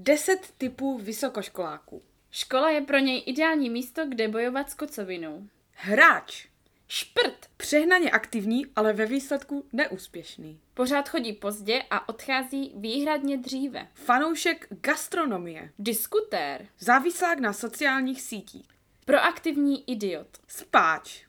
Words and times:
10 0.00 0.54
typů 0.58 0.98
vysokoškoláků. 0.98 2.02
Škola 2.30 2.70
je 2.70 2.80
pro 2.80 2.98
něj 2.98 3.22
ideální 3.26 3.70
místo, 3.70 4.06
kde 4.06 4.28
bojovat 4.28 4.70
s 4.70 4.74
kocovinou. 4.74 5.48
Hráč. 5.72 6.46
Šprt! 6.88 7.46
Přehnaně 7.56 8.10
aktivní, 8.10 8.66
ale 8.76 8.92
ve 8.92 9.06
výsledku 9.06 9.64
neúspěšný. 9.72 10.60
Pořád 10.74 11.08
chodí 11.08 11.32
pozdě 11.32 11.82
a 11.90 12.08
odchází 12.08 12.72
výhradně 12.76 13.36
dříve. 13.36 13.88
Fanoušek 13.94 14.66
gastronomie. 14.70 15.72
Diskutér. 15.78 16.66
Závislák 16.78 17.38
na 17.38 17.52
sociálních 17.52 18.22
sítích. 18.22 18.66
Proaktivní 19.04 19.90
idiot. 19.90 20.28
Spáč. 20.48 21.24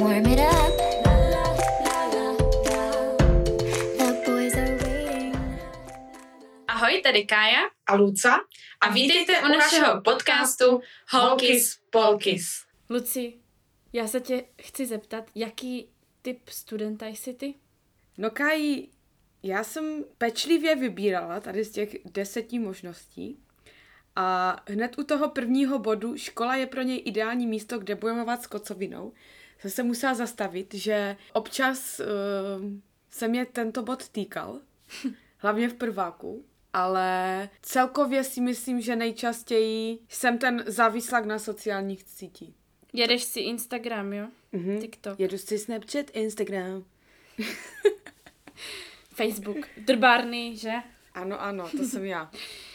Warm 0.00 0.26
it 0.26 0.40
up. 0.40 0.69
Ahoj, 6.90 7.02
tady 7.02 7.24
Kája 7.24 7.60
A 7.86 7.94
Luca? 7.94 8.40
a 8.80 8.90
vítejte 8.90 9.40
u 9.40 9.48
našeho 9.48 10.00
podcastu 10.00 10.80
Holkis 11.10 11.78
Polkis. 11.90 12.64
Luci, 12.90 13.34
já 13.92 14.06
se 14.06 14.20
tě 14.20 14.44
chci 14.62 14.86
zeptat, 14.86 15.30
jaký 15.34 15.88
typ 16.22 16.48
studenta 16.48 17.06
jsi 17.06 17.34
ty? 17.34 17.54
No 18.18 18.30
Kají, 18.30 18.90
já 19.42 19.64
jsem 19.64 20.04
pečlivě 20.18 20.76
vybírala 20.76 21.40
tady 21.40 21.64
z 21.64 21.70
těch 21.70 21.96
deseti 22.04 22.58
možností 22.58 23.38
a 24.16 24.56
hned 24.68 24.98
u 24.98 25.04
toho 25.04 25.28
prvního 25.28 25.78
bodu 25.78 26.16
škola 26.16 26.56
je 26.56 26.66
pro 26.66 26.82
něj 26.82 27.02
ideální 27.04 27.46
místo, 27.46 27.78
kde 27.78 27.94
bojovat 27.94 28.42
s 28.42 28.46
kocovinou. 28.46 29.12
Jsem 29.58 29.70
se 29.70 29.82
musela 29.82 30.14
zastavit, 30.14 30.74
že 30.74 31.16
občas 31.32 32.00
uh, 32.00 32.06
se 33.10 33.28
mě 33.28 33.46
tento 33.46 33.82
bod 33.82 34.08
týkal, 34.08 34.60
hlavně 35.38 35.68
v 35.68 35.74
prváku, 35.74 36.49
ale 36.72 37.48
celkově 37.62 38.24
si 38.24 38.40
myslím, 38.40 38.80
že 38.80 38.96
nejčastěji 38.96 39.98
jsem 40.08 40.38
ten 40.38 40.64
závislák 40.66 41.24
na 41.24 41.38
sociálních 41.38 42.02
sítích. 42.06 42.54
Jedeš 42.92 43.24
si 43.24 43.40
Instagram, 43.40 44.12
jo? 44.12 44.26
Mhm. 44.52 44.80
TikTok, 44.80 45.20
Jedu 45.20 45.38
si 45.38 45.58
Snapchat, 45.58 46.10
Instagram. 46.12 46.84
Facebook, 49.14 49.66
drbárny, 49.76 50.56
že? 50.56 50.72
Ano, 51.14 51.42
ano, 51.42 51.68
to 51.76 51.84
jsem 51.84 52.04
já. 52.04 52.30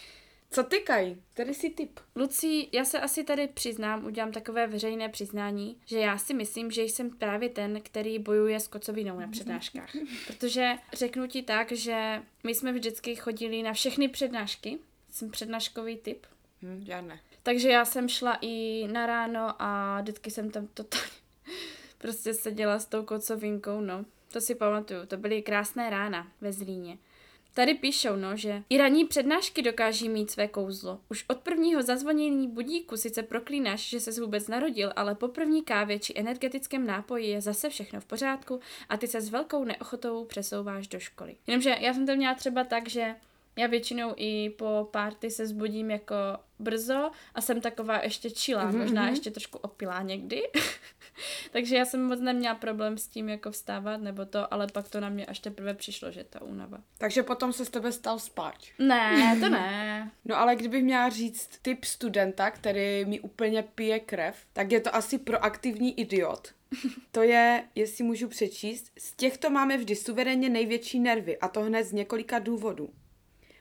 Co 0.56 0.64
ty, 0.64 0.80
Kaj? 0.80 1.16
Tady 1.34 1.53
si 1.53 1.70
typ. 1.70 2.00
Lucí, 2.16 2.70
já 2.72 2.86
se 2.86 3.00
asi 3.00 3.23
tady 3.23 3.48
přiznám, 3.48 4.06
udělám 4.06 4.31
takové 4.31 4.67
veřejné 4.67 5.09
přiznání, 5.09 5.78
že 5.86 6.00
já 6.00 6.17
si 6.17 6.34
myslím, 6.34 6.72
že 6.72 6.84
jsem 6.84 7.09
právě 7.09 7.50
ten, 7.50 7.81
který 7.81 8.20
bojuje 8.20 8.59
s 8.59 8.67
kocovinou 8.67 9.20
na 9.20 9.28
přednáškách. 9.28 9.89
Protože 10.28 10.73
řeknu 10.94 11.28
ti 11.28 11.44
tak, 11.44 11.72
že 11.72 12.22
my 12.44 12.56
jsme 12.56 12.73
vždycky 12.73 13.16
chodili 13.16 13.64
na 13.64 13.73
všechny 13.73 14.08
přednášky, 14.08 14.80
jsem 15.12 15.31
přednáškový 15.31 15.97
typ, 15.97 16.25
Hm, 16.62 16.84
já 16.88 17.02
ne. 17.02 17.19
takže 17.44 17.69
já 17.69 17.86
jsem 17.86 18.09
šla 18.09 18.38
i 18.42 18.88
na 18.92 19.06
ráno 19.06 19.62
a 19.62 20.02
vždycky 20.02 20.31
jsem 20.31 20.52
tam 20.52 20.67
totálně 20.67 21.08
prostě 21.97 22.34
seděla 22.34 22.80
s 22.80 22.86
tou 22.86 23.03
kocovinkou, 23.03 23.81
no. 23.81 24.06
To 24.31 24.42
si 24.42 24.56
pamatuju, 24.56 25.06
to 25.06 25.17
byly 25.17 25.42
krásné 25.42 25.90
rána 25.90 26.31
ve 26.42 26.53
Zlíně. 26.53 26.97
Tady 27.56 27.73
píšou, 27.73 28.16
no, 28.16 28.38
že 28.38 28.64
i 28.70 28.78
ranní 28.78 29.06
přednášky 29.06 29.61
dokáží 29.61 30.09
mít 30.09 30.31
své 30.31 30.48
kouzlo. 30.48 31.00
Už 31.09 31.25
od 31.28 31.38
prvního 31.38 31.81
zazvonění 31.81 32.47
budíku 32.47 32.97
sice 32.97 33.23
proklínáš, 33.23 33.89
že 33.89 34.00
ses 34.00 34.20
vůbec 34.20 34.47
narodil, 34.47 34.94
ale 34.95 35.16
po 35.16 35.28
první 35.28 35.64
kávě 35.64 36.00
či 36.00 36.14
energetickém 36.16 36.86
nápoji 36.86 37.28
je 37.28 37.42
zase 37.42 37.70
všechno 37.70 38.00
v 38.00 38.06
pořádku 38.06 38.59
a 38.89 38.97
ty 38.97 39.08
se 39.08 39.22
s 39.22 39.30
velkou 39.30 39.64
neochotou 39.64 40.25
přesouváš 40.25 40.88
do 40.88 41.00
školy. 41.00 41.36
Jenomže 41.47 41.75
já 41.80 41.94
jsem 41.94 42.06
to 42.06 42.16
měla 42.16 42.36
třeba 42.36 42.64
tak, 42.64 42.89
že 42.89 43.16
já 43.58 43.67
většinou 43.67 44.14
i 44.17 44.50
po 44.50 44.88
párty 44.92 45.31
se 45.31 45.48
zbudím 45.48 45.92
jako 45.92 46.16
brzo 46.59 47.11
a 47.36 47.42
jsem 47.42 47.62
taková 47.62 48.03
ještě 48.03 48.31
čilá, 48.31 48.72
mm-hmm. 48.72 48.78
možná 48.78 49.09
ještě 49.09 49.31
trošku 49.31 49.58
opilá 49.58 50.02
někdy. 50.02 50.44
Takže 51.52 51.75
já 51.75 51.85
jsem 51.85 52.03
moc 52.03 52.19
neměla 52.19 52.56
problém 52.56 52.97
s 52.97 53.07
tím 53.07 53.30
jako 53.30 53.52
vstávat 53.52 54.02
nebo 54.02 54.25
to, 54.25 54.53
ale 54.53 54.68
pak 54.68 54.90
to 54.90 55.00
na 55.00 55.09
mě 55.09 55.25
až 55.25 55.40
teprve 55.40 55.74
přišlo, 55.74 56.12
že 56.12 56.24
ta 56.24 56.41
únava. 56.41 56.78
Takže 56.97 57.24
potom 57.24 57.53
se 57.53 57.66
z 57.66 57.69
tebe 57.69 57.91
stal 57.91 58.19
spáč. 58.19 58.72
Ne, 58.80 59.38
to 59.41 59.50
ne. 59.50 60.12
No 60.25 60.40
ale 60.40 60.56
kdybych 60.56 60.84
měla 60.84 61.09
říct 61.09 61.50
typ 61.62 61.85
studenta, 61.85 62.51
který 62.51 63.06
mi 63.06 63.19
úplně 63.19 63.63
pije 63.63 64.00
krev, 64.00 64.35
tak 64.53 64.72
je 64.72 64.80
to 64.80 64.96
asi 64.96 65.18
proaktivní 65.18 66.00
idiot. 66.00 66.47
To 67.12 67.22
je, 67.22 67.63
jestli 67.75 68.03
můžu 68.03 68.28
přečíst, 68.28 68.91
z 68.97 69.13
těchto 69.13 69.50
máme 69.50 69.78
vždy 69.78 69.96
suverénně 69.96 70.50
největší 70.50 71.00
nervy 71.00 71.38
a 71.38 71.47
to 71.47 71.62
hned 71.62 71.84
z 71.84 71.91
několika 71.91 72.40
důvodů. 72.40 72.90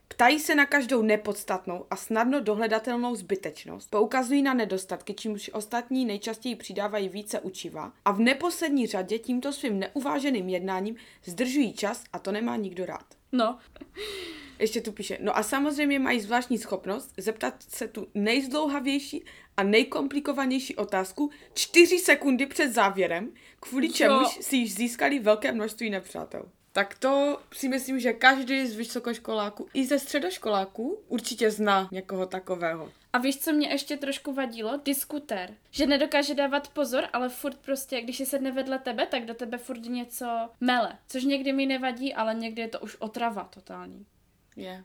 Ptají 0.08 0.40
se 0.40 0.54
na 0.54 0.66
každou 0.66 1.02
nepodstatnou 1.02 1.86
a 1.90 1.96
snadno 1.96 2.40
dohledatelnou 2.40 3.14
zbytečnost, 3.14 3.90
poukazují 3.90 4.42
na 4.42 4.54
nedostatky, 4.54 5.14
čímž 5.14 5.50
ostatní 5.52 6.04
nejčastěji 6.04 6.56
přidávají 6.56 7.08
více 7.08 7.40
učiva 7.40 7.92
a 8.04 8.12
v 8.12 8.20
neposlední 8.20 8.86
řadě 8.86 9.18
tímto 9.18 9.52
svým 9.52 9.78
neuváženým 9.78 10.48
jednáním 10.48 10.96
zdržují 11.24 11.72
čas 11.72 12.04
a 12.12 12.18
to 12.18 12.32
nemá 12.32 12.56
nikdo 12.56 12.86
rád. 12.86 13.04
No, 13.32 13.58
Ještě 14.58 14.80
tu 14.80 14.92
píše, 14.92 15.18
no 15.20 15.36
a 15.36 15.42
samozřejmě 15.42 15.98
mají 15.98 16.20
zvláštní 16.20 16.58
schopnost 16.58 17.12
zeptat 17.16 17.54
se 17.68 17.88
tu 17.88 18.06
nejzdlouhavější 18.14 19.24
a 19.56 19.62
nejkomplikovanější 19.62 20.76
otázku 20.76 21.30
čtyři 21.54 21.98
sekundy 21.98 22.46
před 22.46 22.72
závěrem, 22.72 23.32
kvůli 23.60 23.92
čemuž 23.92 24.38
si 24.40 24.56
již 24.56 24.74
získali 24.74 25.18
velké 25.18 25.52
množství 25.52 25.90
nepřátel. 25.90 26.48
Tak 26.76 26.98
to 26.98 27.40
si 27.52 27.68
myslím, 27.68 28.00
že 28.00 28.12
každý 28.12 28.66
z 28.66 28.76
vysokoškoláků 28.76 29.68
i 29.74 29.86
ze 29.86 29.98
středoškoláků 29.98 30.98
určitě 31.08 31.50
zná 31.50 31.88
někoho 31.92 32.26
takového. 32.26 32.92
A 33.12 33.18
víš, 33.18 33.38
co 33.38 33.52
mě 33.52 33.68
ještě 33.68 33.96
trošku 33.96 34.32
vadilo? 34.32 34.80
Diskutér. 34.84 35.54
Že 35.70 35.86
nedokáže 35.86 36.34
dávat 36.34 36.68
pozor, 36.68 37.04
ale 37.12 37.28
furt 37.28 37.56
prostě, 37.58 38.00
když 38.00 38.16
si 38.16 38.26
sedne 38.26 38.52
vedle 38.52 38.78
tebe, 38.78 39.06
tak 39.06 39.24
do 39.26 39.34
tebe 39.34 39.58
furt 39.58 39.78
něco 39.84 40.26
mele. 40.60 40.98
Což 41.08 41.24
někdy 41.24 41.52
mi 41.52 41.66
nevadí, 41.66 42.14
ale 42.14 42.34
někdy 42.34 42.62
je 42.62 42.68
to 42.68 42.80
už 42.80 42.96
otrava 42.98 43.44
totální. 43.54 44.06
Je. 44.56 44.84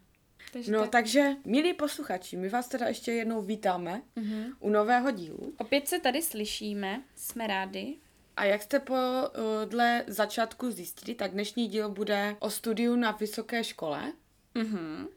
Takže 0.53 0.71
No 0.71 0.81
tak. 0.81 0.89
takže, 0.89 1.35
milí 1.45 1.73
posluchači, 1.73 2.37
my 2.37 2.49
vás 2.49 2.67
teda 2.67 2.87
ještě 2.87 3.11
jednou 3.11 3.41
vítáme 3.41 4.01
Mhm. 4.15 4.51
u 4.59 4.69
nového 4.69 5.11
dílu. 5.11 5.53
Opět 5.57 5.87
se 5.87 5.99
tady 5.99 6.21
slyšíme, 6.21 7.01
jsme 7.15 7.47
rádi. 7.47 7.97
A 8.39 8.43
jak 8.45 8.61
jste 8.61 8.79
po 8.79 8.93
uh, 8.93 9.69
dle 9.69 10.03
začátku 10.07 10.71
zjistili, 10.71 11.15
tak 11.15 11.31
dnešní 11.31 11.67
díl 11.67 11.89
bude 11.89 12.35
o 12.39 12.49
studiu 12.49 12.95
na 12.95 13.11
vysoké 13.11 13.63
škole. 13.63 14.13
Mhm. 14.55 15.07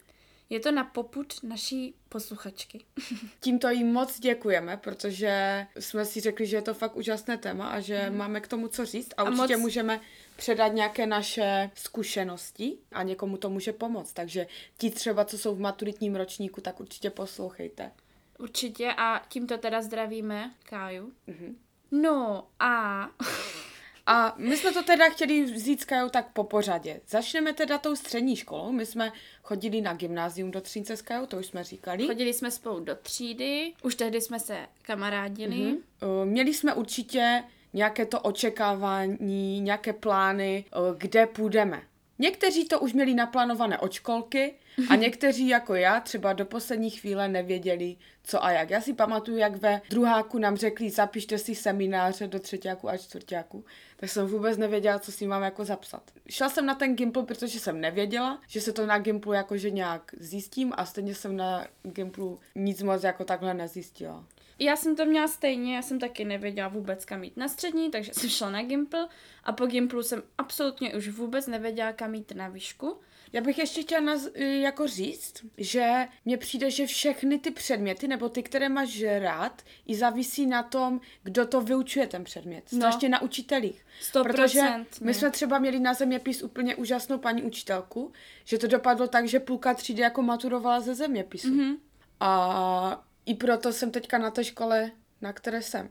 Je 0.51 0.61
to 0.61 0.73
na 0.73 0.85
poput 0.85 1.43
naší 1.43 1.95
posluchačky. 2.09 2.85
Tímto 3.41 3.71
jí 3.71 3.85
moc 3.85 4.21
děkujeme, 4.21 4.77
protože 4.77 5.67
jsme 5.79 6.05
si 6.05 6.21
řekli, 6.21 6.47
že 6.47 6.57
je 6.57 6.63
to 6.63 6.75
fakt 6.75 6.97
úžasné 6.97 7.39
téma 7.39 7.69
a 7.69 7.81
že 7.81 8.11
máme 8.11 8.41
k 8.41 8.49
tomu 8.49 8.69
co 8.69 8.87
říct 8.87 9.11
a, 9.17 9.23
A 9.23 9.25
určitě 9.25 9.57
moc- 9.57 9.61
můžeme 9.61 10.01
předat 10.37 10.73
nějaké 10.73 11.07
naše 11.07 11.71
zkušenosti 11.75 12.79
a 12.93 13.03
někomu 13.03 13.37
to 13.37 13.51
může 13.51 13.73
pomoct. 13.73 14.13
Takže 14.13 14.47
ti 14.79 14.91
třeba, 14.91 15.25
co 15.25 15.39
jsou 15.39 15.55
v 15.55 15.61
maturitním 15.61 16.17
ročníku, 16.17 16.61
tak 16.61 16.81
určitě 16.81 17.11
poslouchejte. 17.11 17.93
Určitě 18.39 18.93
a 18.97 19.23
tímto 19.29 19.59
teda 19.59 19.83
zdravíme 19.83 20.55
Káju. 20.63 21.13
Mhm. 21.27 21.57
No 21.93 22.47
a 22.61 23.09
A 24.07 24.35
my 24.37 24.57
jsme 24.57 24.73
to 24.73 24.83
teda 24.83 25.09
chtěli 25.09 25.45
vzít 25.45 25.81
s 25.81 25.85
Kajou 25.85 26.09
tak 26.09 26.33
po 26.33 26.45
pořadě. 26.45 27.01
Začneme 27.09 27.53
teda 27.53 27.79
tou 27.79 27.97
střední 27.97 28.37
školou. 28.37 28.73
My 28.73 28.87
jsme 28.87 29.13
chodili 29.43 29.81
na 29.81 29.95
gymnázium 29.95 30.51
do 30.51 30.61
Třínce 30.61 30.97
s 30.97 31.03
Kajou, 31.03 31.27
to 31.27 31.37
už 31.37 31.47
jsme 31.47 31.65
říkali. 31.65 32.07
chodili 32.07 32.33
jsme 32.33 32.51
spolu 32.51 32.81
do 32.81 32.95
třídy, 32.95 33.73
už 33.83 33.95
tehdy 33.95 34.21
jsme 34.21 34.41
se 34.41 34.59
kamarádili. 34.83 35.57
Mhm. 35.57 35.77
Uh, 35.77 36.25
Měli 36.25 36.55
jsme 36.55 36.75
určitě 36.75 37.45
nějaké 37.73 38.07
to 38.07 38.21
očekávání, 38.21 39.61
nějaké 39.61 39.93
plány, 39.93 40.65
uh, 40.77 40.97
kde 40.99 41.27
půjdeme. 41.27 41.83
Někteří 42.23 42.69
to 42.69 42.81
už 42.81 42.93
měli 42.93 43.15
naplánované 43.15 43.79
od 43.79 43.93
školky 43.93 44.55
a 44.91 44.97
někteří 44.97 45.49
jako 45.49 45.75
já 45.75 46.01
třeba 46.01 46.33
do 46.33 46.45
poslední 46.47 46.91
chvíle 46.91 47.29
nevěděli, 47.29 47.97
co 48.25 48.45
a 48.45 48.51
jak. 48.51 48.71
Já 48.71 48.81
si 48.81 48.95
pamatuju, 48.95 49.37
jak 49.37 49.57
ve 49.57 49.81
druháku 49.91 50.39
nám 50.39 50.57
řekli, 50.57 50.91
zapište 50.91 51.39
si 51.39 51.55
semináře 51.55 52.27
do 52.27 52.39
třetíku 52.39 52.89
a 52.89 52.97
čtvrtíku, 52.97 53.65
tak 53.97 54.11
jsem 54.11 54.27
vůbec 54.27 54.59
nevěděla, 54.59 54.99
co 54.99 55.13
si 55.13 55.27
mám 55.27 55.43
jako 55.43 55.65
zapsat. 55.65 56.03
Šla 56.29 56.49
jsem 56.49 56.67
na 56.67 56.75
ten 56.75 56.97
Gimpl, 56.97 57.23
protože 57.23 57.61
jsem 57.61 57.81
nevěděla, 57.81 58.41
že 58.47 58.61
se 58.61 58.73
to 58.73 58.87
na 58.87 58.99
Gimplu 58.99 59.33
jakože 59.33 59.71
nějak 59.71 60.15
zjistím 60.19 60.73
a 60.77 60.87
stejně 60.87 61.15
jsem 61.15 61.37
na 61.37 61.67
Gimplu 61.83 62.41
nic 62.55 62.83
moc 62.83 63.03
jako 63.03 63.25
takhle 63.25 63.55
nezjistila. 63.55 64.25
Já 64.59 64.77
jsem 64.77 64.97
to 64.97 65.05
měla 65.05 65.29
stejně, 65.29 65.77
já 65.77 65.83
jsem 65.83 65.99
taky 65.99 66.25
nevěděla 66.25 66.69
vůbec 66.69 67.05
kam 67.05 67.25
jít 67.25 67.37
na 67.37 67.49
střední, 67.49 67.91
takže 67.91 68.13
jsem 68.19 68.31
šla 68.31 68.51
na 68.51 68.63
Gimpl 68.63 69.07
a 69.45 69.53
po 69.53 69.67
Gimplu 69.67 70.03
jsem 70.03 70.23
absolutně 70.39 70.95
už 70.95 71.09
vůbec 71.09 71.47
nevěděla 71.47 71.93
kam 71.93 72.15
jít 72.15 72.33
na 72.35 72.49
výšku. 72.49 73.01
Já 73.33 73.41
bych 73.41 73.59
ještě 73.59 73.83
chtěla 73.83 74.01
naz, 74.01 74.29
jako 74.37 74.89
říct, 74.89 75.35
že 75.59 76.09
mně 76.25 76.37
přijde, 76.37 76.71
že 76.71 76.87
všechny 76.87 77.39
ty 77.39 77.51
předměty, 77.51 78.09
nebo 78.09 78.29
ty, 78.29 78.43
které 78.43 78.69
máš 78.69 79.03
rád, 79.19 79.63
i 79.87 79.95
závisí 79.95 80.47
na 80.47 80.63
tom, 80.63 81.01
kdo 81.23 81.47
to 81.47 81.61
vyučuje 81.61 82.07
ten 82.07 82.25
předmět. 82.25 82.65
No. 82.73 82.79
Strašně 82.79 83.09
na 83.09 83.23
učitelích. 83.23 83.87
100%, 84.13 84.23
Protože 84.23 84.63
my 85.01 85.15
jsme 85.15 85.31
třeba 85.31 85.59
měli 85.59 85.81
na 85.81 85.95
zeměpis 85.95 86.43
úplně 86.43 86.77
úžasnou 86.77 87.19
paní 87.19 87.43
učitelku, 87.43 88.13
že 88.45 88.59
to 88.59 88.67
dopadlo 88.67 89.09
tak, 89.09 89.29
že 89.29 89.41
půlka 89.41 89.75
třídy 89.75 90.03
jako 90.03 90.23
maturovala 90.23 90.81
ze 90.81 90.95
zeměpisu. 90.95 91.49
Mm-hmm. 91.49 91.77
A 92.21 93.05
i 93.27 93.35
proto 93.35 93.73
jsem 93.73 93.91
teďka 93.91 94.19
na 94.19 94.31
té 94.31 94.45
škole, 94.45 94.91
na 95.21 95.33
které 95.33 95.63
jsem. 95.63 95.91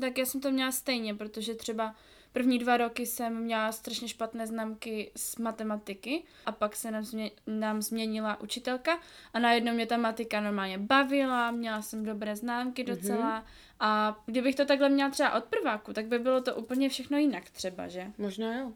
Tak 0.00 0.18
já 0.18 0.26
jsem 0.26 0.40
to 0.40 0.50
měla 0.50 0.72
stejně, 0.72 1.14
protože 1.14 1.54
třeba 1.54 1.94
první 2.32 2.58
dva 2.58 2.76
roky 2.76 3.06
jsem 3.06 3.36
měla 3.36 3.72
strašně 3.72 4.08
špatné 4.08 4.46
známky 4.46 5.10
z 5.16 5.36
matematiky 5.36 6.24
a 6.46 6.52
pak 6.52 6.76
se 6.76 6.90
nám, 6.90 7.04
změ, 7.04 7.30
nám 7.46 7.82
změnila 7.82 8.40
učitelka 8.40 8.98
a 9.32 9.38
najednou 9.38 9.72
mě 9.72 9.86
ta 9.86 9.96
matika 9.96 10.40
normálně 10.40 10.78
bavila, 10.78 11.50
měla 11.50 11.82
jsem 11.82 12.04
dobré 12.04 12.36
známky 12.36 12.84
docela 12.84 13.40
mm-hmm. 13.40 13.44
a 13.80 14.22
kdybych 14.26 14.54
to 14.54 14.64
takhle 14.64 14.88
měla 14.88 15.10
třeba 15.10 15.34
od 15.34 15.44
prváku, 15.44 15.92
tak 15.92 16.06
by 16.06 16.18
bylo 16.18 16.40
to 16.40 16.54
úplně 16.54 16.88
všechno 16.88 17.18
jinak 17.18 17.50
třeba, 17.50 17.88
že? 17.88 18.12
Možná 18.18 18.58
jo. 18.58 18.72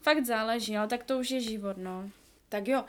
Fakt 0.00 0.24
záleží, 0.24 0.76
ale 0.76 0.88
tak 0.88 1.04
to 1.04 1.18
už 1.18 1.30
je 1.30 1.40
život, 1.40 1.76
no. 1.76 2.10
Tak 2.48 2.68
jo. 2.68 2.84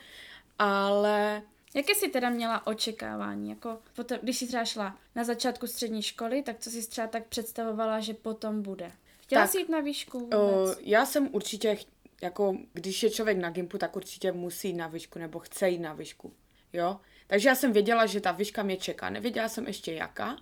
Ale 0.60 1.42
Jaké 1.74 1.96
jsi 1.96 2.10
teda 2.10 2.30
měla 2.30 2.68
očekávání? 2.68 3.50
Jako 3.50 3.80
potom, 3.96 4.18
když 4.22 4.38
jsi 4.38 4.48
třeba 4.48 4.66
šla 4.66 4.98
na 5.16 5.24
začátku 5.24 5.68
střední 5.68 6.02
školy, 6.02 6.44
tak 6.44 6.60
co 6.60 6.70
jsi 6.70 6.90
třeba 6.90 7.08
tak 7.08 7.28
představovala, 7.28 8.00
že 8.00 8.14
potom 8.14 8.62
bude? 8.62 8.92
Chtěla 9.22 9.42
Tak, 9.42 9.52
jsi 9.52 9.58
jít 9.58 9.70
na 9.70 9.80
výšku 9.80 10.20
vůbec? 10.20 10.40
O, 10.40 10.76
já 10.80 11.06
jsem 11.06 11.30
určitě, 11.32 11.78
jako 12.22 12.58
když 12.74 13.04
je 13.04 13.10
člověk 13.10 13.38
na 13.38 13.50
Gimpu, 13.50 13.78
tak 13.78 13.96
určitě 13.96 14.32
musí 14.32 14.68
jít 14.68 14.74
na 14.74 14.88
výšku, 14.88 15.20
nebo 15.20 15.40
chce 15.40 15.70
jít 15.70 15.80
na 15.80 15.94
výšku, 15.94 16.34
jo. 16.74 17.00
Takže 17.28 17.50
já 17.50 17.56
jsem 17.56 17.74
věděla, 17.74 18.06
že 18.06 18.22
ta 18.22 18.32
výška 18.32 18.64
mě 18.64 18.78
čeká, 18.78 19.10
nevěděla 19.10 19.50
jsem 19.50 19.68
ještě 19.68 19.94
jaká, 19.94 20.38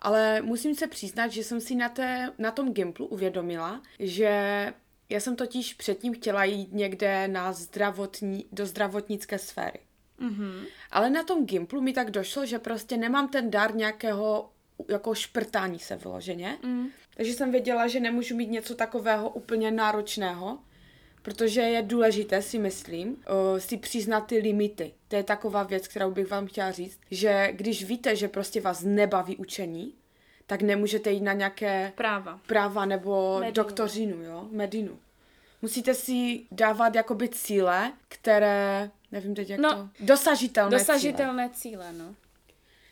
ale 0.00 0.42
musím 0.42 0.74
se 0.74 0.86
přiznat, 0.86 1.28
že 1.28 1.44
jsem 1.44 1.60
si 1.60 1.74
na, 1.74 1.88
té, 1.88 2.32
na 2.38 2.50
tom 2.50 2.72
Gimplu 2.72 3.06
uvědomila, 3.06 3.82
že 3.98 4.74
já 5.08 5.20
jsem 5.20 5.36
totiž 5.36 5.74
předtím 5.74 6.14
chtěla 6.14 6.44
jít 6.44 6.72
někde 6.72 7.28
na 7.28 7.52
zdravotní, 7.52 8.46
do 8.52 8.66
zdravotnické 8.66 9.38
sféry. 9.38 9.78
Mhm. 10.18 10.64
Ale 10.90 11.10
na 11.10 11.22
tom 11.22 11.46
Gimplu 11.46 11.80
mi 11.80 11.92
tak 11.92 12.10
došlo, 12.10 12.46
že 12.46 12.58
prostě 12.58 12.96
nemám 12.96 13.28
ten 13.28 13.50
dar 13.50 13.74
nějakého 13.74 14.50
jako 14.88 15.14
šprtání 15.14 15.78
se 15.78 15.96
vyloženě. 15.96 16.58
Mm. 16.62 16.86
Takže 17.16 17.32
jsem 17.32 17.52
věděla, 17.52 17.86
že 17.86 18.00
nemůžu 18.00 18.36
mít 18.36 18.50
něco 18.50 18.74
takového 18.74 19.30
úplně 19.30 19.70
náročného, 19.70 20.58
protože 21.22 21.60
je 21.60 21.82
důležité, 21.82 22.42
si 22.42 22.58
myslím, 22.58 23.08
uh, 23.10 23.58
si 23.58 23.76
přiznat 23.76 24.20
ty 24.20 24.38
limity. 24.38 24.92
To 25.08 25.16
je 25.16 25.22
taková 25.22 25.62
věc, 25.62 25.88
kterou 25.88 26.10
bych 26.10 26.30
vám 26.30 26.46
chtěla 26.46 26.70
říct, 26.70 27.00
že 27.10 27.48
když 27.52 27.84
víte, 27.84 28.16
že 28.16 28.28
prostě 28.28 28.60
vás 28.60 28.82
nebaví 28.82 29.36
učení, 29.36 29.94
tak 30.46 30.62
nemůžete 30.62 31.10
jít 31.12 31.20
na 31.20 31.32
nějaké 31.32 31.92
Práva. 31.96 32.40
práva 32.46 32.84
nebo 32.84 33.36
Medinu. 33.38 33.54
doktořinu, 33.54 34.22
jo, 34.22 34.48
medinu. 34.50 34.98
Musíte 35.62 35.94
si 35.94 36.40
dávat 36.52 36.94
jakoby 36.94 37.28
cíle, 37.28 37.92
které, 38.08 38.90
nevím 39.12 39.34
teď 39.34 39.50
jak 39.50 39.60
No, 39.60 39.70
to, 39.74 40.04
dosažitelné 40.04 40.70
cíle. 40.70 40.80
Dosažitelné 40.80 41.50
cíle, 41.50 41.92
no. 41.92 42.14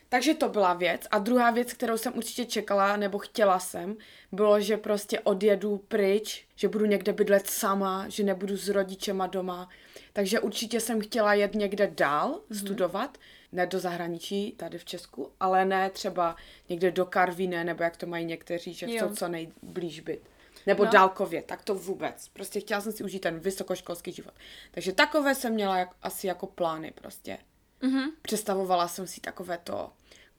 Takže 0.09 0.33
to 0.33 0.49
byla 0.49 0.73
věc. 0.73 1.07
A 1.11 1.19
druhá 1.19 1.51
věc, 1.51 1.73
kterou 1.73 1.97
jsem 1.97 2.17
určitě 2.17 2.45
čekala, 2.45 2.97
nebo 2.97 3.17
chtěla 3.17 3.59
jsem, 3.59 3.97
bylo, 4.31 4.61
že 4.61 4.77
prostě 4.77 5.19
odjedu 5.19 5.77
pryč, 5.87 6.47
že 6.55 6.67
budu 6.67 6.85
někde 6.85 7.13
bydlet 7.13 7.47
sama, 7.47 8.09
že 8.09 8.23
nebudu 8.23 8.57
s 8.57 8.69
rodičema 8.69 9.27
doma. 9.27 9.69
Takže 10.13 10.39
určitě 10.39 10.79
jsem 10.79 11.01
chtěla 11.01 11.33
jet 11.33 11.55
někde 11.55 11.91
dál 11.97 12.29
mm-hmm. 12.31 12.59
studovat, 12.59 13.17
ne 13.51 13.65
do 13.65 13.79
zahraničí, 13.79 14.51
tady 14.57 14.77
v 14.77 14.85
Česku, 14.85 15.31
ale 15.39 15.65
ne 15.65 15.89
třeba 15.89 16.35
někde 16.69 16.91
do 16.91 17.05
Karvíne, 17.05 17.63
nebo 17.63 17.83
jak 17.83 17.97
to 17.97 18.05
mají 18.05 18.25
někteří, 18.25 18.73
že 18.73 18.85
Jo. 18.89 18.95
chcou 18.97 19.15
co 19.15 19.27
nejblíž 19.27 19.99
být. 19.99 20.19
Nebo 20.67 20.85
No. 20.85 20.91
dálkově, 20.91 21.41
tak 21.41 21.63
to 21.63 21.75
vůbec. 21.75 22.29
Prostě 22.33 22.59
chtěla 22.59 22.81
jsem 22.81 22.91
si 22.91 23.03
užít 23.03 23.21
ten 23.21 23.39
vysokoškolský 23.39 24.11
život. 24.11 24.33
Takže 24.71 24.91
takové 24.93 25.35
jsem 25.35 25.53
měla 25.53 25.77
jak, 25.77 25.89
asi 26.01 26.27
jako 26.27 26.47
plány 26.47 26.91
prostě. 26.91 27.37
Mhm. 27.81 28.09
Představovala 28.21 28.87
jsem 28.87 29.07
si 29.07 29.21
takové 29.21 29.57
to 29.57 29.91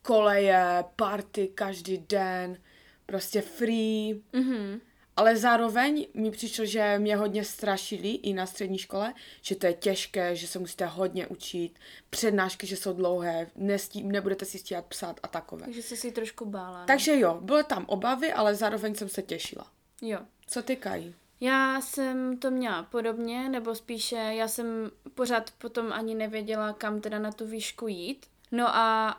koleje, 0.02 0.84
party 0.96 1.48
každý 1.54 1.98
den, 1.98 2.58
prostě 3.06 3.40
free. 3.40 4.22
Mhm. 4.32 4.80
Ale 5.16 5.36
zároveň 5.36 6.06
mi 6.14 6.30
přišlo, 6.30 6.64
že 6.64 6.98
mě 6.98 7.16
hodně 7.16 7.44
strašili 7.44 8.08
i 8.10 8.32
na 8.34 8.46
střední 8.46 8.78
škole, 8.78 9.14
že 9.42 9.56
to 9.56 9.66
je 9.66 9.72
těžké, 9.72 10.36
že 10.36 10.46
se 10.46 10.58
musíte 10.58 10.86
hodně 10.86 11.26
učit, 11.26 11.78
přednášky, 12.10 12.66
že 12.66 12.76
jsou 12.76 12.92
dlouhé, 12.92 13.46
nestí, 13.56 14.02
nebudete 14.02 14.44
si 14.44 14.58
stíhat 14.58 14.86
psát 14.86 15.20
a 15.22 15.28
takové. 15.28 15.64
Takže 15.64 15.82
jsi 15.82 15.96
si 15.96 16.12
trošku 16.12 16.44
bála, 16.44 16.80
no. 16.80 16.86
Takže 16.86 17.18
jo, 17.18 17.38
byly 17.40 17.64
tam 17.64 17.84
obavy, 17.88 18.32
ale 18.32 18.54
zároveň 18.54 18.94
jsem 18.94 19.08
se 19.08 19.22
těšila. 19.22 19.70
Jo. 20.02 20.18
Co 20.46 20.62
ty, 20.62 20.76
Kají? 20.76 21.14
Já 21.40 21.80
jsem 21.80 22.38
to 22.38 22.50
měla 22.50 22.82
podobně, 22.82 23.48
nebo 23.48 23.74
spíše 23.74 24.16
já 24.16 24.48
jsem 24.48 24.90
pořád 25.14 25.50
potom 25.50 25.92
ani 25.92 26.14
nevěděla, 26.14 26.72
kam 26.72 27.00
teda 27.00 27.18
na 27.18 27.32
tu 27.32 27.46
výšku 27.46 27.88
jít. 27.88 28.26
No 28.52 28.76
a 28.76 29.16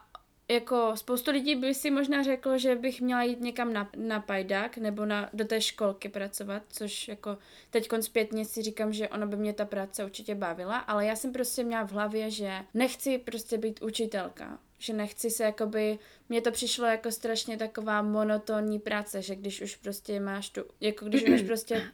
jako 0.47 0.91
spoustu 0.95 1.31
lidí 1.31 1.55
by 1.55 1.73
si 1.73 1.91
možná 1.91 2.23
řeklo, 2.23 2.57
že 2.57 2.75
bych 2.75 3.01
měla 3.01 3.23
jít 3.23 3.41
někam 3.41 3.73
na, 3.73 3.89
na 3.97 4.19
pajdák 4.19 4.77
nebo 4.77 5.05
na, 5.05 5.29
do 5.33 5.45
té 5.45 5.61
školky 5.61 6.09
pracovat, 6.09 6.63
což 6.69 7.07
jako 7.07 7.37
teď 7.69 7.89
zpětně 8.01 8.45
si 8.45 8.61
říkám, 8.61 8.93
že 8.93 9.09
ona 9.09 9.25
by 9.25 9.35
mě 9.35 9.53
ta 9.53 9.65
práce 9.65 10.05
určitě 10.05 10.35
bavila, 10.35 10.77
ale 10.77 11.05
já 11.05 11.15
jsem 11.15 11.33
prostě 11.33 11.63
měla 11.63 11.87
v 11.87 11.91
hlavě, 11.91 12.31
že 12.31 12.51
nechci 12.73 13.17
prostě 13.17 13.57
být 13.57 13.81
učitelka, 13.81 14.59
že 14.79 14.93
nechci 14.93 15.29
se 15.29 15.43
jakoby, 15.43 15.99
mně 16.29 16.41
to 16.41 16.51
přišlo 16.51 16.85
jako 16.85 17.11
strašně 17.11 17.57
taková 17.57 18.01
monotónní 18.01 18.79
práce, 18.79 19.21
že 19.21 19.35
když 19.35 19.61
už 19.61 19.75
prostě 19.75 20.19
máš 20.19 20.49
tu, 20.49 20.61
jako 20.81 21.05
když 21.05 21.23
máš 21.25 21.41
prostě 21.41 21.91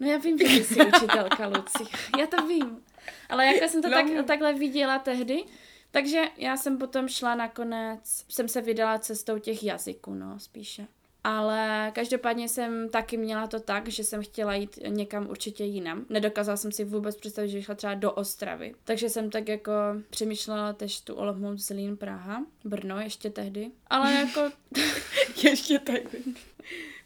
No 0.00 0.10
já 0.10 0.18
vím, 0.18 0.38
že 0.38 0.44
ty 0.44 0.64
jsi 0.64 0.86
učitelka, 0.86 1.46
Luci. 1.46 1.84
Já 2.18 2.26
to 2.26 2.46
vím. 2.46 2.84
Ale 3.28 3.46
jak 3.46 3.70
jsem 3.70 3.82
to 3.82 3.88
No. 3.88 3.94
tak, 3.94 4.26
takhle 4.26 4.54
viděla 4.54 4.98
tehdy, 4.98 5.44
takže 5.90 6.22
já 6.36 6.56
jsem 6.56 6.78
potom 6.78 7.08
šla 7.08 7.34
nakonec, 7.34 8.24
jsem 8.28 8.48
se 8.48 8.60
vydala 8.60 8.98
cestou 8.98 9.38
těch 9.38 9.62
jazyků, 9.64 10.14
no, 10.14 10.40
spíše. 10.40 10.86
Ale 11.24 11.92
každopádně 11.94 12.48
jsem 12.48 12.88
taky 12.88 13.16
měla 13.16 13.46
to 13.46 13.60
tak, 13.60 13.88
že 13.88 14.04
jsem 14.04 14.22
chtěla 14.22 14.54
jít 14.54 14.78
někam 14.88 15.26
určitě 15.30 15.64
jinam. 15.64 16.06
Nedokázala 16.08 16.56
jsem 16.56 16.72
si 16.72 16.84
vůbec 16.84 17.16
představit, 17.16 17.48
že 17.48 17.58
bych 17.58 17.64
šla 17.64 17.74
třeba 17.74 17.94
do 17.94 18.12
Ostravy. 18.12 18.74
Takže 18.84 19.10
jsem 19.10 19.30
tak 19.30 19.48
jako 19.48 19.72
přemýšlela 20.10 20.72
tež 20.72 21.00
tu 21.00 21.14
Olomouc, 21.14 21.66
Zlín, 21.66 21.96
Praha, 21.96 22.46
Brno 22.64 23.00
ještě 23.00 23.30
tehdy. 23.30 23.70
Ale 23.86 24.12
jako, 24.12 24.50
Ještě 25.42 25.78
tady. 25.78 26.06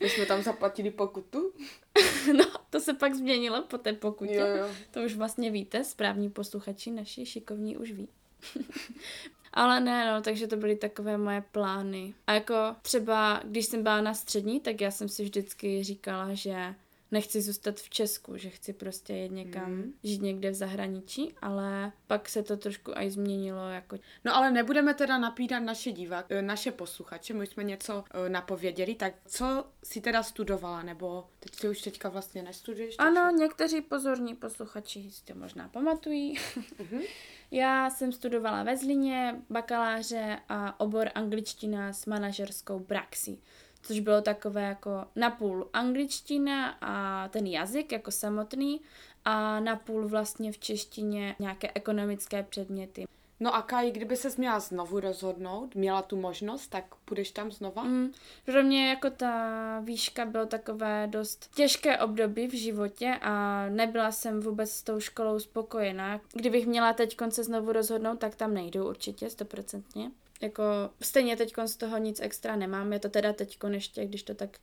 My 0.00 0.08
jsme 0.08 0.26
tam 0.26 0.42
zaplatili 0.42 0.90
pokutu. 0.90 1.52
no, 2.36 2.44
to 2.70 2.80
se 2.80 2.94
pak 2.94 3.14
změnilo 3.14 3.62
po 3.62 3.78
té 3.78 3.92
pokutě. 3.92 4.34
Jo, 4.34 4.46
jo. 4.46 4.68
To 4.90 5.00
už 5.00 5.14
vlastně 5.14 5.50
víte, 5.50 5.84
správní 5.84 6.30
posluchači 6.30 6.90
naši 6.90 7.26
šikovní 7.26 7.76
už 7.76 7.92
ví. 7.92 8.08
Ale 9.52 9.80
ne, 9.80 10.12
no, 10.12 10.22
takže 10.22 10.46
to 10.46 10.56
byly 10.56 10.76
takové 10.76 11.18
moje 11.18 11.44
plány. 11.52 12.14
A 12.26 12.32
jako 12.32 12.54
třeba, 12.82 13.40
když 13.44 13.66
jsem 13.66 13.82
byla 13.82 14.00
na 14.00 14.14
střední, 14.14 14.60
tak 14.60 14.80
já 14.80 14.90
jsem 14.90 15.08
si 15.08 15.24
vždycky 15.24 15.84
říkala, 15.84 16.34
že 16.34 16.74
nechci 17.12 17.40
zůstat 17.42 17.80
v 17.80 17.90
Česku, 17.90 18.36
že 18.36 18.50
chci 18.50 18.72
prostě 18.72 19.12
jet 19.14 19.32
někam, 19.32 19.72
Mhm. 19.72 19.92
žít 20.04 20.22
někde 20.22 20.50
v 20.50 20.54
zahraničí, 20.54 21.34
ale 21.42 21.92
pak 22.06 22.28
se 22.28 22.42
to 22.42 22.56
trošku 22.56 22.98
aj 22.98 23.10
změnilo, 23.10 23.68
jako 23.68 23.98
No 24.24 24.36
ale 24.36 24.50
nebudeme 24.50 24.94
teda 24.94 25.18
napídat 25.18 25.58
naše 25.60 25.92
divák, 25.92 26.26
eh, 26.28 26.42
naše 26.42 26.72
posluchače, 26.72 27.34
my 27.34 27.46
jsme 27.46 27.64
něco 27.64 28.04
eh, 28.10 28.28
napověděli, 28.28 28.94
tak 28.94 29.14
co 29.26 29.64
si 29.84 30.00
teda 30.00 30.22
studovala, 30.22 30.82
nebo 30.82 31.26
teď 31.40 31.60
ty 31.60 31.68
už 31.68 31.80
teďka 31.82 32.08
vlastně 32.08 32.42
nestuduješ? 32.42 32.94
Ano, 32.98 33.20
takže- 33.30 33.36
někteří 33.44 33.80
pozorní 33.80 34.34
posluchači 34.36 35.10
si 35.10 35.24
to 35.24 35.34
možná 35.34 35.68
pamatují. 35.68 36.38
Mhm. 36.78 37.00
Já 37.50 37.90
jsem 37.90 38.12
studovala 38.12 38.62
ve 38.62 38.76
Zlíně 38.76 39.34
bakaláře 39.50 40.38
a 40.48 40.80
obor 40.80 41.08
angličtina 41.14 41.92
s 41.92 42.06
manažerskou 42.06 42.80
praxí, 42.80 43.42
což 43.82 44.00
bylo 44.00 44.22
takové 44.22 44.62
jako 44.62 44.90
napůl 45.16 45.68
angličtina 45.72 46.76
a 46.80 47.28
ten 47.28 47.46
jazyk 47.46 47.92
jako 47.92 48.10
samotný 48.10 48.80
a 49.24 49.60
napůl 49.60 50.08
vlastně 50.08 50.52
v 50.52 50.58
češtině 50.58 51.36
nějaké 51.38 51.70
ekonomické 51.74 52.42
předměty. 52.42 53.06
No 53.42 53.54
a 53.54 53.62
Kai, 53.62 53.90
kdyby 53.90 54.16
se 54.16 54.28
měla 54.38 54.60
znovu 54.60 55.00
rozhodnout, 55.00 55.74
měla 55.74 56.02
tu 56.02 56.16
možnost, 56.16 56.66
tak 56.66 56.84
půjdeš 57.04 57.30
tam 57.30 57.50
znova? 57.50 57.82
Mm, 57.82 58.12
pro 58.44 58.62
mě 58.62 58.88
jako 58.88 59.10
ta 59.10 59.80
výška 59.80 60.24
bylo 60.24 60.46
takové 60.46 61.06
dost 61.06 61.50
těžké 61.54 61.98
období 61.98 62.46
v 62.46 62.54
životě 62.54 63.18
a 63.22 63.66
nebyla 63.68 64.12
jsem 64.12 64.40
vůbec 64.40 64.70
s 64.70 64.82
tou 64.82 65.00
školou 65.00 65.38
spokojená. 65.38 66.20
Kdybych 66.32 66.66
měla 66.66 66.92
teď 66.92 67.16
se 67.28 67.44
znovu 67.44 67.72
rozhodnout, 67.72 68.18
tak 68.18 68.34
tam 68.34 68.54
nejdu 68.54 68.88
určitě, 68.88 69.30
stoprocentně. 69.30 70.10
Jako 70.42 70.62
stejně 71.00 71.36
teď 71.36 71.52
z 71.66 71.76
toho 71.76 71.98
nic 71.98 72.20
extra 72.20 72.56
nemám, 72.56 72.92
je 72.92 72.98
to 72.98 73.08
teda 73.08 73.32
teď 73.32 73.58
ještě, 73.70 74.04
když 74.06 74.22
to 74.22 74.34
tak 74.34 74.58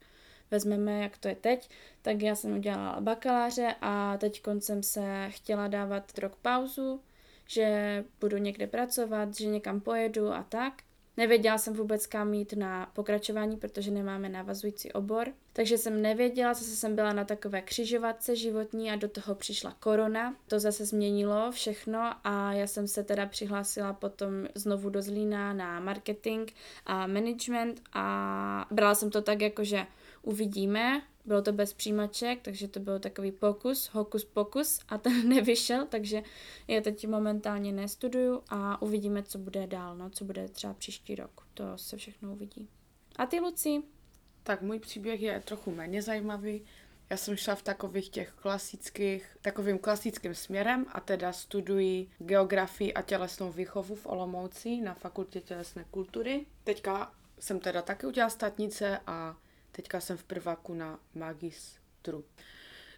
vezmeme, 0.52 1.02
jak 1.02 1.18
to 1.18 1.28
je 1.28 1.36
teď, 1.36 1.70
tak 2.02 2.22
já 2.22 2.36
jsem 2.36 2.58
udělala 2.58 3.02
bakaláře 3.02 3.76
a 3.82 4.18
teď 4.18 4.42
jsem 4.60 4.84
se 4.84 5.28
chtěla 5.30 5.68
dávat 5.68 6.18
rok 6.18 6.36
pauzu, 6.36 7.02
že 7.48 8.04
budu 8.20 8.38
někde 8.38 8.68
pracovat, 8.68 9.36
že 9.36 9.46
někam 9.46 9.82
pojedu 9.82 10.34
a 10.34 10.44
tak. 10.44 10.74
Nevěděla 11.20 11.58
jsem 11.58 11.74
vůbec 11.74 12.08
kam 12.08 12.34
jít 12.34 12.54
na 12.54 12.92
pokračování, 12.94 13.58
protože 13.58 13.92
nemáme 13.92 14.30
navazující 14.30 14.92
obor. 14.92 15.28
Takže 15.54 15.78
jsem 15.78 16.02
nevěděla, 16.02 16.54
zase 16.54 16.76
jsem 16.76 16.96
byla 16.96 17.14
na 17.14 17.26
takové 17.26 17.62
křižovatce 17.62 18.36
životní 18.36 18.92
a 18.92 18.96
do 18.96 19.10
toho 19.10 19.36
přišla 19.36 19.76
korona. 19.80 20.36
To 20.48 20.60
zase 20.60 20.86
změnilo 20.86 21.52
všechno 21.52 22.14
a 22.24 22.54
já 22.54 22.68
jsem 22.68 22.88
se 22.88 23.04
teda 23.04 23.26
přihlásila 23.26 23.94
potom 23.94 24.32
znovu 24.56 24.90
do 24.90 25.02
Zlína 25.02 25.54
na 25.54 25.80
marketing 25.80 26.50
a 26.86 27.08
management 27.08 27.82
a 27.94 28.68
brala 28.72 28.96
jsem 28.96 29.10
to 29.10 29.22
tak 29.22 29.42
jako, 29.42 29.64
že 29.64 29.86
uvidíme, 30.22 31.02
bylo 31.30 31.42
to 31.42 31.54
bez 31.54 31.74
přijímaček, 31.74 32.42
takže 32.42 32.68
to 32.68 32.80
byl 32.80 33.00
takový 33.00 33.32
pokus, 33.32 33.88
hokus 33.88 34.26
pokus 34.26 34.80
a 34.88 34.98
ten 34.98 35.30
nevyšel, 35.36 35.86
takže 35.86 36.24
já 36.68 36.82
teď 36.82 37.08
momentálně 37.08 37.72
nestuduju 37.72 38.44
a 38.50 38.82
uvidíme, 38.82 39.24
co 39.24 39.38
bude 39.38 39.68
dál, 39.68 39.98
no, 39.98 40.10
co 40.10 40.26
bude 40.26 40.48
třeba 40.48 40.74
příští 40.74 41.16
rok. 41.16 41.48
To 41.54 41.64
se 41.76 41.98
všechno 41.98 42.32
uvidí. 42.32 42.70
A 43.16 43.26
ty, 43.26 43.40
Luci? 43.40 43.84
Tak 44.44 44.62
můj 44.62 44.80
příběh 44.80 45.22
je 45.22 45.40
trochu 45.46 45.72
méně 45.72 46.02
zajímavý. 46.02 46.66
Já 47.10 47.18
jsem 47.18 47.36
šla 47.36 47.56
v 47.56 47.64
takových 47.64 48.10
těch 48.10 48.32
klasických, 48.32 49.38
takovým 49.42 49.80
klasickým 49.80 50.36
směrem 50.36 50.86
a 50.92 51.00
teda 51.00 51.34
studuji 51.34 52.10
geografii 52.20 52.94
a 52.94 53.02
tělesnou 53.02 53.52
výchovu 53.52 53.96
v 53.96 54.06
Olomouci 54.06 54.82
na 54.82 54.94
fakultě 54.94 55.42
tělesné 55.42 55.86
kultury. 55.92 56.46
Teďka 56.64 57.14
jsem 57.40 57.60
teda 57.60 57.82
taky 57.82 58.08
udělala 58.08 58.30
statnice 58.30 59.00
a 59.08 59.38
teďka 59.72 60.00
jsem 60.00 60.18
v 60.18 60.24
prváku 60.24 60.74
na 60.74 61.00
magistru. 61.16 62.26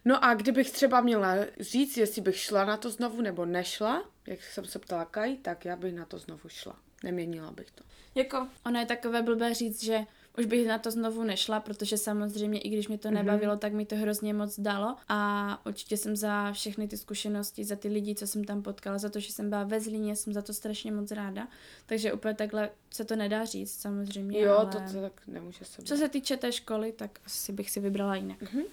No 0.04 0.24
a 0.24 0.34
kdybych 0.34 0.70
třeba 0.70 1.00
měla 1.00 1.34
říct, 1.60 1.96
jestli 1.96 2.22
bych 2.22 2.36
šla 2.36 2.64
na 2.64 2.76
to 2.76 2.90
znovu 2.90 3.20
nebo 3.20 3.44
nešla, 3.44 4.10
jak 4.26 4.42
jsem 4.42 4.64
se 4.64 4.78
ptala 4.78 5.04
Kaj, 5.04 5.36
tak 5.36 5.64
já 5.64 5.76
bych 5.76 5.94
na 5.94 6.04
to 6.04 6.18
znovu 6.18 6.48
šla. 6.48 6.76
Neměnila 7.04 7.50
bych 7.50 7.70
to. 7.70 7.84
Jako, 8.14 8.48
ono 8.66 8.80
je 8.80 8.86
takové 8.86 9.22
blbé 9.22 9.54
říct, 9.54 9.84
že 9.84 10.00
už 10.38 10.46
bych 10.46 10.66
na 10.66 10.78
to 10.78 10.90
znovu 10.90 11.24
nešla, 11.24 11.60
protože 11.60 11.98
samozřejmě, 11.98 12.60
i 12.60 12.68
když 12.68 12.88
mě 12.88 12.98
to 12.98 13.10
nebavilo, 13.10 13.54
mm-hmm. 13.54 13.58
tak 13.58 13.72
mi 13.72 13.86
to 13.86 13.96
hrozně 13.96 14.34
moc 14.34 14.60
dalo 14.60 14.96
a 15.08 15.60
určitě 15.66 15.96
jsem 15.96 16.16
za 16.16 16.52
všechny 16.52 16.88
ty 16.88 16.96
zkušenosti, 16.96 17.64
za 17.64 17.76
ty 17.76 17.88
lidi, 17.88 18.14
co 18.14 18.26
jsem 18.26 18.44
tam 18.44 18.62
potkala, 18.62 18.98
za 18.98 19.08
to, 19.08 19.20
že 19.20 19.32
jsem 19.32 19.50
byla 19.50 19.64
ve 19.64 19.80
Zlíně, 19.80 20.16
jsem 20.16 20.32
za 20.32 20.42
to 20.42 20.54
strašně 20.54 20.92
moc 20.92 21.10
ráda, 21.10 21.48
takže 21.86 22.12
úplně 22.12 22.34
takhle 22.34 22.70
se 22.90 23.04
to 23.04 23.16
nedá 23.16 23.44
říct 23.44 23.80
samozřejmě. 23.80 24.40
Jo, 24.40 24.56
ale... 24.58 24.66
to, 24.66 24.78
to 24.92 25.00
tak 25.00 25.22
nemůže 25.26 25.64
se 25.64 25.82
Co 25.82 25.96
se 25.96 26.08
týče 26.08 26.36
té 26.36 26.52
školy, 26.52 26.92
tak 26.92 27.18
asi 27.26 27.52
bych 27.52 27.70
si 27.70 27.80
vybrala 27.80 28.16
jinak. 28.16 28.42
Mm-hmm. 28.42 28.64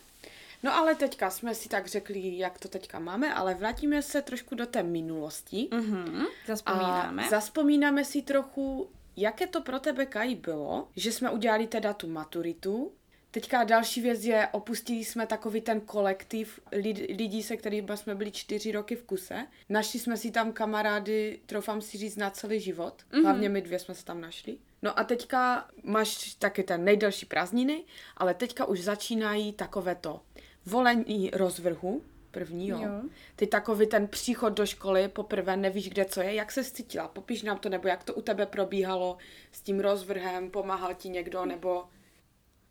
No 0.63 0.75
ale 0.75 0.95
teďka 0.95 1.29
jsme 1.29 1.55
si 1.55 1.69
tak 1.69 1.87
řekli, 1.87 2.37
jak 2.37 2.59
to 2.59 2.67
teďka 2.67 2.99
máme, 2.99 3.33
ale 3.33 3.53
vrátíme 3.53 4.01
se 4.01 4.21
trošku 4.21 4.55
do 4.55 4.65
té 4.65 4.83
minulosti. 4.83 5.67
Mm-hmm. 5.71 6.25
Zaspomínáme. 6.47 7.25
A 7.25 7.29
zaspomínáme 7.29 8.05
si 8.05 8.21
trochu, 8.21 8.89
jaké 9.19 9.47
to 9.47 9.61
pro 9.61 9.79
tebe, 9.79 10.05
Kaj, 10.05 10.35
bylo, 10.35 10.87
že 10.95 11.11
jsme 11.11 11.29
udělali 11.29 11.67
teda 11.67 11.93
tu 11.93 12.07
maturitu. 12.07 12.91
Teďka 13.31 13.63
další 13.63 14.01
věc 14.01 14.25
je, 14.25 14.47
opustili 14.51 15.05
jsme 15.05 15.27
takový 15.27 15.61
ten 15.61 15.81
kolektiv 15.81 16.59
lid, 16.71 16.97
lidí, 16.97 17.43
se 17.43 17.57
kterými 17.57 17.97
jsme 17.97 18.15
byli 18.15 18.31
čtyři 18.31 18.71
roky 18.71 18.95
v 18.95 19.03
kuse. 19.03 19.47
Našli 19.69 19.99
jsme 19.99 20.17
si 20.17 20.31
tam 20.31 20.51
kamarády, 20.51 21.39
troufám 21.45 21.81
si 21.81 21.97
říct, 21.97 22.15
na 22.15 22.29
celý 22.29 22.59
život. 22.59 22.93
Mm-hmm. 23.11 23.21
Hlavně 23.23 23.49
my 23.49 23.61
dvě 23.61 23.79
jsme 23.79 23.95
se 23.95 24.05
tam 24.05 24.21
našli. 24.21 24.57
No 24.81 24.99
a 24.99 25.03
teďka 25.03 25.69
máš 25.83 26.35
taky 26.35 26.63
ten 26.63 26.83
nejdelší 26.83 27.25
prázdniny, 27.25 27.83
ale 28.17 28.33
teďka 28.33 28.65
už 28.65 28.83
začínají 28.83 29.53
takové 29.53 29.95
to 29.95 30.21
volení 30.65 31.29
rozvrhu, 31.33 32.01
první, 32.31 32.67
jo. 32.67 32.79
Jo. 32.81 33.01
Ty 33.35 33.47
takový 33.47 33.87
ten 33.87 34.07
příchod 34.07 34.53
do 34.53 34.65
školy, 34.65 35.07
poprvé 35.07 35.57
nevíš, 35.57 35.89
kde 35.89 36.05
co 36.05 36.21
je, 36.21 36.33
jak 36.33 36.51
se 36.51 36.63
cítila, 36.63 37.07
popiš 37.07 37.43
nám 37.43 37.57
to, 37.57 37.69
nebo 37.69 37.87
jak 37.87 38.03
to 38.03 38.13
u 38.13 38.21
tebe 38.21 38.45
probíhalo 38.45 39.17
s 39.51 39.61
tím 39.61 39.79
rozvrhem, 39.79 40.51
pomáhal 40.51 40.93
ti 40.93 41.09
někdo, 41.09 41.45
nebo... 41.45 41.83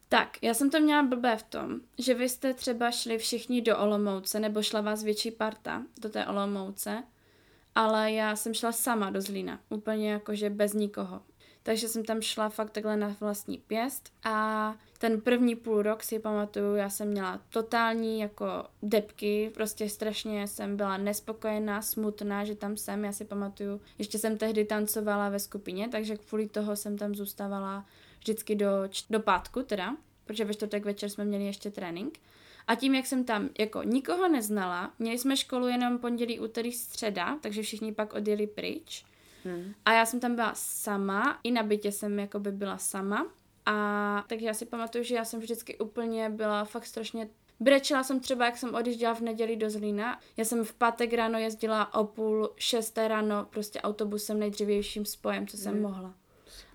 Tak, 0.08 0.42
já 0.42 0.54
jsem 0.54 0.70
to 0.70 0.80
měla 0.80 1.02
blbé 1.02 1.36
v 1.36 1.42
tom, 1.42 1.80
že 1.98 2.14
vy 2.14 2.28
jste 2.28 2.54
třeba 2.54 2.90
šli 2.90 3.18
všichni 3.18 3.62
do 3.62 3.78
Olomouce, 3.78 4.40
nebo 4.40 4.62
šla 4.62 4.80
vás 4.80 5.02
větší 5.02 5.30
parta 5.30 5.82
do 6.00 6.08
té 6.08 6.26
Olomouce, 6.26 7.02
ale 7.74 8.12
já 8.12 8.36
jsem 8.36 8.54
šla 8.54 8.72
sama 8.72 9.10
do 9.10 9.20
Zlína, 9.20 9.60
úplně 9.68 10.12
jakože 10.12 10.50
bez 10.50 10.72
nikoho. 10.72 11.22
Takže 11.62 11.88
jsem 11.88 12.04
tam 12.04 12.22
šla 12.22 12.48
fakt 12.48 12.70
takhle 12.70 12.96
na 12.96 13.16
vlastní 13.20 13.58
pěst 13.58 14.12
a 14.24 14.74
ten 14.98 15.20
první 15.20 15.56
půl 15.56 15.82
rok 15.82 16.02
si 16.02 16.18
pamatuju, 16.18 16.74
já 16.74 16.90
jsem 16.90 17.08
měla 17.08 17.40
totální 17.50 18.20
jako 18.20 18.46
depky, 18.82 19.50
prostě 19.54 19.88
strašně 19.88 20.48
jsem 20.48 20.76
byla 20.76 20.96
nespokojená, 20.96 21.82
smutná, 21.82 22.44
že 22.44 22.54
tam 22.54 22.76
jsem, 22.76 23.04
já 23.04 23.12
si 23.12 23.24
pamatuju, 23.24 23.80
ještě 23.98 24.18
jsem 24.18 24.38
tehdy 24.38 24.64
tancovala 24.64 25.28
ve 25.28 25.38
skupině, 25.38 25.88
takže 25.88 26.16
kvůli 26.16 26.48
toho 26.48 26.76
jsem 26.76 26.98
tam 26.98 27.14
zůstávala 27.14 27.86
vždycky 28.18 28.54
do, 28.54 28.68
do 29.10 29.20
pátku 29.20 29.62
teda, 29.62 29.96
protože 30.24 30.44
ve 30.44 30.54
čtvrtek 30.54 30.84
večer 30.84 31.10
jsme 31.10 31.24
měli 31.24 31.44
ještě 31.44 31.70
trénink. 31.70 32.18
A 32.66 32.74
tím, 32.74 32.94
jak 32.94 33.06
jsem 33.06 33.24
tam 33.24 33.48
jako 33.58 33.82
nikoho 33.82 34.28
neznala, 34.28 34.92
měli 34.98 35.18
jsme 35.18 35.36
školu 35.36 35.66
jenom 35.68 35.98
pondělí, 35.98 36.40
úterý, 36.40 36.72
středa, 36.72 37.38
takže 37.40 37.62
všichni 37.62 37.94
pak 37.94 38.12
odjeli 38.12 38.46
pryč. 38.46 39.04
Hmm. 39.49 39.75
A 39.85 39.93
já 39.93 40.07
jsem 40.07 40.21
tam 40.21 40.35
byla 40.35 40.52
sama, 40.55 41.38
i 41.45 41.50
na 41.50 41.62
bytě 41.62 41.93
jsem 41.93 42.19
jako 42.19 42.40
by 42.40 42.52
byla 42.52 42.78
sama. 42.78 43.26
A 43.67 44.25
takže 44.28 44.47
já 44.47 44.55
si 44.55 44.67
pamatuju, 44.67 45.05
že 45.05 45.14
já 45.14 45.25
jsem 45.25 45.40
vždycky 45.40 45.78
úplně 45.78 46.31
byla 46.31 46.64
fakt 46.64 46.87
strašně 46.87 47.28
Brečela 47.61 48.02
jsem 48.02 48.21
třeba, 48.21 48.45
jak 48.45 48.57
jsem 48.57 48.75
odjížděla 48.75 49.14
v 49.14 49.21
neděli 49.21 49.57
do 49.57 49.71
Zlína. 49.71 50.21
Já 50.37 50.45
jsem 50.45 50.64
v 50.64 50.75
pátek 50.75 51.12
ráno 51.12 51.38
jezdila 51.38 51.95
o 51.95 52.05
půl 52.05 52.50
šesté 52.57 53.09
ráno 53.09 53.47
prostě 53.50 53.81
autobusem 53.81 54.38
nejdřívějším 54.38 55.05
spojem, 55.05 55.47
co 55.47 55.57
jsem 55.57 55.73
Hmm. 55.73 55.83
mohla. 55.83 56.14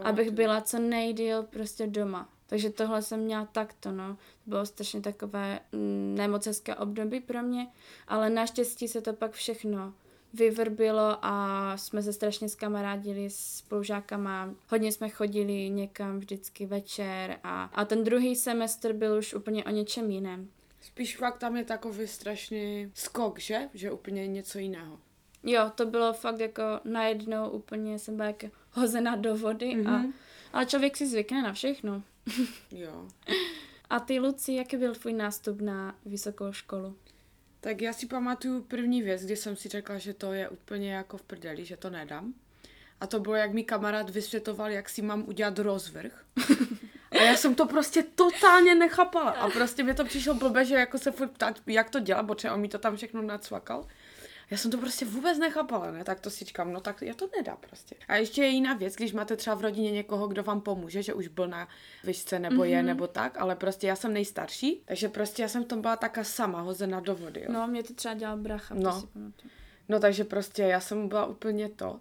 Abych 0.04 0.32
byla 0.32 0.62
co 0.62 0.80
nejdíl 0.80 1.44
prostě 1.44 1.88
doma. 1.88 2.30
Takže 2.48 2.70
tohle 2.70 3.02
jsem 3.02 3.20
měla 3.20 3.46
takto, 3.46 3.92
no. 3.92 4.14
To 4.14 4.50
bylo 4.50 4.66
strašně 4.66 5.02
takové 5.02 5.60
mm, 5.72 6.16
nemoc 6.18 6.46
hezké 6.46 6.76
období 6.76 7.20
pro 7.20 7.42
mě, 7.42 7.68
ale 8.08 8.30
naštěstí 8.30 8.88
se 8.88 9.02
to 9.02 9.14
pak 9.14 9.32
všechno 9.32 9.94
vyvrbilo 10.34 11.18
a 11.22 11.74
jsme 11.78 12.02
se 12.02 12.14
strašně 12.14 12.50
skamarádili 12.50 13.30
s 13.30 13.38
spolužákama. 13.38 14.54
Hodně 14.70 14.92
jsme 14.92 15.10
chodili 15.10 15.70
někam 15.70 16.20
vždycky 16.20 16.66
večer 16.66 17.40
a, 17.44 17.64
a 17.74 17.86
ten 17.86 18.04
druhý 18.04 18.36
semestr 18.36 18.94
byl 18.94 19.18
už 19.18 19.34
úplně 19.34 19.64
o 19.64 19.70
něčem 19.70 20.12
jiném. 20.12 20.50
Spíš 20.82 21.18
fakt 21.18 21.38
tam 21.38 21.58
je 21.58 21.64
takový 21.64 22.08
strašný 22.08 22.92
skok, 22.94 23.40
že? 23.40 23.70
Že 23.74 23.92
úplně 23.92 24.28
něco 24.28 24.60
jiného. 24.60 25.00
Jo, 25.44 25.72
to 25.76 25.86
bylo 25.86 26.14
fakt 26.14 26.40
jako 26.40 26.64
najednou 26.84 27.50
úplně 27.50 28.00
jsem 28.00 28.16
byla 28.16 28.28
jako 28.28 28.48
hozena 28.72 29.16
do 29.16 29.38
vody, 29.38 29.66
mm-hmm. 29.76 29.90
a, 29.90 29.98
Mhm. 29.98 30.14
ale 30.54 30.66
člověk 30.66 30.98
si 30.98 31.08
zvykne 31.08 31.42
na 31.42 31.54
všechno. 31.54 32.04
Jo. 32.72 33.08
A 33.90 34.00
ty, 34.00 34.20
Luci, 34.20 34.54
jaký 34.54 34.78
byl 34.78 34.96
tvůj 34.96 35.14
nástup 35.14 35.62
na 35.62 35.96
vysokou 36.06 36.52
školu? 36.52 36.96
Tak 37.64 37.82
já 37.82 37.94
si 37.94 38.06
pamatuju 38.06 38.62
první 38.62 39.02
věc, 39.02 39.26
kdy 39.26 39.36
jsem 39.36 39.56
si 39.56 39.70
řekla, 39.70 39.98
že 39.98 40.14
to 40.14 40.34
je 40.34 40.50
úplně 40.50 40.94
jako 40.94 41.18
v 41.18 41.24
prdeli, 41.24 41.66
že 41.66 41.78
to 41.78 41.90
nedám. 41.90 42.34
A 43.00 43.08
to 43.08 43.20
bylo, 43.20 43.36
jak 43.36 43.54
mi 43.54 43.64
kamarád 43.64 44.10
vysvětoval, 44.10 44.72
jak 44.72 44.90
si 44.90 45.02
mám 45.02 45.24
udělat 45.28 45.60
rozvrh. 45.60 46.26
A 47.12 47.16
já 47.16 47.36
jsem 47.36 47.56
to 47.56 47.66
prostě 47.66 48.04
totálně 48.04 48.76
nechápala. 48.76 49.32
A 49.32 49.50
prostě 49.50 49.84
mi 49.84 49.94
to 49.94 50.06
přišlo 50.06 50.34
blbě, 50.34 50.66
že 50.66 50.76
jako 50.76 50.98
se 50.98 51.12
furt 51.12 51.28
ptát, 51.28 51.62
jak 51.68 51.90
to 51.90 52.00
dělat, 52.00 52.24
protože 52.24 52.52
on 52.52 52.62
mi 52.62 52.68
to 52.68 52.78
tam 52.78 52.96
všechno 52.96 53.22
nacvakal. 53.22 53.88
Já 54.54 54.58
jsem 54.58 54.72
to 54.72 54.78
prostě 54.78 55.06
vůbec 55.06 55.38
nechápala, 55.40 55.92
ne? 55.92 56.04
Tak 56.04 56.20
to 56.20 56.30
si 56.30 56.46
říkám, 56.46 56.74
no 56.74 56.82
tak 56.82 57.02
já 57.02 57.14
to 57.14 57.30
nedá 57.38 57.56
prostě. 57.56 57.96
A 58.08 58.16
ještě 58.16 58.42
je 58.42 58.48
jiná 58.48 58.74
věc, 58.74 58.96
když 58.96 59.14
máte 59.14 59.36
třeba 59.36 59.56
v 59.56 59.62
rodině 59.62 59.92
někoho, 59.92 60.28
kdo 60.28 60.44
vám 60.44 60.62
pomůže, 60.62 61.04
že 61.04 61.14
už 61.14 61.28
byl 61.28 61.48
na 61.48 61.68
výšce 62.04 62.40
nebo 62.40 62.62
mm-hmm. 62.62 62.66
je, 62.68 62.84
nebo 62.84 63.08
tak, 63.08 63.38
ale 63.38 63.56
prostě 63.56 63.88
já 63.88 63.96
jsem 63.96 64.14
nejstarší, 64.14 64.82
takže 64.86 65.10
prostě 65.10 65.42
já 65.42 65.48
jsem 65.48 65.64
v 65.64 65.68
tom 65.68 65.82
byla 65.82 65.96
taká 65.96 66.24
sama, 66.24 66.62
hozena 66.62 67.00
do 67.00 67.16
vody, 67.16 67.42
jo. 67.42 67.48
No, 67.54 67.68
mě 67.68 67.84
to 67.84 67.94
třeba 67.94 68.14
dělal 68.14 68.38
bracha, 68.38 68.76
No. 68.76 68.92
to 68.94 69.00
si 69.00 69.08
pamatuju. 69.08 69.52
No 69.90 70.00
takže 70.00 70.24
prostě 70.24 70.64
já 70.64 70.80
jsem 70.80 71.08
byla 71.08 71.26
úplně 71.26 71.70
to. 71.70 72.00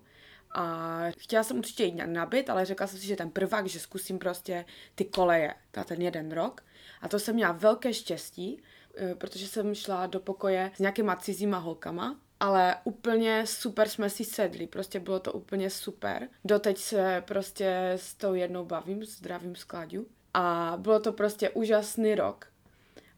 A 0.55 0.99
chtěla 1.19 1.43
jsem 1.45 1.59
určitě 1.59 1.85
jít 1.85 1.95
na- 1.95 2.07
na 2.07 2.27
byt, 2.27 2.51
ale 2.51 2.65
řekla 2.65 2.87
jsem 2.87 2.99
si, 2.99 3.07
že 3.07 3.17
ten 3.17 3.31
prvák, 3.31 3.67
že 3.67 3.81
zkusím 3.81 4.19
prostě 4.19 4.65
ty 4.95 5.05
koleje 5.05 5.55
na 5.77 5.85
ten 5.85 6.03
jeden 6.03 6.33
rok. 6.33 6.65
A 7.01 7.09
to 7.09 7.19
jsem 7.19 7.35
měla 7.35 7.53
velké 7.53 7.95
štěstí, 7.95 8.63
eh, 8.97 9.15
protože 9.15 9.49
jsem 9.49 9.75
šla 9.75 10.07
do 10.07 10.21
pokoje 10.21 10.71
s 10.75 10.79
nějakýma 10.79 11.17
cizíma 11.17 11.59
holkama, 11.59 12.21
ale 12.43 12.77
úplně 12.85 13.47
super 13.47 13.89
jsme 13.89 14.11
si 14.11 14.25
sedli, 14.25 14.67
prostě 14.67 15.01
bylo 15.01 15.21
to 15.21 15.33
úplně 15.33 15.71
super. 15.71 16.29
Doteď 16.45 16.79
se 16.79 17.23
prostě 17.27 17.93
s 17.97 18.15
tou 18.15 18.35
jednou 18.35 18.65
bavím, 18.65 19.05
zdravím 19.05 19.57
skladňu. 19.57 20.07
A 20.35 20.75
bylo 20.77 21.01
to 21.01 21.13
prostě 21.13 21.51
úžasný 21.51 22.15
rok. 22.15 22.52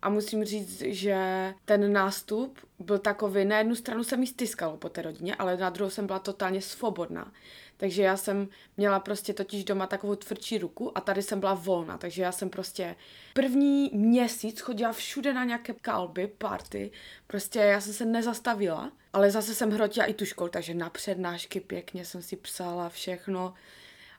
A 0.04 0.08
musím 0.08 0.44
říct, 0.44 0.80
že 0.80 1.18
ten 1.64 1.92
nástup 1.92 2.58
byl 2.78 2.98
takový, 2.98 3.44
na 3.44 3.58
jednu 3.58 3.74
stranu 3.74 4.04
se 4.04 4.16
mi 4.16 4.26
styskalo 4.26 4.76
po 4.76 4.88
té 4.88 5.02
rodině, 5.02 5.34
ale 5.34 5.56
na 5.56 5.70
druhou 5.70 5.90
jsem 5.90 6.06
byla 6.06 6.18
totálně 6.18 6.60
svobodná. 6.60 7.32
Takže 7.76 8.02
já 8.02 8.16
jsem 8.16 8.48
měla 8.76 9.00
prostě 9.00 9.34
totiž 9.34 9.64
doma 9.64 9.86
takovou 9.86 10.14
tvrdší 10.14 10.58
ruku 10.58 10.98
a 10.98 11.00
tady 11.00 11.22
jsem 11.22 11.40
byla 11.40 11.54
volná, 11.54 11.98
takže 11.98 12.22
já 12.22 12.32
jsem 12.32 12.50
prostě 12.50 12.96
první 13.34 13.90
měsíc 13.94 14.60
chodila 14.60 14.92
všude 14.92 15.32
na 15.34 15.44
nějaké 15.44 15.72
kalby, 15.72 16.26
party, 16.26 16.90
prostě 17.26 17.58
já 17.58 17.80
jsem 17.80 17.92
se 17.92 18.04
nezastavila, 18.04 18.92
ale 19.12 19.30
zase 19.30 19.54
jsem 19.54 19.70
hrotila 19.70 20.06
i 20.06 20.14
tu 20.14 20.24
školu, 20.24 20.50
takže 20.50 20.74
na 20.74 20.90
přednášky 20.90 21.60
pěkně 21.60 22.04
jsem 22.04 22.22
si 22.22 22.36
psala 22.36 22.88
všechno 22.88 23.54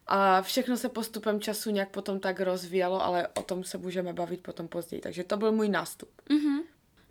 a 0.07 0.41
všechno 0.41 0.77
se 0.77 0.89
postupem 0.89 1.41
času 1.41 1.69
nějak 1.69 1.89
potom 1.89 2.19
tak 2.19 2.39
rozvíjelo, 2.39 3.03
ale 3.03 3.27
o 3.27 3.41
tom 3.41 3.63
se 3.63 3.77
můžeme 3.77 4.13
bavit 4.13 4.43
potom 4.43 4.67
později, 4.67 5.01
takže 5.01 5.23
to 5.23 5.37
byl 5.37 5.51
můj 5.51 5.69
nástup. 5.69 6.09
Mhm. 6.29 6.59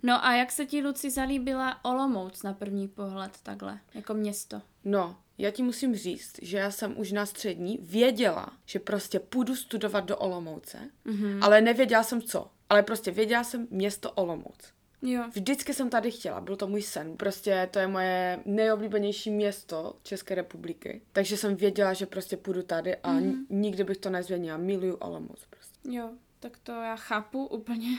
No 0.03 0.25
a 0.25 0.33
jak 0.33 0.51
se 0.51 0.65
ti, 0.65 0.83
Luci, 0.83 1.11
zalíbila 1.11 1.85
Olomouc 1.85 2.43
na 2.43 2.53
první 2.53 2.87
pohled 2.87 3.31
takhle, 3.43 3.79
jako 3.93 4.13
město? 4.13 4.61
No, 4.83 5.17
já 5.37 5.51
ti 5.51 5.63
musím 5.63 5.95
říct, 5.95 6.35
že 6.41 6.57
já 6.57 6.71
jsem 6.71 6.99
už 6.99 7.11
na 7.11 7.25
střední 7.25 7.79
věděla, 7.81 8.51
že 8.65 8.79
prostě 8.79 9.19
půjdu 9.19 9.55
studovat 9.55 10.05
do 10.05 10.17
Olomouce, 10.17 10.89
mm-hmm. 11.05 11.39
ale 11.41 11.61
nevěděla 11.61 12.03
jsem 12.03 12.21
co. 12.21 12.51
Ale 12.69 12.83
prostě 12.83 13.11
věděla 13.11 13.43
jsem 13.43 13.67
město 13.69 14.11
Olomouc. 14.11 14.74
Jo. 15.05 15.23
Vždycky 15.33 15.73
jsem 15.73 15.89
tady 15.89 16.11
chtěla, 16.11 16.41
byl 16.41 16.55
to 16.55 16.67
můj 16.67 16.81
sen. 16.81 17.17
Prostě 17.17 17.69
to 17.71 17.79
je 17.79 17.87
moje 17.87 18.39
nejoblíbenější 18.45 19.31
město 19.31 19.95
České 20.03 20.35
republiky. 20.35 21.01
Takže 21.13 21.37
jsem 21.37 21.55
věděla, 21.55 21.93
že 21.93 22.05
prostě 22.05 22.37
půjdu 22.37 22.63
tady 22.63 22.95
a 22.95 23.13
mm-hmm. 23.13 23.45
nikdy 23.49 23.83
bych 23.83 23.97
to 23.97 24.09
nezměnila. 24.09 24.57
Miluju 24.57 24.95
Olomouc 24.95 25.45
prostě. 25.49 25.89
Jo, 25.91 26.09
tak 26.39 26.57
to 26.63 26.71
já 26.71 26.95
chápu 26.95 27.45
úplně. 27.45 27.89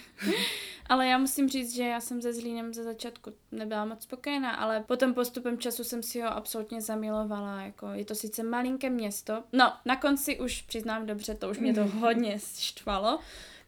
ale 0.87 1.07
já 1.07 1.19
musím 1.19 1.49
říct, 1.49 1.75
že 1.75 1.83
já 1.83 2.01
jsem 2.01 2.23
se 2.23 2.33
Zlínem 2.33 2.75
ze 2.75 2.85
začátku 2.85 3.33
nebyla 3.53 3.85
moc 3.85 4.03
spokojená, 4.03 4.51
ale 4.51 4.81
potom 4.81 5.15
postupem 5.15 5.59
času 5.59 5.85
jsem 5.85 6.03
si 6.03 6.21
ho 6.21 6.29
absolutně 6.29 6.81
zamilovala. 6.81 7.63
Jako 7.63 7.89
je 7.93 8.05
to 8.05 8.15
sice 8.15 8.43
malinké 8.43 8.91
město. 8.91 9.43
No, 9.53 9.73
na 9.85 9.97
konci 9.97 10.41
už 10.41 10.63
přiznám 10.63 11.07
dobře, 11.07 11.35
to 11.35 11.51
už 11.51 11.59
mě 11.59 11.75
to 11.75 11.87
hodně 12.01 12.39
štvalo, 12.59 13.19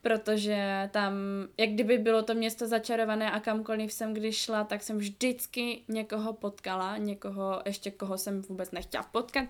protože 0.03 0.89
tam, 0.93 1.15
jak 1.59 1.71
kdyby 1.71 1.99
bylo 1.99 2.23
to 2.23 2.35
město 2.35 2.67
začarované 2.67 3.31
a 3.31 3.41
kamkoliv 3.41 3.93
jsem 3.93 4.15
když 4.15 4.37
šla, 4.37 4.65
tak 4.65 4.83
jsem 4.83 4.99
vždycky 4.99 5.83
někoho 5.89 6.33
potkala, 6.33 6.97
někoho 6.97 7.63
ještě 7.67 7.91
koho 7.91 8.19
jsem 8.19 8.43
vůbec 8.43 8.71
nechtěla 8.71 9.03
potkat, 9.03 9.45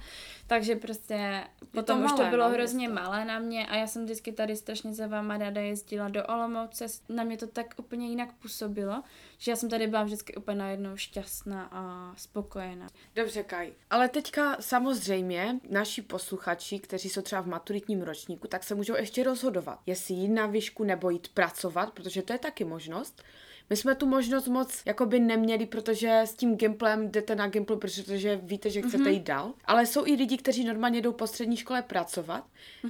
takže 0.47 0.77
prostě 0.77 1.45
potom 1.71 2.05
už 2.05 2.13
to 2.13 2.25
bylo 2.25 2.49
no, 2.49 2.55
hrozně 2.55 2.89
město. 2.89 3.05
malé 3.05 3.25
na 3.25 3.39
mě 3.39 3.67
a 3.67 3.77
já 3.77 3.87
jsem 3.87 4.05
vždycky 4.05 4.33
tady 4.33 4.57
strašně 4.57 4.95
za 4.95 5.07
váma 5.07 5.39
ráda 5.39 5.61
jezdila 5.61 6.09
do 6.09 6.27
Olomouce, 6.27 6.87
na 7.09 7.25
mě 7.25 7.37
to 7.37 7.47
tak 7.47 7.75
úplně 7.77 8.09
jinak 8.09 8.33
působilo, 8.33 9.03
že 9.39 9.51
já 9.51 9.57
jsem 9.57 9.69
tady 9.69 9.87
byla 9.87 10.03
vždycky 10.03 10.35
úplně 10.35 10.59
najednou 10.59 10.97
šťastná 10.97 11.69
a 11.73 12.13
spokojená. 12.17 12.87
Dobře, 13.15 13.43
Kaj. 13.43 13.73
Ale 13.91 14.09
teďka 14.09 14.57
samozřejmě 14.61 15.61
naši 15.71 16.03
posluchači, 16.03 16.79
kteří 16.79 17.09
jsou 17.09 17.23
třeba 17.23 17.41
v 17.41 17.47
maturitním 17.47 18.03
ročníku, 18.03 18.49
tak 18.49 18.65
se 18.65 18.75
můžou 18.75 18.97
ještě 18.97 19.25
rozhodovat, 19.25 19.79
jestli 19.87 20.15
jít 20.15 20.29
na 20.29 20.47
výšku 20.47 20.85
nebo 20.85 21.11
jít 21.11 21.29
pracovat, 21.29 21.91
protože 21.91 22.23
to 22.23 22.33
je 22.33 22.39
taky 22.39 22.65
možnost. 22.65 23.23
My 23.71 23.77
jsme 23.77 23.95
tu 23.95 24.07
možnost 24.07 24.49
moc 24.49 24.83
jakoby 24.87 25.21
neměli, 25.21 25.67
protože 25.67 26.21
s 26.21 26.35
tím 26.35 26.57
Gimplem 26.57 27.11
jdete 27.11 27.35
na 27.35 27.49
Gimpl, 27.49 27.77
protože 27.77 28.37
víte, 28.37 28.71
že 28.71 28.83
chcete 28.83 29.11
jít 29.11 29.23
dál. 29.23 29.53
Ale 29.65 29.87
jsou 29.87 30.07
i 30.07 30.13
lidi, 30.13 30.37
kteří 30.39 30.65
normálně 30.65 31.01
jdou 31.01 31.13
po 31.13 31.27
střední 31.27 31.57
škole 31.57 31.83
pracovat. 31.83 32.45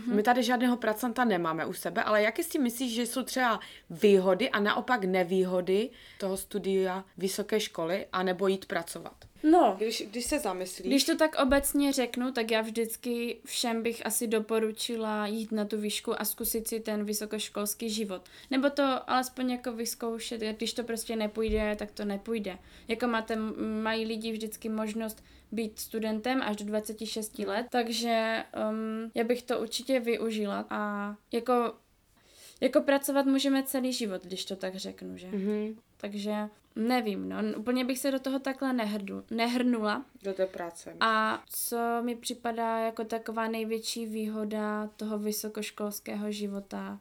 My 0.07 0.23
tady 0.23 0.43
žádného 0.43 0.77
pracanta 0.77 1.25
nemáme 1.25 1.67
u 1.67 1.73
sebe, 1.73 2.03
ale 2.03 2.23
jaké 2.23 2.43
si 2.43 2.59
myslíš, 2.59 2.95
že 2.95 3.03
jsou 3.07 3.23
třeba 3.23 3.61
výhody 3.91 4.51
a 4.51 4.61
naopak 4.61 5.05
nevýhody 5.05 5.91
toho 6.19 6.37
studia 6.37 7.05
vysoké 7.19 7.61
školy 7.61 8.07
a 8.13 8.23
nebo 8.23 8.47
jít 8.49 8.65
pracovat? 8.67 9.28
No, 9.43 9.75
Když, 9.79 10.03
když 10.11 10.25
se 10.25 10.39
zamyslíš. 10.39 10.87
Když 10.87 11.05
to 11.05 11.17
tak 11.17 11.43
obecně 11.43 11.93
řeknu, 11.93 12.33
tak 12.33 12.51
já 12.51 12.61
vždycky 12.61 13.37
všem 13.45 13.83
bych 13.83 14.07
asi 14.07 14.27
doporučila 14.27 15.27
jít 15.27 15.53
na 15.53 15.65
tu 15.65 15.81
výšku 15.81 16.21
a 16.21 16.25
zkusit 16.25 16.69
si 16.69 16.81
ten 16.81 17.05
vysokoškolský 17.05 17.91
život. 17.91 18.23
Nebo 18.51 18.71
to 18.71 19.11
alespoň 19.11 19.51
jako 19.51 19.73
vyzkoušet, 19.73 20.41
když 20.41 20.73
to 20.73 20.85
prostě 20.85 21.17
nepůjde, 21.17 21.77
tak 21.79 21.93
to 21.93 22.05
nepůjde. 22.05 22.59
Jako 22.89 23.07
máte, 23.07 23.37
mají 23.83 24.05
lidi 24.05 24.33
vždycky 24.33 24.69
možnost 24.69 25.25
být 25.53 25.79
studentem 25.79 26.43
až 26.43 26.57
do 26.57 26.65
26 26.65 27.39
let, 27.39 27.67
takže 27.71 28.45
um, 28.71 29.11
já 29.15 29.25
bych 29.25 29.43
to 29.43 29.61
určitě 29.61 30.01
využila 30.01 30.67
a 30.71 31.15
jako, 31.33 31.73
jako 32.61 32.81
pracovat 32.81 33.27
můžeme 33.27 33.63
celý 33.63 33.93
život, 33.93 34.25
když 34.25 34.45
to 34.45 34.57
tak 34.57 34.77
řeknu, 34.77 35.17
že? 35.17 35.27
Mhm. 35.27 35.77
Takže 35.97 36.49
nevím, 36.79 37.29
no, 37.29 37.37
úplně 37.57 37.85
bych 37.85 37.99
se 37.99 38.11
do 38.11 38.19
toho 38.19 38.39
takhle 38.39 38.73
nehrdu, 38.73 39.25
nehrnula, 39.31 40.05
Do 40.23 40.33
té 40.35 40.47
práce. 40.47 40.97
a 41.01 41.43
co 41.49 41.77
mi 42.03 42.17
připadá 42.17 42.79
jako 42.79 43.05
taková 43.05 43.49
největší 43.49 44.07
výhoda 44.07 44.91
toho 44.97 45.19
vysokoškolského 45.19 46.33
života, 46.33 47.01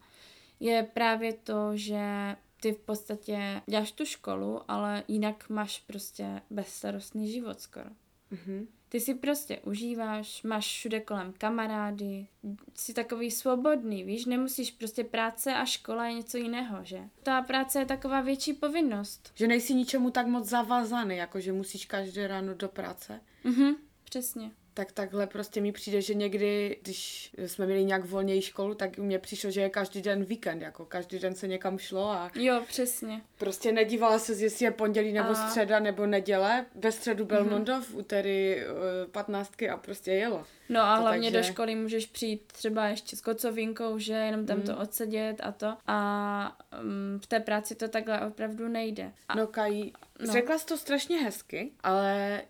je 0.60 0.84
právě 0.94 1.34
to, 1.34 1.72
že 1.74 2.36
ty 2.62 2.72
v 2.72 2.80
podstatě 2.80 3.62
děláš 3.66 3.92
tu 3.92 4.06
školu, 4.06 4.62
ale 4.68 5.04
jinak 5.08 5.50
máš 5.50 5.80
prostě 5.88 6.42
bezstarostný 6.50 7.32
život 7.32 7.62
skoro. 7.62 7.90
Mhm. 8.32 8.68
Ty 8.90 9.00
si 9.00 9.14
prostě 9.14 9.60
užíváš, 9.60 10.44
máš 10.44 10.66
všude 10.68 11.00
kolem 11.00 11.34
kamarády, 11.38 12.28
jsi 12.76 12.94
takový 12.94 13.32
svobodný, 13.32 14.04
víš, 14.04 14.26
nemusíš 14.26 14.72
prostě 14.72 15.04
práce 15.04 15.54
a 15.54 15.66
škola 15.66 16.08
je 16.08 16.14
něco 16.14 16.38
jiného, 16.38 16.78
že? 16.84 17.00
Ta 17.24 17.42
práce 17.42 17.80
je 17.80 17.86
taková 17.86 18.22
větší 18.22 18.54
povinnost. 18.54 19.32
Že 19.36 19.48
nejsi 19.48 19.74
ničemu 19.74 20.12
tak 20.12 20.28
moc 20.28 20.46
zavazaný, 20.50 21.18
jako 21.18 21.40
že 21.40 21.54
musíš 21.54 21.86
každé 21.86 22.28
ráno 22.28 22.54
do 22.56 22.68
práce. 22.68 23.22
Mhm, 23.44 23.76
přesně. 24.04 24.52
Tak 24.78 24.92
takhle 24.92 25.28
prostě 25.28 25.62
mi 25.62 25.72
přijde, 25.72 26.02
že 26.02 26.14
někdy, 26.14 26.78
když 26.82 27.32
jsme 27.46 27.66
měli 27.66 27.86
nějak 27.86 28.06
volněji 28.06 28.42
školu, 28.42 28.74
tak 28.74 28.98
mně 28.98 29.20
přišlo, 29.20 29.52
že 29.52 29.62
je 29.62 29.70
každý 29.70 30.02
den 30.02 30.24
víkend, 30.24 30.62
jako 30.62 30.86
každý 30.86 31.20
den 31.20 31.36
se 31.36 31.48
někam 31.48 31.78
šlo 31.78 32.10
a 32.10 32.32
Jo, 32.36 32.62
přesně. 32.68 33.22
prostě 33.38 33.72
nedívala 33.72 34.20
se, 34.20 34.34
jestli 34.34 34.66
je 34.66 34.72
pondělí 34.72 35.14
nebo 35.14 35.30
A- 35.30 35.32
Mhm. 35.34 35.48
středa 35.50 35.80
nebo 35.80 36.06
neděle. 36.06 36.66
Ve 36.76 36.92
středu 36.92 37.26
byl 37.26 37.46
mm-hmm. 37.46 37.82
v 37.82 37.96
úterý 37.96 38.56
eh, 38.56 38.66
patnáctky 39.12 39.70
a 39.70 39.78
prostě 39.78 40.12
jelo. 40.12 40.44
No 40.70 40.82
a 40.82 40.96
To 40.96 41.02
hlavně 41.02 41.32
takže- 41.32 41.48
do 41.50 41.54
školy 41.54 41.76
můžeš 41.76 42.06
přijít 42.06 42.42
třeba 42.54 42.88
ještě 42.88 43.16
s 43.16 43.22
kocovinkou, 43.22 44.00
že 44.00 44.14
jenom 44.14 44.46
tam 44.46 44.62
to 44.62 44.78
odsedět 44.78 45.36
a 45.44 45.52
to. 45.52 45.74
A 45.88 46.58
um, 46.84 47.20
v 47.20 47.28
té 47.28 47.40
práci 47.40 47.76
to 47.76 47.88
takhle 47.88 48.28
opravdu 48.28 48.68
nejde. 48.68 49.12
A, 49.28 49.36
No 49.36 49.48
Kaj, 49.48 49.92
no. 50.28 50.34
řekla 50.34 50.58
jsi 50.58 50.66
to 50.66 50.78
strašně 50.78 51.18
hezky, 51.18 51.72
ale 51.84 52.42
uh, 52.44 52.48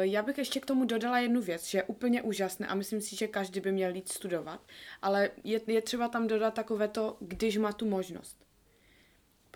já 0.00 0.22
bych 0.22 0.38
ještě 0.38 0.60
k 0.60 0.66
tomu 0.66 0.84
dodala 0.84 1.18
jednu 1.18 1.40
věc, 1.40 1.66
že 1.66 1.78
je 1.78 1.82
úplně 1.82 2.22
úžasné 2.22 2.66
a 2.66 2.74
myslím 2.74 3.00
si, 3.00 3.16
že 3.16 3.28
každý 3.28 3.60
by 3.60 3.72
měl 3.72 3.94
jít 3.94 4.08
studovat, 4.08 4.60
ale 5.02 5.30
je, 5.44 5.60
je 5.66 5.82
třeba 5.82 6.08
tam 6.08 6.26
dodat 6.26 6.54
takové 6.54 6.88
to, 6.88 7.16
když 7.20 7.56
má 7.56 7.72
tu 7.72 7.88
možnost. 7.88 8.47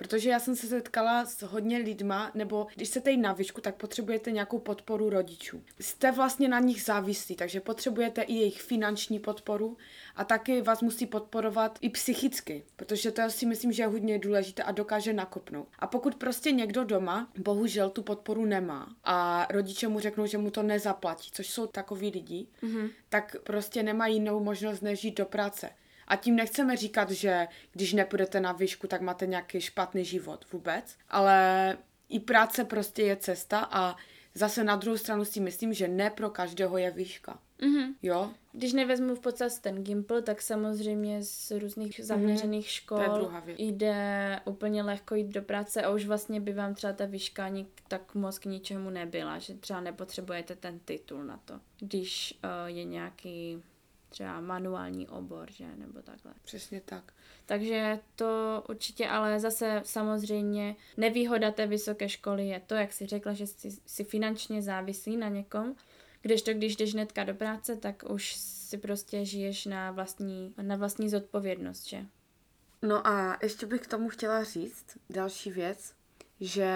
Protože 0.02 0.30
já 0.30 0.40
jsem 0.40 0.56
se 0.56 0.66
setkala 0.66 1.24
s 1.26 1.42
hodně 1.42 1.78
lidma, 1.78 2.30
nebo 2.34 2.66
když 2.74 2.88
se 2.88 3.10
jít 3.10 3.16
na 3.16 3.32
výšku, 3.32 3.60
tak 3.60 3.74
potřebujete 3.74 4.30
nějakou 4.30 4.58
podporu 4.58 5.10
rodičů. 5.10 5.62
Jste 5.80 6.12
vlastně 6.12 6.48
na 6.48 6.60
nich 6.60 6.82
závislí, 6.82 7.36
takže 7.36 7.60
potřebujete 7.60 8.22
i 8.22 8.34
jejich 8.34 8.62
finanční 8.62 9.18
podporu 9.18 9.76
a 10.16 10.24
taky 10.24 10.62
vás 10.62 10.82
musí 10.82 11.06
podporovat 11.06 11.78
i 11.80 11.90
psychicky, 11.90 12.64
protože 12.76 13.10
to 13.10 13.22
si 13.28 13.46
myslím, 13.46 13.72
že 13.72 13.82
je 13.82 13.86
hodně 13.86 14.18
důležité 14.18 14.62
a 14.62 14.72
dokáže 14.72 15.12
nakopnout. 15.12 15.68
A 15.78 15.86
pokud 15.86 16.14
prostě 16.14 16.52
někdo 16.52 16.84
doma 16.84 17.28
bohužel 17.38 17.90
tu 17.90 18.02
podporu 18.02 18.44
nemá 18.44 18.96
a 19.04 19.46
rodiče 19.50 19.88
mu 19.88 20.00
řeknou, 20.00 20.26
že 20.26 20.38
mu 20.38 20.50
to 20.50 20.62
nezaplatí, 20.62 21.30
což 21.32 21.50
jsou 21.50 21.66
takový 21.66 22.10
lidi, 22.10 22.46
mm-hmm. 22.62 22.90
tak 23.08 23.36
prostě 23.44 23.82
nemá 23.82 24.06
jinou 24.06 24.44
možnost 24.44 24.80
než 24.80 25.04
jít 25.04 25.18
do 25.18 25.26
práce. 25.26 25.70
A 26.08 26.16
tím 26.16 26.36
nechceme 26.36 26.76
říkat, 26.76 27.10
že 27.10 27.48
když 27.72 27.92
nepůjdete 27.92 28.40
na 28.40 28.52
výšku, 28.52 28.86
tak 28.86 29.00
máte 29.00 29.26
nějaký 29.26 29.60
špatný 29.60 30.04
život 30.04 30.44
vůbec, 30.52 30.96
ale 31.08 31.78
i 32.08 32.20
práce 32.20 32.64
prostě 32.64 33.02
je 33.02 33.16
cesta 33.16 33.68
a 33.70 33.96
zase 34.34 34.64
na 34.64 34.76
druhou 34.76 34.96
stranu 34.96 35.24
si 35.24 35.40
myslím, 35.40 35.74
že 35.74 35.88
ne 35.88 36.10
pro 36.10 36.30
každého 36.30 36.78
je 36.78 36.90
výška. 36.90 37.38
Mhm. 37.62 37.94
Jo? 38.02 38.30
Když 38.52 38.72
nevezmu 38.72 39.14
v 39.14 39.20
podstatě 39.20 39.54
ten 39.60 39.84
Gimpl, 39.84 40.22
tak 40.22 40.42
samozřejmě 40.42 41.22
z 41.24 41.50
různých 41.50 42.00
zaměřených 42.04 42.68
škol 42.70 42.98
Mhm. 42.98 43.10
Je 43.10 43.18
druhá 43.18 43.40
věc. 43.40 43.56
jde 43.60 44.40
úplně 44.44 44.82
lehko 44.82 45.14
jít 45.14 45.26
do 45.26 45.42
práce 45.42 45.82
a 45.82 45.90
už 45.90 46.06
vlastně 46.06 46.40
by 46.40 46.52
vám 46.52 46.74
třeba 46.74 46.92
ta 46.92 47.04
výška 47.04 47.48
nik, 47.48 47.68
tak 47.88 48.14
moc 48.14 48.38
k 48.38 48.44
ničemu 48.44 48.90
nebyla, 48.90 49.38
že 49.38 49.54
třeba 49.54 49.80
nepotřebujete 49.80 50.56
ten 50.56 50.78
titul 50.78 51.24
na 51.24 51.40
to, 51.44 51.60
když 51.80 52.38
uh, 52.44 52.50
je 52.66 52.84
nějaký 52.84 53.62
třeba 54.12 54.40
manuální 54.40 55.08
obor, 55.08 55.50
že, 55.50 55.66
nebo 55.76 56.02
takhle. 56.02 56.32
Přesně 56.44 56.80
tak. 56.84 57.12
Takže 57.46 57.98
to 58.16 58.64
určitě, 58.68 59.08
ale 59.08 59.40
zase 59.40 59.82
samozřejmě 59.84 60.76
nevýhoda 60.96 61.50
té 61.50 61.66
vysoké 61.66 62.08
školy 62.08 62.48
je 62.48 62.60
to, 62.60 62.74
jak 62.74 62.92
si 62.92 63.06
řekla, 63.06 63.32
že 63.32 63.46
jsi, 63.46 63.68
jsi 63.86 64.04
finančně 64.04 64.62
závislý 64.62 65.16
na 65.16 65.28
někom, 65.28 65.76
kdežto 66.22 66.52
když 66.52 66.76
jdeš 66.76 66.92
hnedka 66.92 67.24
do 67.24 67.34
práce, 67.34 67.76
tak 67.76 68.02
už 68.10 68.34
si 68.36 68.78
prostě 68.78 69.24
žiješ 69.24 69.66
na 69.66 69.90
vlastní, 69.90 70.54
na 70.62 70.76
vlastní 70.76 71.08
zodpovědnost, 71.08 71.88
že? 71.88 72.06
No 72.82 73.06
a 73.06 73.38
ještě 73.42 73.66
bych 73.66 73.80
k 73.80 73.90
tomu 73.90 74.08
chtěla 74.08 74.44
říct 74.44 74.98
další 75.10 75.50
věc, 75.50 75.94
že 76.42 76.68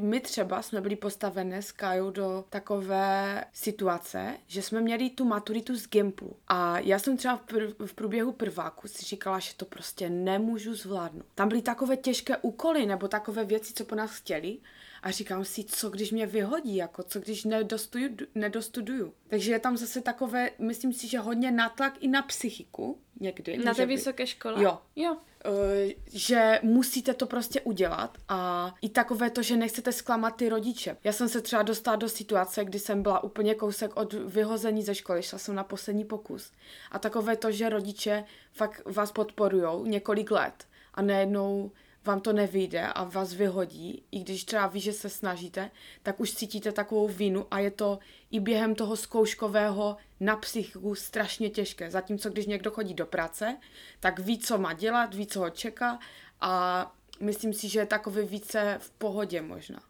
my 0.00 0.20
třeba 0.20 0.62
jsme 0.62 0.80
byli 0.80 0.96
postavené 0.96 1.62
s 1.62 1.72
Kajou 1.72 2.10
do 2.10 2.44
takové 2.50 3.44
situace, 3.52 4.36
že 4.46 4.62
jsme 4.62 4.80
měli 4.80 5.10
tu 5.10 5.24
maturitu 5.24 5.76
z 5.76 5.88
Gimplu. 5.88 6.36
A 6.48 6.78
já 6.78 6.98
jsem 6.98 7.16
třeba 7.16 7.36
v, 7.36 7.40
prv, 7.40 7.74
v 7.86 7.94
průběhu 7.94 8.32
prváku 8.32 8.88
si 8.88 9.02
říkala, 9.02 9.38
že 9.38 9.54
to 9.56 9.64
prostě 9.64 10.10
nemůžu 10.10 10.74
zvládnout. 10.74 11.26
Tam 11.34 11.48
byly 11.48 11.62
takové 11.62 11.96
těžké 11.96 12.36
úkoly 12.36 12.86
nebo 12.86 13.08
takové 13.08 13.44
věci, 13.44 13.74
co 13.74 13.84
po 13.84 13.94
nás 13.94 14.10
chtěli. 14.10 14.58
A 15.02 15.10
říkám 15.10 15.44
si, 15.44 15.64
co 15.64 15.90
když 15.90 16.10
mě 16.10 16.26
vyhodí, 16.26 16.76
jako 16.76 17.02
co 17.02 17.20
když 17.20 17.44
nedostuju, 17.44 18.16
nedostuduju. 18.34 19.14
Takže 19.28 19.52
je 19.52 19.58
tam 19.58 19.76
zase 19.76 20.00
takové, 20.00 20.50
myslím 20.58 20.92
si, 20.92 21.08
že 21.08 21.18
hodně 21.18 21.50
natlak 21.50 21.94
i 22.00 22.08
na 22.08 22.22
psychiku 22.22 22.98
někdy. 23.20 23.58
Na 23.58 23.74
té 23.74 23.86
vysoké 23.86 24.26
škole? 24.26 24.62
Jo. 24.62 24.78
Jo. 24.96 25.16
Eh, 25.44 25.94
že 26.06 26.60
musíte 26.62 27.14
to 27.14 27.26
prostě 27.26 27.60
udělat 27.60 28.18
a 28.28 28.74
i 28.82 28.88
takové 28.88 29.30
to, 29.30 29.42
že 29.42 29.56
nechcete 29.56 29.92
zklamat 29.92 30.36
ty 30.36 30.48
rodiče. 30.48 30.96
Já 31.04 31.12
jsem 31.12 31.28
se 31.28 31.40
třeba 31.40 31.62
dostala 31.62 31.96
do 31.96 32.08
situace, 32.08 32.64
kdy 32.64 32.78
jsem 32.78 33.02
byla 33.02 33.24
úplně 33.24 33.54
kousek 33.54 33.96
od 33.96 34.12
vyhození 34.12 34.82
ze 34.82 34.94
školy, 34.94 35.22
šla 35.22 35.38
jsem 35.38 35.54
na 35.54 35.64
poslední 35.64 36.04
pokus. 36.04 36.52
A 36.90 36.98
takové 36.98 37.36
to, 37.36 37.52
že 37.52 37.68
rodiče 37.68 38.24
fakt 38.52 38.82
vás 38.84 39.12
podporujou 39.12 39.86
několik 39.86 40.30
let 40.30 40.64
a 40.94 41.02
najednou 41.02 41.70
vám 42.04 42.20
to 42.20 42.32
nevyjde 42.32 42.86
a 42.86 43.04
vás 43.04 43.34
vyhodí, 43.34 44.02
i 44.10 44.20
když 44.20 44.44
třeba 44.44 44.66
ví, 44.66 44.80
že 44.80 44.92
se 44.92 45.08
snažíte, 45.08 45.70
tak 46.02 46.20
už 46.20 46.32
cítíte 46.34 46.72
takovou 46.72 47.08
vinu 47.08 47.46
a 47.50 47.58
je 47.58 47.70
to 47.70 47.98
i 48.30 48.40
během 48.40 48.74
toho 48.74 48.96
zkouškového 48.96 49.96
na 50.20 50.36
psychiku 50.36 50.94
strašně 50.94 51.50
těžké. 51.50 51.90
Zatímco 51.90 52.30
když 52.30 52.46
někdo 52.46 52.70
chodí 52.70 52.94
do 52.94 53.06
práce, 53.06 53.56
tak 54.00 54.18
ví, 54.18 54.38
co 54.38 54.58
má 54.58 54.72
dělat, 54.72 55.14
ví, 55.14 55.26
co 55.26 55.40
ho 55.40 55.50
čeká 55.50 55.98
a 56.40 56.94
myslím 57.20 57.52
si, 57.52 57.68
že 57.68 57.80
je 57.80 57.86
takový 57.86 58.22
více 58.22 58.76
v 58.80 58.90
pohodě 58.90 59.42
možná. 59.42 59.80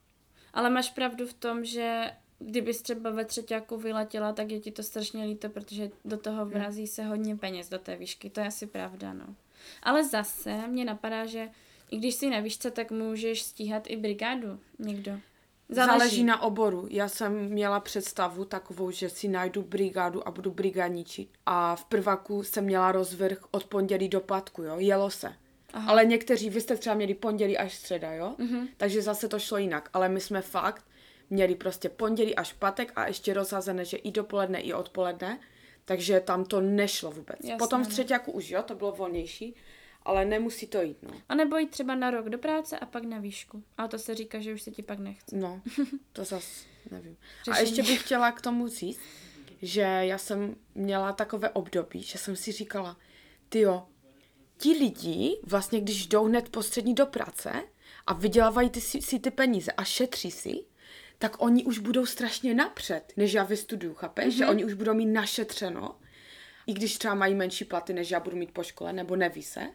Ale 0.53 0.71
máš 0.71 0.91
pravdu 0.91 1.27
v 1.27 1.35
tom, 1.35 1.65
že 1.65 2.11
kdybys 2.39 2.83
třeba 2.83 3.11
ve 3.11 3.25
třetíku 3.25 3.77
vyletěla, 3.77 4.33
tak 4.33 4.51
je 4.51 4.61
ti 4.61 4.73
to 4.73 4.83
strašně 4.83 5.25
líto, 5.25 5.49
protože 5.49 5.91
do 6.05 6.17
toho 6.17 6.47
vrazí 6.47 6.87
se 6.87 7.05
hodně 7.05 7.37
peněz 7.37 7.69
do 7.69 7.79
té 7.79 7.97
výšky. 7.97 8.31
To 8.31 8.41
je 8.41 8.47
asi 8.47 8.67
pravda, 8.67 9.13
no. 9.13 9.35
Ale 9.83 10.05
zase 10.05 10.67
mě 10.67 10.85
napadá, 10.85 11.27
že 11.27 11.49
i 11.91 11.97
když 11.97 12.15
si 12.15 12.31
na 12.31 12.41
výšce, 12.41 12.71
tak 12.71 12.91
můžeš 12.91 13.43
stíhat 13.43 13.83
i 13.87 13.97
brigádu 13.97 14.61
někdo. 14.79 15.13
Záleží. 15.69 15.99
Záleží 15.99 16.25
na 16.25 16.43
oboru. 16.43 16.87
Já 16.91 17.09
jsem 17.09 17.49
měla 17.49 17.81
představu 17.81 18.45
takovou, 18.45 18.91
že 18.91 19.09
si 19.09 19.29
najdu 19.29 19.63
brigádu 19.63 20.29
a 20.29 20.31
budu 20.31 20.51
brigádničit. 20.51 21.29
A 21.47 21.77
v 21.77 21.85
prvaku 21.85 22.43
jsem 22.43 22.65
měla 22.65 22.93
rozvrh 22.93 23.39
od 23.51 23.65
pondělí 23.65 24.09
do 24.09 24.21
pátku, 24.21 24.63
jo, 24.63 24.75
jelo 24.79 25.11
se. 25.11 25.33
Aha. 25.73 25.91
Ale 25.91 26.05
někteří, 26.05 26.51
vy 26.51 26.61
jste 26.61 26.77
třeba 26.77 26.95
měli 26.95 27.15
pondělí 27.15 27.59
až 27.59 27.75
středa, 27.75 28.13
jo? 28.13 28.35
Mm-hmm. 28.39 28.69
Takže 28.77 29.03
zase 29.03 29.29
to 29.29 29.39
šlo 29.39 29.59
jinak. 29.59 29.91
Ale 29.93 30.09
my 30.09 30.21
jsme 30.21 30.43
fakt 30.43 30.85
měli 31.31 31.55
prostě 31.55 31.89
pondělí 31.89 32.37
až 32.37 32.53
pátek 32.53 32.93
a 32.97 33.07
ještě 33.07 33.35
rozhazené, 33.35 33.85
že 33.85 33.97
i 33.97 34.11
dopoledne, 34.11 34.61
i 34.61 34.73
odpoledne. 34.73 35.39
Takže 35.85 36.21
tam 36.21 36.45
to 36.45 36.61
nešlo 36.61 37.11
vůbec. 37.11 37.37
Jasně, 37.41 37.57
Potom 37.57 37.85
v 37.85 37.87
no. 37.87 37.91
třetíku 37.91 38.33
už, 38.33 38.51
jo, 38.51 38.63
to 38.63 38.75
bylo 38.75 38.93
volnější. 38.93 39.55
Ale 40.03 40.25
nemusí 40.25 40.67
to 40.67 40.83
jít, 40.83 41.03
no. 41.03 41.11
A 41.29 41.35
nebo 41.35 41.57
jít 41.57 41.71
třeba 41.71 41.95
na 41.95 42.11
rok 42.11 42.29
do 42.29 42.39
práce 42.39 42.79
a 42.79 42.87
pak 42.87 43.05
na 43.05 43.19
výšku. 43.19 43.65
Ale 43.79 43.89
to 43.89 43.99
se 43.99 44.15
říká, 44.15 44.41
že 44.41 44.55
už 44.55 44.63
se 44.63 44.71
ti 44.71 44.83
pak 44.83 44.99
nechce. 44.99 45.37
No, 45.37 45.63
to 46.13 46.25
zas 46.25 46.65
nevím. 46.91 47.17
A 47.51 47.55
Řešení. 47.55 47.69
ještě 47.69 47.93
bych 47.93 48.05
chtěla 48.05 48.33
k 48.33 48.41
tomu 48.41 48.69
říct, 48.69 49.01
že 49.63 49.81
já 49.81 50.19
jsem 50.19 50.57
měla 50.75 51.13
takové 51.13 51.51
období, 51.51 52.03
že 52.03 52.19
jsem 52.19 52.37
si 52.37 52.53
říkala, 52.53 52.97
tyjo, 53.49 53.87
ti 54.59 54.73
lidi 54.73 55.41
vlastně, 55.43 55.81
když 55.81 56.07
jdou 56.07 56.25
hned 56.25 56.49
postřední 56.49 56.95
do 56.95 57.07
práce 57.07 57.53
a 58.07 58.15
vydělávají 58.15 58.71
ty, 58.71 58.81
si, 58.81 59.03
si 59.03 59.19
ty 59.19 59.31
peníze 59.31 59.73
a 59.73 59.85
šetří 59.85 60.31
si, 60.31 60.65
tak 61.19 61.43
oni 61.43 61.65
už 61.65 61.79
budou 61.79 62.07
strašně 62.07 62.55
napřed, 62.55 63.13
než 63.17 63.33
já 63.33 63.45
vystuduju, 63.45 63.95
chápeš? 63.95 64.35
Mm-hmm. 64.35 64.39
Že 64.39 64.47
oni 64.47 64.65
už 64.65 64.75
budou 64.75 64.95
mít 64.95 65.07
našetřeno, 65.07 65.97
i 66.67 66.73
když 66.73 66.99
třeba 66.99 67.15
mají 67.15 67.35
menší 67.35 67.65
platy, 67.65 67.93
než 67.93 68.11
já 68.11 68.21
budu 68.21 68.37
mít 68.37 68.51
po 68.51 68.63
škole, 68.63 68.93
nebo 68.93 69.17
neví 69.17 69.43
se, 69.43 69.71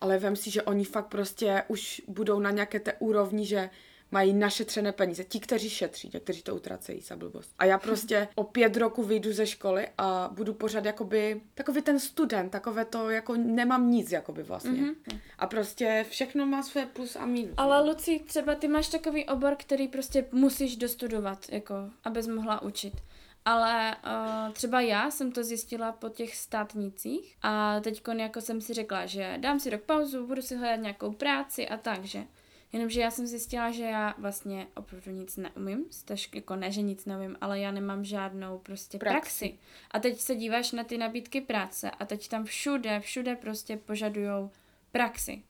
ale 0.00 0.18
vem 0.18 0.36
si, 0.36 0.50
že 0.50 0.62
oni 0.62 0.84
fakt 0.84 1.06
prostě 1.06 1.62
už 1.68 2.02
budou 2.08 2.40
na 2.40 2.50
nějaké 2.50 2.80
té 2.80 2.92
úrovni, 2.92 3.46
že 3.46 3.70
mají 4.10 4.32
našetřené 4.32 4.92
peníze. 4.92 5.24
Ti, 5.24 5.40
kteří 5.40 5.70
šetří, 5.70 6.08
ti, 6.08 6.20
kteří 6.20 6.42
to 6.42 6.56
utracejí 6.56 7.00
za 7.00 7.16
blbost. 7.16 7.54
A 7.58 7.64
já 7.64 7.78
prostě 7.88 8.28
o 8.34 8.44
pět 8.44 8.76
roku 8.76 9.02
vyjdu 9.02 9.32
ze 9.32 9.46
školy 9.46 9.88
a 9.98 10.30
budu 10.32 10.54
pořád 10.54 10.84
jakoby, 10.84 11.40
takový 11.54 11.82
ten 11.82 12.00
student, 12.00 12.52
takové 12.52 12.84
to, 12.84 13.10
jako 13.10 13.36
nemám 13.36 13.90
nic 13.90 14.12
jakoby 14.12 14.42
vlastně. 14.42 14.82
Mm-hmm. 14.82 15.20
A 15.38 15.46
prostě 15.46 16.06
všechno 16.08 16.46
má 16.46 16.62
své 16.62 16.86
plus 16.86 17.16
a 17.16 17.26
minus. 17.26 17.54
Ale 17.56 17.90
Luci, 17.90 18.20
třeba 18.26 18.54
ty 18.54 18.68
máš 18.68 18.88
takový 18.88 19.24
obor, 19.24 19.56
který 19.58 19.88
prostě 19.88 20.24
musíš 20.32 20.76
dostudovat, 20.76 21.46
jako, 21.48 21.74
abys 22.04 22.26
mohla 22.26 22.62
učit. 22.62 22.94
Ale 23.44 23.96
uh, 23.96 24.52
třeba 24.52 24.80
já 24.80 25.10
jsem 25.10 25.32
to 25.32 25.44
zjistila 25.44 25.92
po 25.92 26.08
těch 26.08 26.36
státnicích 26.36 27.36
a 27.42 27.80
teď 27.80 28.02
jako 28.16 28.40
jsem 28.40 28.60
si 28.60 28.74
řekla, 28.74 29.06
že 29.06 29.38
dám 29.40 29.60
si 29.60 29.70
rok 29.70 29.82
pauzu, 29.82 30.26
budu 30.26 30.42
si 30.42 30.56
hledat 30.56 30.80
nějakou 30.80 31.12
práci 31.12 31.68
a 31.68 31.76
tak, 31.76 32.04
že. 32.04 32.24
Jenomže 32.72 33.00
já 33.00 33.10
jsem 33.10 33.26
zjistila, 33.26 33.70
že 33.70 33.84
já 33.84 34.14
vlastně 34.18 34.66
opravdu 34.74 35.10
nic 35.10 35.36
neumím, 35.36 35.84
staž, 35.90 36.28
jako 36.34 36.56
ne, 36.56 36.70
že 36.70 36.82
nic 36.82 37.04
neumím, 37.04 37.36
ale 37.40 37.60
já 37.60 37.70
nemám 37.70 38.04
žádnou 38.04 38.58
prostě 38.58 38.98
Praxi. 38.98 39.14
praxi. 39.20 39.48
praxi. 39.48 39.58
A 39.90 39.98
teď 39.98 40.20
se 40.20 40.34
díváš 40.34 40.72
na 40.72 40.84
ty 40.84 40.98
nabídky 40.98 41.40
práce 41.40 41.90
a 41.90 42.04
teď 42.06 42.28
tam 42.28 42.44
všude, 42.44 43.00
všude 43.00 43.36
prostě 43.36 43.76
požadujou 43.76 44.50
praxi, 44.92 45.42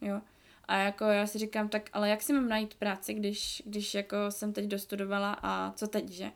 jo. 0.00 0.20
A 0.64 0.76
jako 0.76 1.04
já 1.04 1.26
si 1.26 1.38
říkám, 1.38 1.68
tak 1.68 1.90
ale 1.92 2.08
jak 2.08 2.22
si 2.22 2.32
mám 2.32 2.48
najít 2.48 2.74
práci, 2.74 3.14
když, 3.14 3.62
když 3.66 3.94
jako 3.94 4.16
jsem 4.28 4.52
teď 4.52 4.64
dostudovala 4.64 5.38
a 5.42 5.72
co 5.72 5.88
teď, 5.88 6.08
že? 6.08 6.32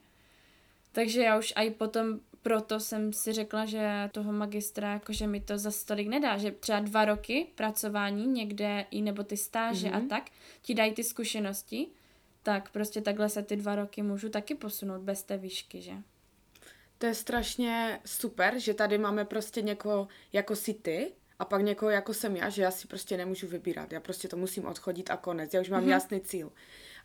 Takže 0.92 1.22
já 1.22 1.38
už 1.38 1.52
i 1.56 1.70
potom 1.70 2.20
proto 2.42 2.80
jsem 2.80 3.12
si 3.12 3.32
řekla, 3.32 3.64
že 3.66 4.10
toho 4.12 4.32
magistra, 4.32 4.92
jakože 4.92 5.26
mi 5.26 5.40
to 5.40 5.58
za 5.58 5.70
stolik 5.70 6.08
nedá, 6.08 6.38
že 6.38 6.50
třeba 6.50 6.80
dva 6.80 7.04
roky 7.04 7.46
pracování 7.54 8.26
někde 8.26 8.86
i 8.90 9.02
nebo 9.02 9.22
ty 9.22 9.36
stáže 9.36 9.88
mm-hmm. 9.88 10.06
a 10.06 10.08
tak 10.08 10.30
ti 10.62 10.74
dají 10.74 10.92
ty 10.92 11.04
zkušenosti, 11.04 11.86
tak 12.42 12.70
prostě 12.70 13.00
takhle 13.00 13.28
se 13.28 13.42
ty 13.42 13.56
dva 13.56 13.74
roky 13.74 14.02
můžu 14.02 14.28
taky 14.28 14.54
posunout 14.54 15.00
bez 15.00 15.22
té 15.22 15.36
výšky, 15.36 15.80
že? 15.80 15.92
To 16.98 17.06
je 17.06 17.14
strašně 17.14 18.00
super, 18.06 18.58
že 18.58 18.74
tady 18.74 18.98
máme 18.98 19.24
prostě 19.24 19.62
někoho 19.62 20.08
jako 20.32 20.56
si 20.56 20.74
ty 20.74 21.12
a 21.38 21.44
pak 21.44 21.62
někoho 21.62 21.90
jako 21.90 22.14
jsem 22.14 22.36
já, 22.36 22.48
že 22.48 22.62
já 22.62 22.70
si 22.70 22.86
prostě 22.88 23.16
nemůžu 23.16 23.46
vybírat. 23.46 23.92
Já 23.92 24.00
prostě 24.00 24.28
to 24.28 24.36
musím 24.36 24.66
odchodit 24.66 25.10
a 25.10 25.16
konec. 25.16 25.54
Já 25.54 25.60
už 25.60 25.68
mám 25.68 25.84
mm-hmm. 25.84 25.88
jasný 25.88 26.20
cíl. 26.20 26.52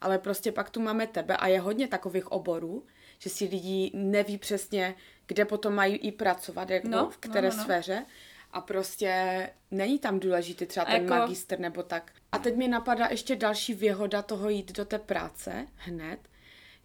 Ale 0.02 0.18
prostě 0.18 0.52
pak 0.52 0.70
tu 0.70 0.82
máme 0.82 1.08
tebe 1.08 1.38
a 1.38 1.48
je 1.48 1.60
hodně 1.60 1.88
takových 1.88 2.32
oborů, 2.32 2.86
že 3.20 3.30
si 3.30 3.46
lidi 3.46 3.92
neví 3.94 4.38
přesně, 4.38 4.96
kde 5.28 5.46
potom 5.46 5.74
mají 5.76 5.96
i 5.96 6.12
pracovat, 6.12 6.70
jako 6.70 6.88
No, 6.88 7.10
v 7.10 7.18
které 7.18 7.50
no, 7.50 7.56
no, 7.56 7.58
no. 7.58 7.64
sféře. 7.64 8.06
A 8.52 8.62
prostě 8.62 9.50
není 9.72 10.00
tam 10.00 10.20
důležitý 10.20 10.66
třeba 10.66 10.86
ten 10.86 10.96
jako- 11.02 11.08
magistr 11.16 11.60
nebo 11.60 11.84
tak. 11.84 12.12
A 12.32 12.38
teď 12.40 12.56
mi 12.56 12.68
napadá 12.68 13.08
ještě 13.12 13.36
další 13.36 13.74
výhoda 13.74 14.22
toho 14.22 14.50
jít 14.50 14.72
do 14.72 14.86
té 14.86 15.00
práce 15.00 15.68
hned, 15.76 16.20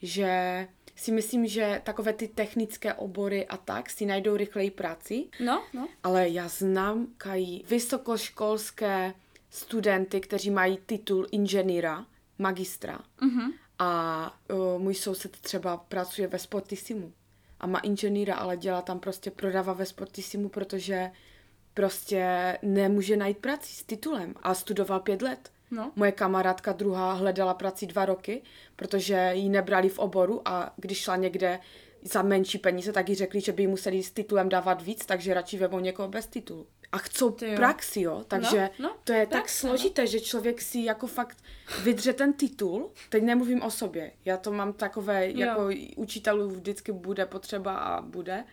že 0.03 0.69
si 0.97 1.13
myslím, 1.13 1.47
že 1.47 1.81
takové 1.85 2.13
ty 2.13 2.29
technické 2.29 2.95
obory 2.95 3.47
a 3.47 3.57
tak 3.57 3.91
si 3.91 4.07
najdou 4.07 4.37
rychleji 4.37 4.71
práci, 4.71 5.25
No, 5.45 5.65
no. 5.73 5.89
ale 6.03 6.29
já 6.29 6.49
znám 6.49 7.07
kají 7.19 7.65
vysokoškolské 7.69 9.15
studenty, 9.51 10.21
kteří 10.21 10.51
mají 10.51 10.79
titul 10.87 11.27
inženýra, 11.33 12.07
magistra. 12.39 12.99
Mhm. 13.21 13.53
A 13.83 14.35
uh, 14.53 14.83
můj 14.83 14.95
soused 14.95 15.37
třeba 15.41 15.77
pracuje 15.77 16.29
ve 16.29 16.39
Sportissimu 16.39 17.13
a 17.61 17.67
má 17.67 17.79
inženýra, 17.79 18.35
ale 18.37 18.57
dělá 18.57 18.83
tam 18.83 19.01
prostě, 19.01 19.31
prodává 19.31 19.73
ve 19.73 19.87
Sportissimu, 19.87 20.49
protože 20.49 21.11
prostě 21.75 22.59
nemůže 22.63 23.17
najít 23.17 23.39
práci 23.39 23.73
s 23.73 23.85
titulem 23.85 24.35
a 24.43 24.55
studoval 24.55 25.01
pět 25.01 25.23
let. 25.23 25.51
No. 25.71 25.93
Moje 25.97 26.13
kamarádka 26.13 26.73
druhá 26.73 27.13
hledala 27.13 27.55
práci 27.55 27.87
dva 27.87 28.05
roky, 28.05 28.43
protože 28.77 29.31
ji 29.35 29.49
nebrali 29.49 29.89
v 29.89 29.99
oboru 29.99 30.43
a 30.45 30.73
když 30.77 30.99
šla 30.99 31.17
někde 31.17 31.61
za 32.03 32.23
menší 32.23 32.59
peníze, 32.59 32.93
tak 32.93 33.09
jí 33.09 33.15
řekli, 33.15 33.41
že 33.41 33.53
by 33.53 33.63
jí 33.63 33.67
museli 33.67 34.03
s 34.03 34.11
titulem 34.11 34.49
dávat 34.49 34.83
víc, 34.83 35.07
takže 35.07 35.35
radši 35.35 35.59
vemou 35.59 35.81
někoho 35.81 36.09
bez 36.09 36.27
titulu. 36.27 36.67
A 36.93 36.99
chcou 36.99 37.37
jo. 37.43 37.57
praxi, 37.57 38.01
jo? 38.01 38.25
Takže 38.29 38.71
No, 38.79 38.89
no, 38.89 38.97
to 39.05 39.13
je 39.13 39.27
tak 39.27 39.41
praxe, 39.41 39.59
složité, 39.67 40.07
že 40.07 40.21
člověk 40.21 40.61
si 40.63 40.79
jako 40.79 41.07
fakt 41.07 41.39
vydře 41.83 42.13
ten 42.13 42.33
titul. 42.33 42.91
Teď 43.09 43.23
nemluvím 43.23 43.63
o 43.63 43.71
sobě. 43.71 44.13
Já 44.25 44.37
to 44.37 44.53
mám 44.53 44.73
takové, 44.73 45.31
Jo. 45.31 45.39
jako 45.39 45.69
učitelů 45.97 46.49
vždycky 46.49 46.93
bude 46.93 47.27
potřeba 47.27 47.77
a 47.77 48.03
bude. 48.03 48.45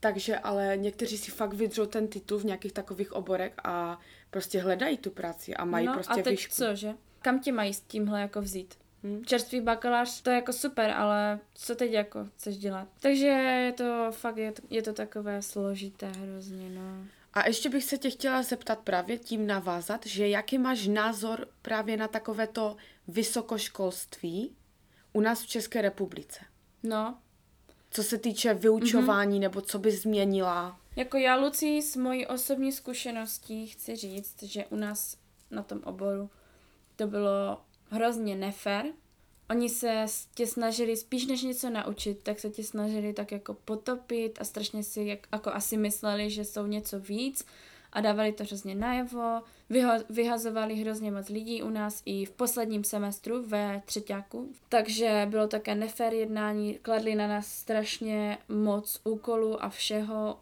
Takže 0.00 0.38
ale 0.38 0.72
někteří 0.76 1.18
si 1.18 1.30
fakt 1.30 1.54
vydřou 1.54 1.86
ten 1.86 2.08
titul 2.08 2.38
v 2.38 2.44
nějakých 2.44 2.72
takových 2.72 3.12
oborech 3.12 3.52
a 3.64 4.00
prostě 4.30 4.60
hledají 4.60 4.98
tu 4.98 5.10
práci 5.10 5.54
a 5.54 5.64
mají 5.64 5.86
no 5.86 5.92
prostě 5.94 6.12
a 6.20 6.22
teď 6.22 6.30
výšku. 6.30 6.54
co, 6.54 6.74
že? 6.74 6.94
Kam 7.22 7.40
tě 7.40 7.52
mají 7.52 7.74
s 7.74 7.80
tímhle 7.80 8.20
jako 8.20 8.40
vzít? 8.40 8.74
Hmm. 9.02 9.24
Čerstvý 9.24 9.60
bakalář, 9.60 10.22
to 10.22 10.30
je 10.30 10.36
jako 10.36 10.52
super, 10.52 10.90
ale 10.90 11.38
co 11.54 11.74
teď 11.74 11.92
jako 11.92 12.24
chceš 12.34 12.56
dělat? 12.58 12.88
Takže 13.00 13.26
je 13.26 13.72
to 13.72 14.06
fakt, 14.10 14.36
je 14.36 14.52
to, 14.52 14.62
je 14.70 14.82
to 14.82 14.92
takové 14.92 15.42
složité 15.42 16.06
hrozně, 16.06 16.70
no. 16.70 17.04
A 17.34 17.46
ještě 17.46 17.68
bych 17.68 17.84
se 17.84 17.98
tě 17.98 18.10
chtěla 18.10 18.42
zeptat 18.42 18.78
právě 18.78 19.18
tím 19.18 19.46
navázat, 19.46 20.06
že 20.06 20.28
jaký 20.28 20.58
máš 20.58 20.86
názor 20.86 21.48
právě 21.62 21.96
na 21.96 22.08
takovéto 22.08 22.76
vysokoškolství 23.08 24.56
u 25.12 25.20
nás 25.20 25.42
v 25.42 25.46
České 25.46 25.82
republice? 25.82 26.40
No, 26.82 27.18
Co 27.90 28.02
se 28.02 28.18
týče 28.18 28.54
vyučování, 28.54 29.36
mm-hmm. 29.36 29.42
nebo 29.42 29.60
co 29.60 29.78
bys 29.78 30.02
změnila? 30.02 30.80
Jako 30.96 31.16
já, 31.16 31.36
Lucí, 31.36 31.82
s 31.82 31.96
mojí 31.96 32.26
osobní 32.26 32.72
zkušeností 32.72 33.66
chci 33.66 33.96
říct, 33.96 34.42
že 34.42 34.66
u 34.66 34.76
nás 34.76 35.16
na 35.50 35.62
tom 35.62 35.80
oboru 35.84 36.30
to 36.96 37.06
bylo 37.06 37.60
hrozně 37.90 38.36
nefér. 38.36 38.84
Oni 39.50 39.68
se 39.68 40.06
tě 40.34 40.46
snažili 40.46 40.96
spíš 40.96 41.26
než 41.26 41.42
něco 41.42 41.70
naučit, 41.70 42.22
tak 42.22 42.40
se 42.40 42.50
tě 42.50 42.64
snažili 42.64 43.12
tak 43.12 43.32
jako 43.32 43.54
potopit 43.54 44.38
a 44.40 44.44
strašně 44.44 44.82
si 44.82 45.02
jak, 45.02 45.18
jako 45.32 45.50
asi 45.50 45.76
mysleli, 45.76 46.30
že 46.30 46.44
jsou 46.44 46.66
něco 46.66 47.00
víc 47.00 47.44
a 47.92 48.00
dávali 48.00 48.32
to 48.32 48.44
hrozně 48.44 48.74
najevo. 48.74 49.42
Vyho- 49.70 50.04
vyhazovali 50.10 50.74
hrozně 50.74 51.10
moc 51.10 51.28
lidí 51.28 51.62
u 51.62 51.70
nás 51.70 52.02
i 52.04 52.24
v 52.24 52.30
posledním 52.30 52.84
semestru 52.84 53.42
ve 53.46 53.82
třetíku. 53.84 54.52
Takže 54.68 55.26
bylo 55.30 55.48
také 55.48 55.74
nefér 55.74 56.14
jednání, 56.14 56.78
kladli 56.82 57.14
na 57.14 57.26
nás 57.26 57.46
strašně 57.46 58.38
moc 58.48 59.00
úkolů 59.04 59.64
a 59.64 59.68
všeho, 59.68 60.40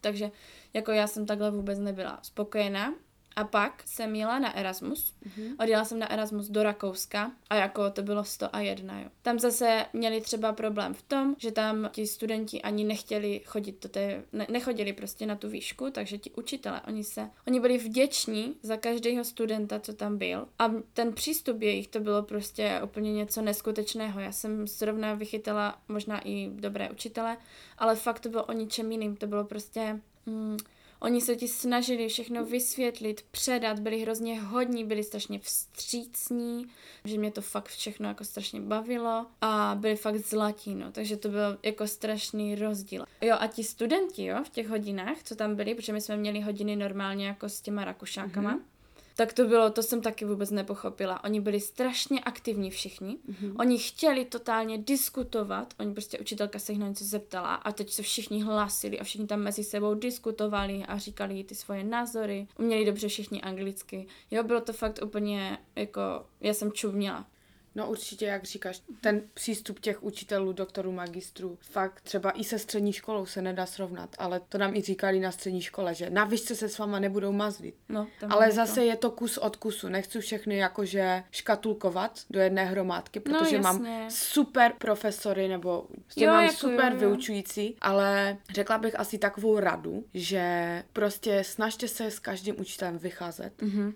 takže 0.00 0.30
jako 0.74 0.92
já 0.92 1.06
jsem 1.06 1.26
takhle 1.26 1.50
vůbec 1.50 1.78
nebyla 1.78 2.18
spokojená. 2.22 2.94
A 3.36 3.44
pak 3.44 3.82
jsem 3.86 4.14
jela 4.14 4.38
na 4.38 4.56
Erasmus. 4.56 5.14
Mm-hmm. 5.26 5.54
Odjela 5.58 5.84
jsem 5.84 5.98
na 5.98 6.12
Erasmus 6.12 6.48
do 6.48 6.62
Rakouska 6.62 7.32
a 7.50 7.54
jako 7.54 7.90
to 7.90 8.02
bylo 8.02 8.24
100 8.24 8.56
a 8.56 8.60
jedna, 8.60 9.00
jo. 9.00 9.08
Tam 9.22 9.38
zase 9.38 9.86
měli 9.92 10.20
třeba 10.20 10.52
problém 10.52 10.94
v 10.94 11.02
tom, 11.02 11.34
že 11.38 11.52
tam 11.52 11.88
ti 11.92 12.06
studenti 12.06 12.62
ani 12.62 12.84
nechtěli 12.84 13.40
chodit 13.44 13.82
do 13.82 13.88
té, 13.88 14.22
ne, 14.32 14.46
nechodili 14.50 14.92
prostě 14.92 15.26
na 15.26 15.36
tu 15.36 15.48
výšku, 15.48 15.90
takže 15.90 16.18
ti 16.18 16.30
učitele, 16.30 16.80
oni 16.88 17.04
se, 17.04 17.30
oni 17.46 17.60
byli 17.60 17.78
vděční 17.78 18.54
za 18.62 18.76
každého 18.76 19.24
studenta, 19.24 19.80
co 19.80 19.92
tam 19.92 20.18
byl. 20.18 20.48
A 20.58 20.72
ten 20.92 21.12
přístup 21.12 21.62
jejich, 21.62 21.88
to 21.88 22.00
bylo 22.00 22.22
prostě 22.22 22.80
úplně 22.84 23.12
něco 23.12 23.42
neskutečného. 23.42 24.20
Já 24.20 24.32
jsem 24.32 24.66
zrovna 24.66 25.14
vychytala 25.14 25.78
možná 25.88 26.20
i 26.28 26.50
dobré 26.54 26.90
učitele, 26.90 27.36
ale 27.78 27.96
fakt 27.96 28.20
to 28.20 28.28
bylo 28.28 28.44
o 28.44 28.52
ničem 28.52 28.92
jiným. 28.92 29.16
To 29.16 29.26
bylo 29.26 29.44
prostě... 29.44 30.00
Mm, 30.26 30.56
Oni 31.04 31.20
se 31.20 31.36
ti 31.36 31.48
snažili 31.48 32.08
všechno 32.08 32.44
vysvětlit, 32.44 33.24
předat, 33.30 33.78
byli 33.78 34.00
hrozně 34.00 34.40
hodní, 34.40 34.84
byli 34.84 35.04
strašně 35.04 35.38
vstřícní, 35.38 36.66
že 37.04 37.18
mě 37.18 37.30
to 37.30 37.40
fakt 37.40 37.68
všechno 37.68 38.08
jako 38.08 38.24
strašně 38.24 38.60
bavilo 38.60 39.26
a 39.40 39.76
byli 39.80 39.96
fakt 39.96 40.16
zlatí, 40.16 40.74
no, 40.74 40.92
takže 40.92 41.16
to 41.16 41.28
byl 41.28 41.58
jako 41.62 41.86
strašný 41.86 42.54
rozdíl. 42.54 43.04
Jo 43.20 43.36
a 43.40 43.46
ti 43.46 43.64
studenti, 43.64 44.24
jo, 44.24 44.44
v 44.44 44.50
těch 44.50 44.68
hodinách, 44.68 45.22
co 45.22 45.36
tam 45.36 45.56
byli, 45.56 45.74
protože 45.74 45.92
my 45.92 46.00
jsme 46.00 46.16
měli 46.16 46.40
hodiny 46.40 46.76
normálně 46.76 47.26
jako 47.26 47.48
s 47.48 47.60
těma 47.60 47.84
rakušákama, 47.84 48.56
mm-hmm. 48.56 48.73
Tak 49.16 49.32
to 49.32 49.44
bylo, 49.44 49.70
to 49.70 49.82
jsem 49.82 50.02
taky 50.02 50.24
vůbec 50.24 50.50
nepochopila. 50.50 51.24
Oni 51.24 51.40
byli 51.40 51.60
strašně 51.60 52.20
aktivní 52.20 52.70
všichni. 52.70 53.18
Mm-hmm. 53.28 53.56
Oni 53.58 53.78
chtěli 53.78 54.24
totálně 54.24 54.78
diskutovat. 54.78 55.74
Oni 55.80 55.92
prostě 55.92 56.18
učitelka 56.18 56.58
se 56.58 56.72
jich 56.72 56.80
na 56.80 56.88
něco 56.88 57.04
zeptala 57.04 57.54
a 57.54 57.72
teď 57.72 57.90
se 57.90 58.02
všichni 58.02 58.42
hlásili 58.42 59.00
a 59.00 59.04
všichni 59.04 59.26
tam 59.26 59.40
mezi 59.40 59.64
sebou 59.64 59.94
diskutovali 59.94 60.84
a 60.88 60.98
říkali 60.98 61.44
ty 61.44 61.54
svoje 61.54 61.84
názory. 61.84 62.46
Uměli 62.58 62.84
dobře 62.84 63.08
všichni 63.08 63.42
anglicky. 63.42 64.06
Jo, 64.30 64.42
bylo 64.42 64.60
to 64.60 64.72
fakt 64.72 65.00
úplně 65.02 65.58
jako, 65.76 66.00
já 66.40 66.54
jsem 66.54 66.72
čuměla. 66.72 67.26
No 67.76 67.90
určitě, 67.90 68.26
jak 68.26 68.44
říkáš, 68.44 68.82
ten 69.00 69.22
přístup 69.34 69.80
těch 69.80 70.02
učitelů, 70.02 70.52
doktorů, 70.52 70.92
magistrů, 70.92 71.58
fakt 71.60 72.00
třeba 72.00 72.30
i 72.30 72.44
se 72.44 72.58
střední 72.58 72.92
školou 72.92 73.26
se 73.26 73.42
nedá 73.42 73.66
srovnat, 73.66 74.16
ale 74.18 74.40
to 74.48 74.58
nám 74.58 74.74
i 74.76 74.80
říkali 74.82 75.20
na 75.20 75.32
střední 75.32 75.60
škole, 75.62 75.94
že 75.94 76.10
na 76.10 76.24
výšce 76.24 76.54
se 76.54 76.68
s 76.68 76.78
váma 76.78 76.98
nebudou 76.98 77.32
mazlit. 77.32 77.74
No, 77.88 78.06
Ale 78.30 78.44
bylo 78.46 78.56
zase 78.56 78.84
je 78.84 78.96
to 78.96 79.10
kus 79.10 79.38
od 79.38 79.56
kusu. 79.56 79.88
Nechci 79.88 80.20
všechny 80.20 80.56
jakože 80.56 81.22
škatulkovat 81.30 82.20
do 82.30 82.40
jedné 82.40 82.64
hromádky, 82.64 83.20
protože 83.20 83.60
mám 83.60 83.86
jasně. 83.86 84.06
super 84.10 84.72
profesory 84.78 85.48
nebo 85.48 85.86
Jo, 86.16 86.30
mám 86.30 86.42
jako 86.44 86.56
super 86.56 86.92
jo, 86.92 86.98
jo. 87.00 87.08
vyučující, 87.08 87.76
ale 87.80 88.36
řekla 88.54 88.78
bych 88.78 89.00
asi 89.00 89.18
takovou 89.18 89.58
radu, 89.58 90.04
že 90.14 90.82
prostě 90.92 91.44
snažte 91.44 91.88
se 91.88 92.10
s 92.10 92.18
každým 92.18 92.60
učitelem 92.60 92.98
vycházet, 92.98 93.62
Mhm. 93.62 93.94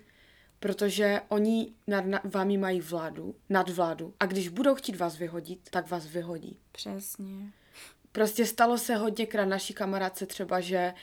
Protože 0.59 1.21
oni 1.29 1.73
nad 1.87 2.05
na- 2.05 2.21
vámi 2.23 2.57
mají 2.57 2.81
vládu, 2.81 3.35
nadvládu 3.49 4.13
a 4.19 4.25
když 4.25 4.47
budou 4.49 4.75
chtít 4.75 4.95
vás 4.95 5.17
vyhodit, 5.17 5.59
tak 5.69 5.89
vás 5.89 6.05
vyhodí. 6.07 6.57
Přesně. 6.71 7.51
Prostě 8.11 8.45
stalo 8.45 8.77
se 8.77 8.95
hodněkrát 8.95 9.47
naší 9.47 9.73
kamarádce 9.73 10.25
třeba, 10.25 10.59
že 10.59 10.93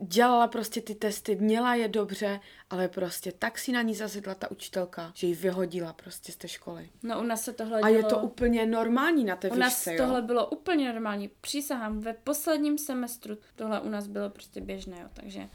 dělala 0.00 0.46
prostě 0.48 0.80
ty 0.80 0.94
testy, 0.94 1.36
měla 1.36 1.74
je 1.74 1.88
dobře, 1.88 2.40
ale 2.70 2.88
prostě 2.88 3.32
tak 3.32 3.58
si 3.58 3.72
na 3.72 3.82
ní 3.82 3.94
zasedla 3.94 4.34
ta 4.34 4.50
učitelka, 4.50 5.12
že 5.14 5.26
ji 5.26 5.34
vyhodila 5.34 5.92
prostě 5.92 6.32
z 6.32 6.36
té 6.36 6.48
školy. 6.48 6.90
No 7.02 7.20
u 7.20 7.22
nás 7.22 7.42
se 7.44 7.52
tohle 7.52 7.80
A 7.80 7.88
je 7.88 7.98
dělo... 7.98 8.10
to 8.10 8.18
úplně 8.18 8.66
normální 8.66 9.24
na 9.24 9.36
té 9.36 9.50
U 9.50 9.54
nás 9.54 9.74
výšce, 9.86 9.94
tohle 9.96 10.20
jo? 10.20 10.26
bylo 10.26 10.46
úplně 10.46 10.92
normální. 10.92 11.30
Přísahám, 11.40 12.00
ve 12.00 12.12
posledním 12.12 12.78
semestru 12.78 13.38
tohle 13.56 13.80
u 13.80 13.88
nás 13.88 14.06
bylo 14.06 14.30
prostě 14.30 14.60
běžné, 14.60 14.96
jo. 15.00 15.08
Takže 15.14 15.48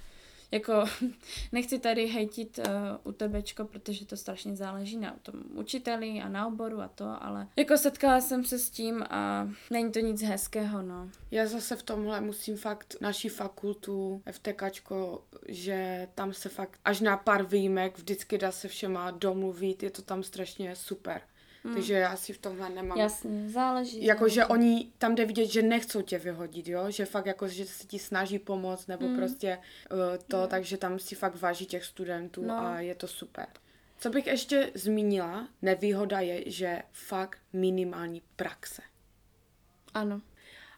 jako 0.54 0.86
nechci 1.52 1.80
tady 1.80 2.08
hejtit 2.08 2.60
uh, 2.60 2.66
u 3.04 3.12
tebečko, 3.12 3.66
protože 3.66 4.06
to 4.06 4.18
strašně 4.18 4.56
záleží 4.56 4.98
na 4.98 5.16
tom 5.22 5.36
učiteli 5.54 6.22
a 6.22 6.30
na 6.30 6.48
oboru 6.48 6.82
a 6.82 6.88
to, 6.88 7.24
ale 7.24 7.48
jako 7.56 7.78
setkala 7.78 8.22
jsem 8.22 8.46
se 8.46 8.60
s 8.60 8.70
tím 8.70 9.04
a 9.10 9.50
není 9.70 9.92
to 9.92 10.00
nic 10.00 10.22
hezkého, 10.22 10.82
no. 10.82 11.10
Já 11.32 11.48
zase 11.48 11.76
v 11.76 11.84
tomhle 11.84 12.22
musím 12.22 12.58
fakt 12.58 12.96
naší 13.02 13.30
fakultu 13.30 14.22
FTKčko, 14.32 15.24
že 15.48 16.08
tam 16.16 16.34
se 16.34 16.50
fakt 16.50 16.80
až 16.86 17.00
na 17.02 17.18
pár 17.18 17.46
výjimek 17.46 17.98
vždycky 17.98 18.38
dá 18.38 18.52
se 18.52 18.68
všema 18.68 19.12
domluvit, 19.12 19.84
je 19.84 19.90
to 19.90 20.02
tam 20.02 20.24
strašně 20.24 20.76
super. 20.76 21.22
Hmm. 21.64 21.74
Takže 21.74 21.94
já 21.94 22.16
si 22.16 22.34
v 22.34 22.38
tomhle 22.38 22.70
nemám. 22.70 22.98
Jasně, 22.98 23.50
záleží. 23.50 24.06
Jakože 24.06 24.46
oni 24.46 24.92
tam 24.98 25.16
jde 25.16 25.26
vidět, 25.26 25.46
že 25.46 25.62
nechcou 25.62 26.02
tě 26.02 26.20
vyhodit, 26.20 26.68
jo? 26.68 26.92
Že 26.92 27.06
fakt 27.06 27.26
jako, 27.26 27.48
že 27.48 27.66
se 27.66 27.88
ti 27.88 28.00
snaží 28.00 28.40
pomoct 28.40 28.88
nebo 28.88 29.08
mm. 29.08 29.16
prostě 29.16 29.58
uh, 29.92 29.98
to, 30.28 30.38
Jo. 30.38 30.48
takže 30.48 30.78
tam 30.78 31.00
si 31.00 31.16
fakt 31.16 31.42
váží 31.42 31.66
těch 31.66 31.86
studentů 31.86 32.44
No. 32.46 32.58
a 32.58 32.80
je 32.80 32.96
to 32.96 33.08
super. 33.08 33.48
Co 33.98 34.10
bych 34.10 34.28
ještě 34.28 34.72
zmínila, 34.74 35.48
nevýhoda 35.62 36.20
je, 36.20 36.52
že 36.52 36.82
fakt 36.92 37.40
minimální 37.54 38.22
praxe. 38.36 38.82
Ano. 39.94 40.22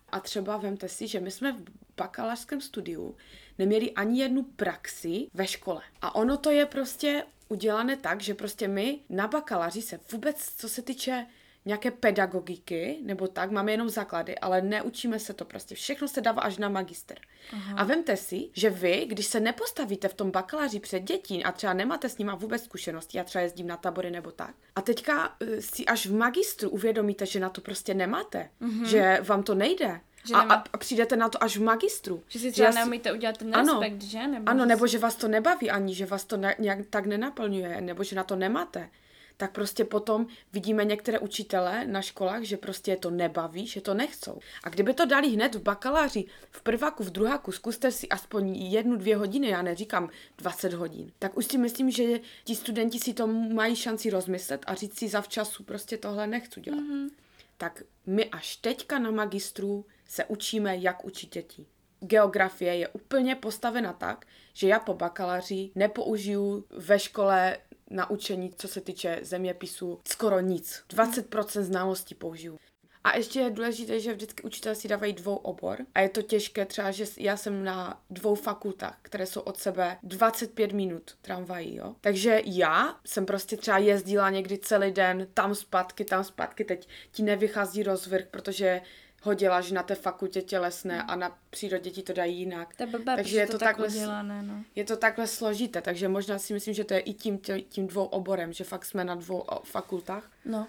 A 0.09 0.19
třeba 0.19 0.57
vemte 0.57 0.89
si, 0.89 1.07
že 1.07 1.19
my 1.19 1.31
jsme 1.31 1.51
v 1.51 1.63
bakalářském 1.97 2.61
studiu 2.61 3.15
neměli 3.57 3.91
ani 3.91 4.21
jednu 4.21 4.43
praxi 4.43 5.27
ve 5.33 5.47
škole. 5.47 5.81
A 6.01 6.15
ono 6.15 6.37
to 6.37 6.51
je 6.51 6.65
prostě 6.65 7.23
udělané 7.49 7.97
tak, 7.97 8.21
že 8.21 8.33
prostě 8.33 8.67
my 8.67 8.99
na 9.09 9.27
bakaláři 9.27 9.81
se 9.81 9.99
vůbec, 10.11 10.53
co 10.57 10.69
se 10.69 10.81
týče 10.81 11.25
nějaké 11.65 11.91
pedagogiky 11.91 12.97
nebo 13.01 13.27
tak, 13.27 13.51
máme 13.51 13.71
jenom 13.71 13.89
základy, 13.89 14.37
ale 14.37 14.61
neučíme 14.61 15.19
se 15.19 15.33
to 15.33 15.45
prostě. 15.45 15.75
Všechno 15.75 16.07
se 16.07 16.21
dává 16.21 16.41
až 16.41 16.57
na 16.57 16.69
magister. 16.69 17.17
Aha. 17.51 17.77
A 17.77 17.83
vemte 17.83 18.17
si, 18.17 18.49
že 18.53 18.69
vy, 18.69 19.05
když 19.05 19.25
se 19.25 19.39
nepostavíte 19.39 20.07
v 20.07 20.13
tom 20.13 20.31
bakaláři 20.31 20.79
před 20.79 20.99
dětí 20.99 21.43
a 21.43 21.51
třeba 21.51 21.73
nemáte 21.73 22.09
s 22.09 22.17
nima 22.17 22.35
vůbec 22.35 22.63
zkušenosti, 22.63 23.17
já 23.17 23.23
třeba 23.23 23.41
jezdím 23.41 23.67
na 23.67 23.77
tabory 23.77 24.11
nebo 24.11 24.31
tak, 24.31 24.55
a 24.75 24.81
teďka 24.81 25.35
eh, 25.39 25.61
si 25.61 25.85
až 25.85 26.07
v 26.07 26.13
magistru 26.13 26.69
uvědomíte, 26.69 27.25
že 27.25 27.39
na 27.39 27.49
to 27.49 27.61
prostě 27.61 27.93
nemáte, 27.93 28.49
mm-hmm. 28.61 28.85
že 28.85 29.19
vám 29.21 29.43
to 29.43 29.55
nejde. 29.55 30.01
Že 30.27 30.33
a, 30.33 30.41
nemá- 30.41 30.63
a, 30.73 30.77
přijdete 30.77 31.15
na 31.15 31.29
to 31.29 31.43
až 31.43 31.57
v 31.57 31.61
magistru. 31.63 32.23
Že 32.27 32.39
si 32.39 32.51
třeba 32.51 32.71
si- 32.71 32.77
neumíte 32.77 33.13
udělat 33.13 33.37
ten 33.37 33.55
Ano. 33.55 33.79
respekt, 33.79 34.01
že? 34.01 34.27
Nebo 34.27 34.49
Ano, 34.49 34.59
že 34.63 34.65
nebo 34.67 34.87
si- 34.87 34.91
že 34.91 34.97
vás 34.99 35.15
to 35.15 35.27
nebaví 35.27 35.71
ani, 35.71 35.95
že 35.95 36.05
vás 36.05 36.23
to 36.25 36.37
ne, 36.37 36.55
nějak 36.59 36.79
tak 36.89 37.05
nenaplňuje, 37.05 37.81
nebo 37.81 38.03
že 38.03 38.15
na 38.15 38.23
to 38.23 38.35
nemáte. 38.35 38.89
Tak 39.37 39.51
prostě 39.51 39.85
potom 39.85 40.27
vidíme 40.53 40.85
některé 40.85 41.19
učitele 41.19 41.85
na 41.87 42.01
školách, 42.01 42.43
že 42.43 42.57
prostě 42.57 42.91
je 42.91 42.97
to 42.97 43.09
nebaví, 43.09 43.67
že 43.67 43.81
to 43.81 43.93
nechcou. 43.93 44.39
A 44.63 44.69
kdyby 44.69 44.93
to 44.93 45.05
dali 45.05 45.27
hned 45.29 45.55
v 45.55 45.61
bakaláři, 45.61 46.23
v 46.51 46.61
prváku, 46.61 47.03
v 47.03 47.09
druháku, 47.09 47.51
zkuste 47.51 47.91
si 47.91 48.09
aspoň 48.09 48.55
jednu, 48.55 48.95
dvě 48.95 49.15
hodiny, 49.17 49.47
já 49.47 49.61
neříkám 49.61 50.09
20 50.37 50.73
hodin, 50.73 51.11
tak 51.19 51.37
už 51.37 51.45
si 51.45 51.57
myslím, 51.57 51.91
že 51.91 52.19
ti 52.43 52.55
studenti 52.55 52.99
si 52.99 53.13
to 53.13 53.27
mají 53.27 53.75
šanci 53.75 54.09
rozmyslet 54.09 54.61
a 54.67 54.73
říct 54.75 54.97
si 54.99 55.07
zavčasu, 55.09 55.63
prostě 55.63 55.97
tohle 55.97 56.27
nechci 56.27 56.61
dělat. 56.61 56.79
Mm-hmm. 56.79 57.09
Tak 57.57 57.83
my 58.05 58.25
až 58.25 58.55
teďka 58.55 58.99
na 58.99 59.11
magistru 59.11 59.85
se 60.05 60.25
učíme, 60.25 60.77
jak 60.77 61.05
učit 61.05 61.33
děti. 61.33 61.65
Geografie 61.99 62.75
je 62.75 62.87
úplně 62.87 63.35
postavena 63.35 63.93
tak, 63.93 64.25
že 64.53 64.67
já 64.67 64.79
po 64.79 64.93
bakaláři 64.93 65.71
nepoužiju 65.75 66.65
ve 66.69 66.99
škole 66.99 67.57
na 67.89 68.09
učení, 68.09 68.53
co 68.57 68.67
se 68.67 68.81
týče 68.81 69.19
zeměpisu, 69.21 69.99
skoro 70.07 70.39
nic. 70.39 70.83
20% 70.89 71.61
znalostí 71.61 72.15
použiju. 72.15 72.57
A 73.05 73.17
ještě 73.17 73.39
je 73.39 73.49
důležité, 73.49 73.99
že 73.99 74.13
vždycky 74.13 74.43
učitelé 74.43 74.75
si 74.75 74.87
dávají 74.87 75.13
dvou 75.13 75.35
obor 75.35 75.77
a 75.95 76.01
je 76.01 76.09
to 76.09 76.21
těžké 76.21 76.65
třeba, 76.65 76.91
že 76.91 77.05
já 77.17 77.37
jsem 77.37 77.63
na 77.63 78.01
dvou 78.09 78.35
fakultách, 78.35 78.97
které 79.01 79.25
jsou 79.25 79.41
od 79.41 79.57
sebe 79.57 79.97
25 80.03 80.71
minut 80.71 81.17
tramvají, 81.21 81.75
jo. 81.75 81.95
Takže 82.01 82.41
já 82.45 82.99
jsem 83.05 83.25
prostě 83.25 83.57
třeba 83.57 83.77
jezdila 83.77 84.29
někdy 84.29 84.57
celý 84.57 84.91
den 84.91 85.27
tam 85.33 85.55
zpátky, 85.55 86.05
tam 86.05 86.23
zpátky, 86.23 86.65
teď 86.65 86.87
ti 87.11 87.23
nevychází 87.23 87.83
rozvrh, 87.83 88.25
protože 88.31 88.81
hodila, 89.25 89.61
že 89.61 89.75
na 89.75 89.83
té 89.83 89.95
fakultě 89.95 90.41
tělesné 90.41 91.03
a 91.03 91.15
na 91.15 91.37
přírodě 91.49 91.91
ti 91.91 92.03
to 92.03 92.13
dají 92.13 92.37
jinak. 92.39 92.75
To 92.75 92.83
je 92.83 92.87
blbé, 92.87 93.15
Takže 93.15 93.37
je 93.37 93.45
to, 93.47 93.51
to 93.51 93.57
tak 93.57 93.67
takhle 93.67 93.87
udělané, 93.87 94.43
no. 94.43 94.63
Je 94.75 94.83
to 94.85 94.97
takhle 94.97 95.27
složité, 95.27 95.81
takže 95.81 96.07
možná 96.07 96.39
si 96.39 96.53
myslím, 96.53 96.73
že 96.73 96.83
to 96.83 96.93
je 96.93 96.99
i 96.99 97.13
tím, 97.13 97.39
tím 97.69 97.87
dvou 97.87 98.05
oborem, 98.05 98.53
že 98.53 98.63
fakt 98.63 98.85
jsme 98.85 99.03
na 99.03 99.15
dvou 99.15 99.43
fakultách. 99.63 100.31
No, 100.45 100.67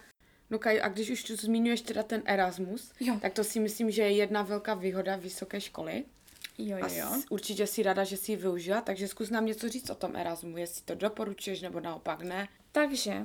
No 0.50 0.58
Kaj, 0.58 0.80
a 0.82 0.88
když 0.88 1.10
už 1.10 1.22
tu 1.24 1.36
zmiňuješ 1.36 1.80
teda 1.80 2.02
ten 2.02 2.22
Erasmus, 2.24 2.92
Jo. 3.00 3.18
tak 3.22 3.32
to 3.32 3.44
si 3.44 3.60
myslím, 3.60 3.90
že 3.90 4.02
je 4.02 4.10
jedna 4.12 4.42
velká 4.42 4.74
výhoda 4.74 5.16
vysoké 5.16 5.60
školy. 5.60 6.04
jo, 6.58 6.76
jo, 6.78 6.86
jo. 6.90 7.22
určitě 7.30 7.66
si 7.66 7.82
ráda, 7.82 8.04
že 8.04 8.16
si 8.16 8.32
ji 8.32 8.36
využila, 8.36 8.80
takže 8.80 9.08
zkus 9.08 9.30
nám 9.30 9.46
něco 9.46 9.68
říct 9.68 9.90
o 9.90 9.94
tom 9.94 10.16
Erasmu, 10.16 10.56
jestli 10.56 10.82
to 10.84 10.94
doporučuješ 10.94 11.60
nebo 11.62 11.80
naopak 11.80 12.22
ne. 12.22 12.48
Takže, 12.72 13.24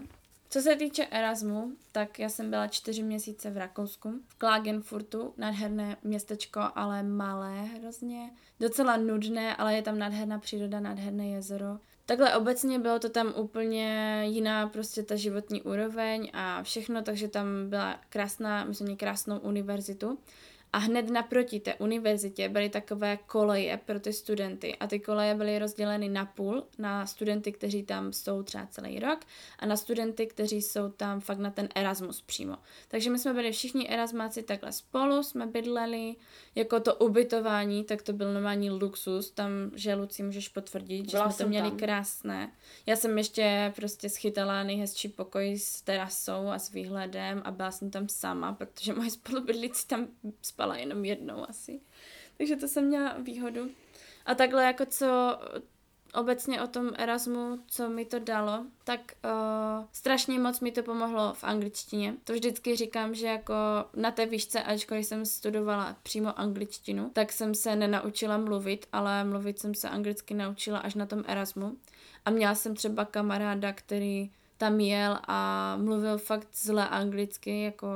co 0.51 0.61
se 0.61 0.75
týče 0.75 1.05
Erasmu, 1.11 1.71
tak 1.91 2.19
já 2.19 2.29
jsem 2.29 2.49
byla 2.49 2.67
čtyři 2.67 3.03
měsíce 3.03 3.49
v 3.49 3.57
Rakousku, 3.57 4.13
v 4.27 4.35
Klagenfurtu, 4.35 5.33
nádherné 5.37 5.97
městečko, 6.03 6.61
ale 6.75 7.03
malé 7.03 7.61
hrozně, 7.61 8.29
docela 8.59 8.97
nudné, 8.97 9.55
ale 9.55 9.75
je 9.75 9.81
tam 9.81 9.99
nádherná 9.99 10.39
příroda, 10.39 10.79
nádherné 10.79 11.27
jezero. 11.27 11.77
Takhle 12.05 12.35
obecně 12.35 12.79
bylo 12.79 12.99
to 12.99 13.09
tam 13.09 13.33
úplně 13.35 14.21
jiná 14.25 14.67
prostě 14.67 15.03
ta 15.03 15.15
životní 15.15 15.61
úroveň 15.61 16.29
a 16.33 16.63
všechno, 16.63 17.01
takže 17.01 17.27
tam 17.27 17.47
byla 17.69 17.99
krásná, 18.09 18.65
myslím, 18.65 18.97
krásnou 18.97 19.39
univerzitu. 19.39 20.19
A 20.73 20.77
hned 20.77 21.09
naproti 21.09 21.59
té 21.59 21.75
univerzitě 21.75 22.49
byly 22.49 22.69
takové 22.69 23.17
koleje 23.17 23.77
pro 23.85 23.99
ty 23.99 24.13
studenty. 24.13 24.75
A 24.77 24.87
ty 24.87 24.99
koleje 24.99 25.35
byly 25.35 25.59
rozděleny 25.59 26.09
na 26.09 26.25
půl, 26.25 26.63
na 26.77 27.05
studenty, 27.05 27.51
kteří 27.51 27.83
tam 27.83 28.13
jsou 28.13 28.43
třeba 28.43 28.65
celý 28.65 28.99
rok 28.99 29.19
a 29.59 29.65
na 29.65 29.77
studenty, 29.77 30.27
kteří 30.27 30.61
jsou 30.61 30.89
tam 30.89 31.19
fakt 31.19 31.39
na 31.39 31.51
ten 31.51 31.69
Erasmus 31.75 32.21
přímo. 32.21 32.57
Takže 32.87 33.09
my 33.09 33.19
jsme 33.19 33.33
byli 33.33 33.51
všichni 33.51 33.89
Erasmáci 33.89 34.43
takhle 34.43 34.71
spolu, 34.71 35.23
jsme 35.23 35.47
bydleli, 35.47 36.15
jako 36.55 36.79
to 36.79 36.95
ubytování, 36.95 37.83
tak 37.83 38.01
to 38.01 38.13
byl 38.13 38.33
normální 38.33 38.69
luxus, 38.69 39.31
tam, 39.31 39.51
že 39.75 39.95
Luci 39.95 40.23
můžeš 40.23 40.49
potvrdit, 40.49 41.09
že 41.09 41.17
Byla 41.17 41.31
jsme 41.31 41.45
to 41.45 41.49
měli 41.49 41.69
tam. 41.69 41.77
krásné. 41.79 42.51
Já 42.85 42.95
jsem 42.95 43.17
ještě 43.17 43.73
prostě 43.75 44.09
schytala 44.09 44.63
nejhezčí 44.63 45.09
pokoj 45.09 45.57
s 45.59 45.81
terasou 45.81 46.47
a 46.47 46.59
s 46.59 46.71
výhledem 46.71 47.41
a 47.45 47.51
byla 47.51 47.71
jsem 47.71 47.91
tam 47.91 48.09
sama, 48.09 48.53
protože 48.53 48.93
moje 48.93 49.09
spolubydlící 49.11 49.87
tam 49.87 50.07
spala 50.61 50.77
jenom 50.77 51.05
jednou 51.05 51.49
asi. 51.49 51.81
Takže 52.37 52.55
to 52.55 52.67
jsem 52.67 52.85
měla 52.85 53.15
výhodu. 53.17 53.69
A 54.25 54.35
takhle 54.35 54.63
jako 54.63 54.85
co 54.85 55.37
obecně 56.13 56.61
o 56.61 56.67
tom 56.67 56.91
Erasmu, 56.97 57.59
co 57.67 57.89
mi 57.89 58.05
to 58.05 58.19
dalo, 58.19 58.65
tak 58.83 58.99
uh, 59.25 59.85
strašně 59.91 60.39
moc 60.39 60.59
mi 60.59 60.71
to 60.71 60.83
pomohlo 60.83 61.33
v 61.33 61.43
angličtině. 61.43 62.15
To 62.23 62.33
vždycky 62.33 62.75
říkám, 62.75 63.15
že 63.15 63.27
jako 63.27 63.53
na 63.95 64.11
té 64.11 64.25
výšce, 64.25 64.63
ačkoliv 64.63 65.05
jsem 65.05 65.25
studovala 65.25 65.95
přímo 66.03 66.39
angličtinu, 66.39 67.09
tak 67.13 67.31
jsem 67.31 67.55
se 67.55 67.75
nenaučila 67.75 68.37
mluvit, 68.37 68.85
ale 68.91 69.23
mluvit 69.23 69.59
jsem 69.59 69.75
se 69.75 69.89
anglicky 69.89 70.33
naučila 70.33 70.79
až 70.79 70.95
na 70.95 71.05
tom 71.05 71.23
Erasmu. 71.27 71.77
A 72.25 72.29
měla 72.29 72.55
jsem 72.55 72.75
třeba 72.75 73.05
kamaráda, 73.05 73.73
který 73.73 74.31
tam 74.61 74.79
jel 74.79 75.19
a 75.27 75.77
mluvil 75.77 76.17
fakt 76.17 76.47
zle 76.55 76.87
anglicky, 76.89 77.61
jako 77.61 77.87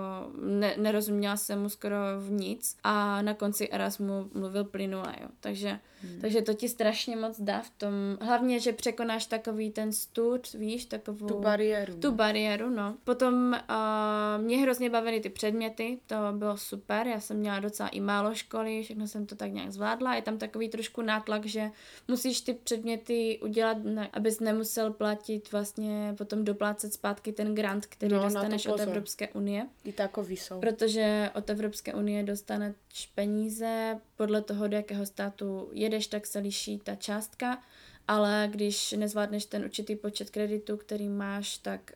ne, 0.41 0.75
nerozuměla 0.78 1.38
jsem 1.38 1.62
mu 1.62 1.69
skoro 1.69 1.95
v 2.19 2.32
nic 2.32 2.78
a 2.84 3.21
na 3.21 3.34
konci 3.34 3.69
Erasmu 3.69 4.30
mluvil 4.34 4.63
plynule, 4.63 5.15
jo. 5.21 5.28
Takže, 5.39 5.80
hmm. 6.12 6.22
takže 6.22 6.41
to 6.41 6.54
ti 6.54 6.70
strašně 6.70 7.15
moc 7.15 7.41
dá 7.41 7.62
v 7.62 7.70
tom, 7.70 7.94
hlavně, 8.22 8.60
že 8.60 8.74
překonáš 8.74 9.26
takový 9.26 9.72
ten 9.72 9.91
stud, 9.91 10.54
víš, 10.54 10.86
takovou... 10.86 11.28
Tu 11.28 11.39
bariéru. 11.39 12.00
Tu 12.00 12.12
bariéru, 12.12 12.70
no. 12.70 12.96
Potom 13.04 13.56
uh, 13.70 14.44
mě 14.44 14.58
hrozně 14.58 14.89
bavily 14.89 15.20
ty 15.20 15.30
předměty, 15.30 16.00
to 16.08 16.15
bylo 16.32 16.58
super, 16.58 17.08
já 17.08 17.20
jsem 17.20 17.38
měla 17.38 17.60
docela 17.60 17.89
i 17.89 18.00
málo 18.00 18.36
školy, 18.36 18.84
všechno 18.84 19.08
jsem 19.08 19.26
to 19.26 19.36
tak 19.36 19.52
nějak 19.52 19.72
zvládla, 19.72 20.15
je 20.15 20.22
tam 20.22 20.38
takový 20.38 20.70
trošku 20.70 21.02
nátlak, 21.02 21.46
že 21.46 21.72
musíš 22.08 22.41
ty 22.41 22.54
předměty 22.54 23.39
udělat, 23.44 23.78
ne, 23.84 24.10
abys 24.13 24.39
nemusel 24.39 24.94
platit 24.94 25.52
vlastně 25.52 26.13
potom 26.18 26.44
doplácet 26.44 26.94
zpátky 26.94 27.32
ten 27.32 27.56
grant, 27.56 27.86
který 27.86 28.13
No, 28.13 28.18
no, 28.18 28.24
dostaneš 28.24 28.65
od. 28.65 28.80
Evropské 28.80 29.28
unie, 29.28 29.68
I 29.84 29.94
takový 29.94 30.38
jsou. 30.38 30.60
protože 30.60 31.30
od 31.36 31.50
Evropské 31.50 31.94
unie 31.94 32.24
dostaneš 32.24 32.76
peníze, 33.15 34.00
podle 34.15 34.41
toho, 34.41 34.68
do 34.68 34.76
jakého 34.78 35.06
státu 35.06 35.70
jedeš, 35.95 36.08
tak 36.08 36.25
se 36.25 36.39
liší 36.39 36.79
ta 36.79 36.95
částka, 36.95 37.62
ale 38.08 38.47
když 38.51 38.91
nezvládneš 38.91 39.45
ten 39.45 39.63
určitý 39.63 39.95
počet 39.95 40.29
kreditů, 40.29 40.77
který 40.77 41.10
máš, 41.10 41.58
tak 41.58 41.91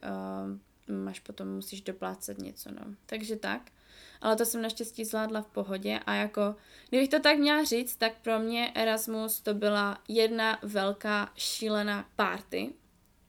uh, 0.87 0.95
máš 0.95 1.19
potom 1.19 1.47
musíš 1.47 1.81
doplácet 1.81 2.37
něco, 2.37 2.71
no. 2.71 2.95
Takže 3.05 3.35
tak. 3.35 3.61
Ale 4.21 4.35
to 4.35 4.45
jsem 4.45 4.61
naštěstí 4.61 5.05
zvládla 5.05 5.41
v 5.41 5.47
pohodě 5.47 5.99
a 6.05 6.13
jako, 6.13 6.55
kdybych 6.89 7.09
to 7.09 7.19
tak 7.19 7.37
měla 7.37 7.63
říct, 7.63 7.95
tak 7.95 8.13
pro 8.21 8.39
mě 8.39 8.71
Erasmus 8.75 9.41
to 9.41 9.53
byla 9.53 9.97
jedna 10.07 10.59
velká 10.63 11.31
šílená 11.35 12.09
party. 12.15 12.73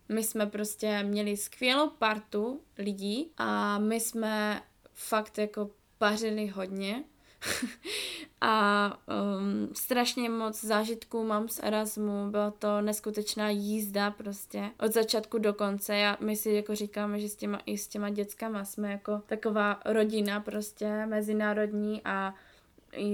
My 0.09 0.25
jsme 0.25 0.47
prostě 0.47 1.03
měli 1.03 1.37
skvělou 1.37 1.89
partu 1.91 2.61
lidí 2.79 3.33
a 3.37 3.79
my 3.79 4.01
jsme 4.01 4.63
fakt 4.95 5.39
jako 5.39 5.71
pařili 5.99 6.47
hodně. 6.47 7.05
a 8.41 8.99
um, 9.39 9.75
strašně 9.75 10.29
moc 10.29 10.65
zážitků 10.65 11.25
mám 11.25 11.49
z 11.49 11.61
Erasmu, 11.63 12.31
byla 12.31 12.51
to 12.51 12.81
neskutečná 12.81 13.51
jízda 13.51 14.11
prostě 14.11 14.71
od 14.81 14.93
začátku 14.93 15.39
do 15.39 15.55
konce. 15.55 15.97
Já, 15.97 16.17
my 16.21 16.37
si 16.37 16.51
jako 16.51 16.75
říkáme, 16.75 17.21
že 17.21 17.29
s 17.29 17.37
těma, 17.37 17.61
i 17.67 17.79
s 17.79 17.89
těma 17.89 18.11
dětskama 18.11 18.65
jsme 18.65 18.93
jako 18.93 19.23
taková 19.27 19.81
rodina 19.85 20.41
prostě 20.41 21.07
mezinárodní 21.07 22.03
a 22.05 22.35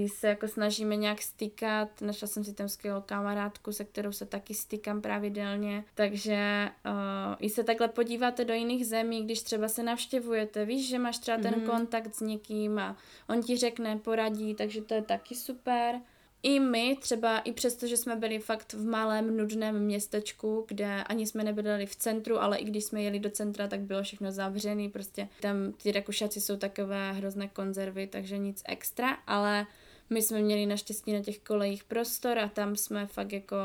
se 0.07 0.27
jako 0.27 0.47
snažíme 0.47 0.95
nějak 0.95 1.21
stýkat. 1.21 2.01
Našla 2.01 2.27
jsem 2.27 2.43
si 2.43 2.53
tam 2.53 2.69
skvělou 2.69 3.01
kamarádku, 3.01 3.71
se 3.71 3.85
kterou 3.85 4.11
se 4.11 4.25
taky 4.25 4.53
stýkám 4.53 5.01
pravidelně. 5.01 5.83
Takže 5.95 6.69
uh, 6.85 7.35
i 7.39 7.49
se 7.49 7.63
takhle 7.63 7.87
podíváte 7.87 8.45
do 8.45 8.53
jiných 8.53 8.85
zemí, 8.87 9.23
když 9.23 9.41
třeba 9.41 9.67
se 9.67 9.83
navštěvujete. 9.83 10.65
Víš, 10.65 10.89
že 10.89 10.99
máš 10.99 11.17
třeba 11.17 11.37
ten 11.37 11.55
Mhm. 11.55 11.65
kontakt 11.65 12.15
s 12.15 12.19
někým 12.21 12.79
a 12.79 12.97
on 13.29 13.43
ti 13.43 13.57
řekne, 13.57 13.97
poradí, 13.97 14.55
takže 14.55 14.81
to 14.81 14.93
je 14.93 15.01
taky 15.01 15.35
super. 15.35 16.01
I 16.47 16.59
my 16.59 16.97
třeba, 17.01 17.39
i 17.39 17.51
přesto, 17.51 17.87
že 17.87 17.97
jsme 17.97 18.15
byli 18.15 18.39
fakt 18.39 18.73
v 18.73 18.85
malém, 18.85 19.37
nudném 19.37 19.79
městečku, 19.79 20.65
kde 20.67 21.03
ani 21.03 21.27
jsme 21.27 21.43
nebydleli 21.43 21.85
v 21.85 21.95
centru, 21.95 22.41
ale 22.41 22.57
i 22.57 22.65
když 22.65 22.83
jsme 22.83 23.03
jeli 23.03 23.19
do 23.19 23.29
centra, 23.29 23.67
tak 23.67 23.79
bylo 23.79 24.03
všechno 24.03 24.31
zavřené, 24.31 24.89
prostě 24.89 25.29
tam 25.41 25.73
ty 25.83 25.91
Rakušáci 25.91 26.41
jsou 26.41 26.57
takové 26.57 27.13
hrozné 27.13 27.47
konzervy, 27.47 28.07
takže 28.07 28.37
nic 28.37 28.63
extra, 28.65 29.13
ale 29.27 29.67
my 30.09 30.21
jsme 30.21 30.41
měli 30.41 30.65
naštěstí 30.65 31.13
na 31.13 31.23
těch 31.23 31.39
kolejích 31.39 31.83
prostor 31.83 32.39
a 32.39 32.49
tam 32.49 32.75
jsme 32.75 33.07
fakt 33.07 33.31
jako 33.31 33.55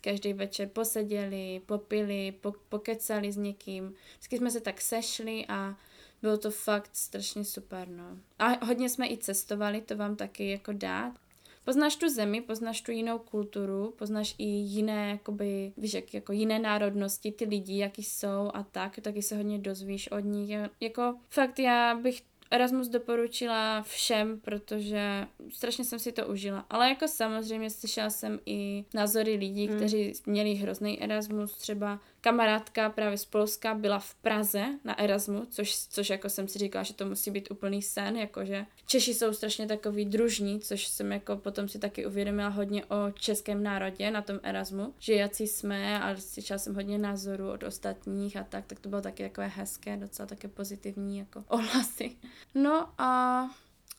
každý 0.00 0.32
večer 0.32 0.68
poseděli, 0.68 1.60
popili, 1.66 2.32
po, 2.40 2.52
pokecali 2.68 3.32
s 3.32 3.36
někým. 3.36 3.94
Vždycky 4.12 4.38
jsme 4.38 4.50
se 4.50 4.60
tak 4.60 4.80
sešli 4.80 5.44
a 5.48 5.76
bylo 6.22 6.38
to 6.38 6.50
fakt 6.50 6.90
strašně 6.92 7.44
super, 7.44 7.88
no. 7.88 8.18
A 8.38 8.64
hodně 8.64 8.88
jsme 8.88 9.08
i 9.08 9.16
cestovali, 9.16 9.80
to 9.80 9.96
vám 9.96 10.16
taky 10.16 10.50
jako 10.50 10.72
dát. 10.72 11.21
Poznáš 11.64 11.96
tu 11.96 12.08
zemi, 12.08 12.40
poznáš 12.40 12.80
tu 12.80 12.92
jinou 12.92 13.18
kulturu, 13.18 13.94
poznáš 13.98 14.34
i 14.38 14.44
jiné, 14.44 15.10
jakoby, 15.10 15.72
víš, 15.76 15.94
jak, 15.94 16.14
jako 16.14 16.32
jiné 16.32 16.58
národnosti, 16.58 17.32
ty 17.32 17.44
lidi, 17.44 17.78
jaký 17.78 18.02
jsou 18.02 18.50
a 18.54 18.62
tak, 18.62 19.00
taky 19.02 19.22
se 19.22 19.36
hodně 19.36 19.58
dozvíš 19.58 20.10
od 20.10 20.20
nich. 20.20 20.50
Jako 20.80 21.14
fakt 21.28 21.58
já 21.58 21.94
bych 21.94 22.22
Erasmus 22.52 22.88
doporučila 22.88 23.82
všem, 23.82 24.40
protože 24.40 25.26
strašně 25.52 25.84
jsem 25.84 25.98
si 25.98 26.12
to 26.12 26.26
užila. 26.26 26.66
Ale 26.70 26.88
jako 26.88 27.08
samozřejmě 27.08 27.70
slyšela 27.70 28.10
jsem 28.10 28.40
i 28.46 28.84
názory 28.94 29.34
lidí, 29.34 29.66
Hmm. 29.66 29.76
kteří 29.76 30.12
měli 30.26 30.54
hrozný 30.54 31.02
Erasmus. 31.02 31.58
Třeba 31.58 32.00
kamarádka 32.20 32.90
právě 32.90 33.18
z 33.18 33.24
Polska 33.24 33.74
byla 33.74 33.98
v 33.98 34.14
Praze 34.14 34.64
na 34.84 35.00
Erasmu, 35.00 35.46
což, 35.50 35.86
což 35.88 36.10
jako 36.10 36.28
jsem 36.28 36.48
si 36.48 36.58
říkala, 36.58 36.82
že 36.82 36.94
to 36.94 37.06
musí 37.06 37.30
být 37.30 37.50
úplný 37.50 37.82
sen, 37.82 38.16
jakože 38.16 38.66
Češi 38.86 39.14
jsou 39.14 39.32
strašně 39.32 39.66
takový 39.66 40.04
družní, 40.04 40.60
což 40.60 40.86
jsem 40.86 41.12
jako 41.12 41.36
potom 41.36 41.68
si 41.68 41.78
taky 41.78 42.06
uvědomila 42.06 42.48
hodně 42.48 42.84
o 42.84 43.10
českém 43.10 43.62
národě 43.62 44.10
na 44.10 44.22
tom 44.22 44.40
Erasmu, 44.42 44.94
že 44.98 45.14
jací 45.14 45.46
jsme 45.46 46.02
a 46.02 46.16
slyšela 46.16 46.58
jsem 46.58 46.74
hodně 46.74 46.98
názorů 46.98 47.50
od 47.50 47.62
ostatních 47.62 48.36
a 48.36 48.44
tak, 48.44 48.66
tak 48.66 48.80
to 48.80 48.88
bylo 48.88 49.02
taky 49.02 49.22
takové 49.22 49.46
hezké, 49.46 49.96
docela 49.96 50.26
také 50.26 50.48
pozitivní 50.48 51.18
jako 51.18 51.44
ohlasy. 51.48 52.16
No 52.54 52.88
a 52.98 53.50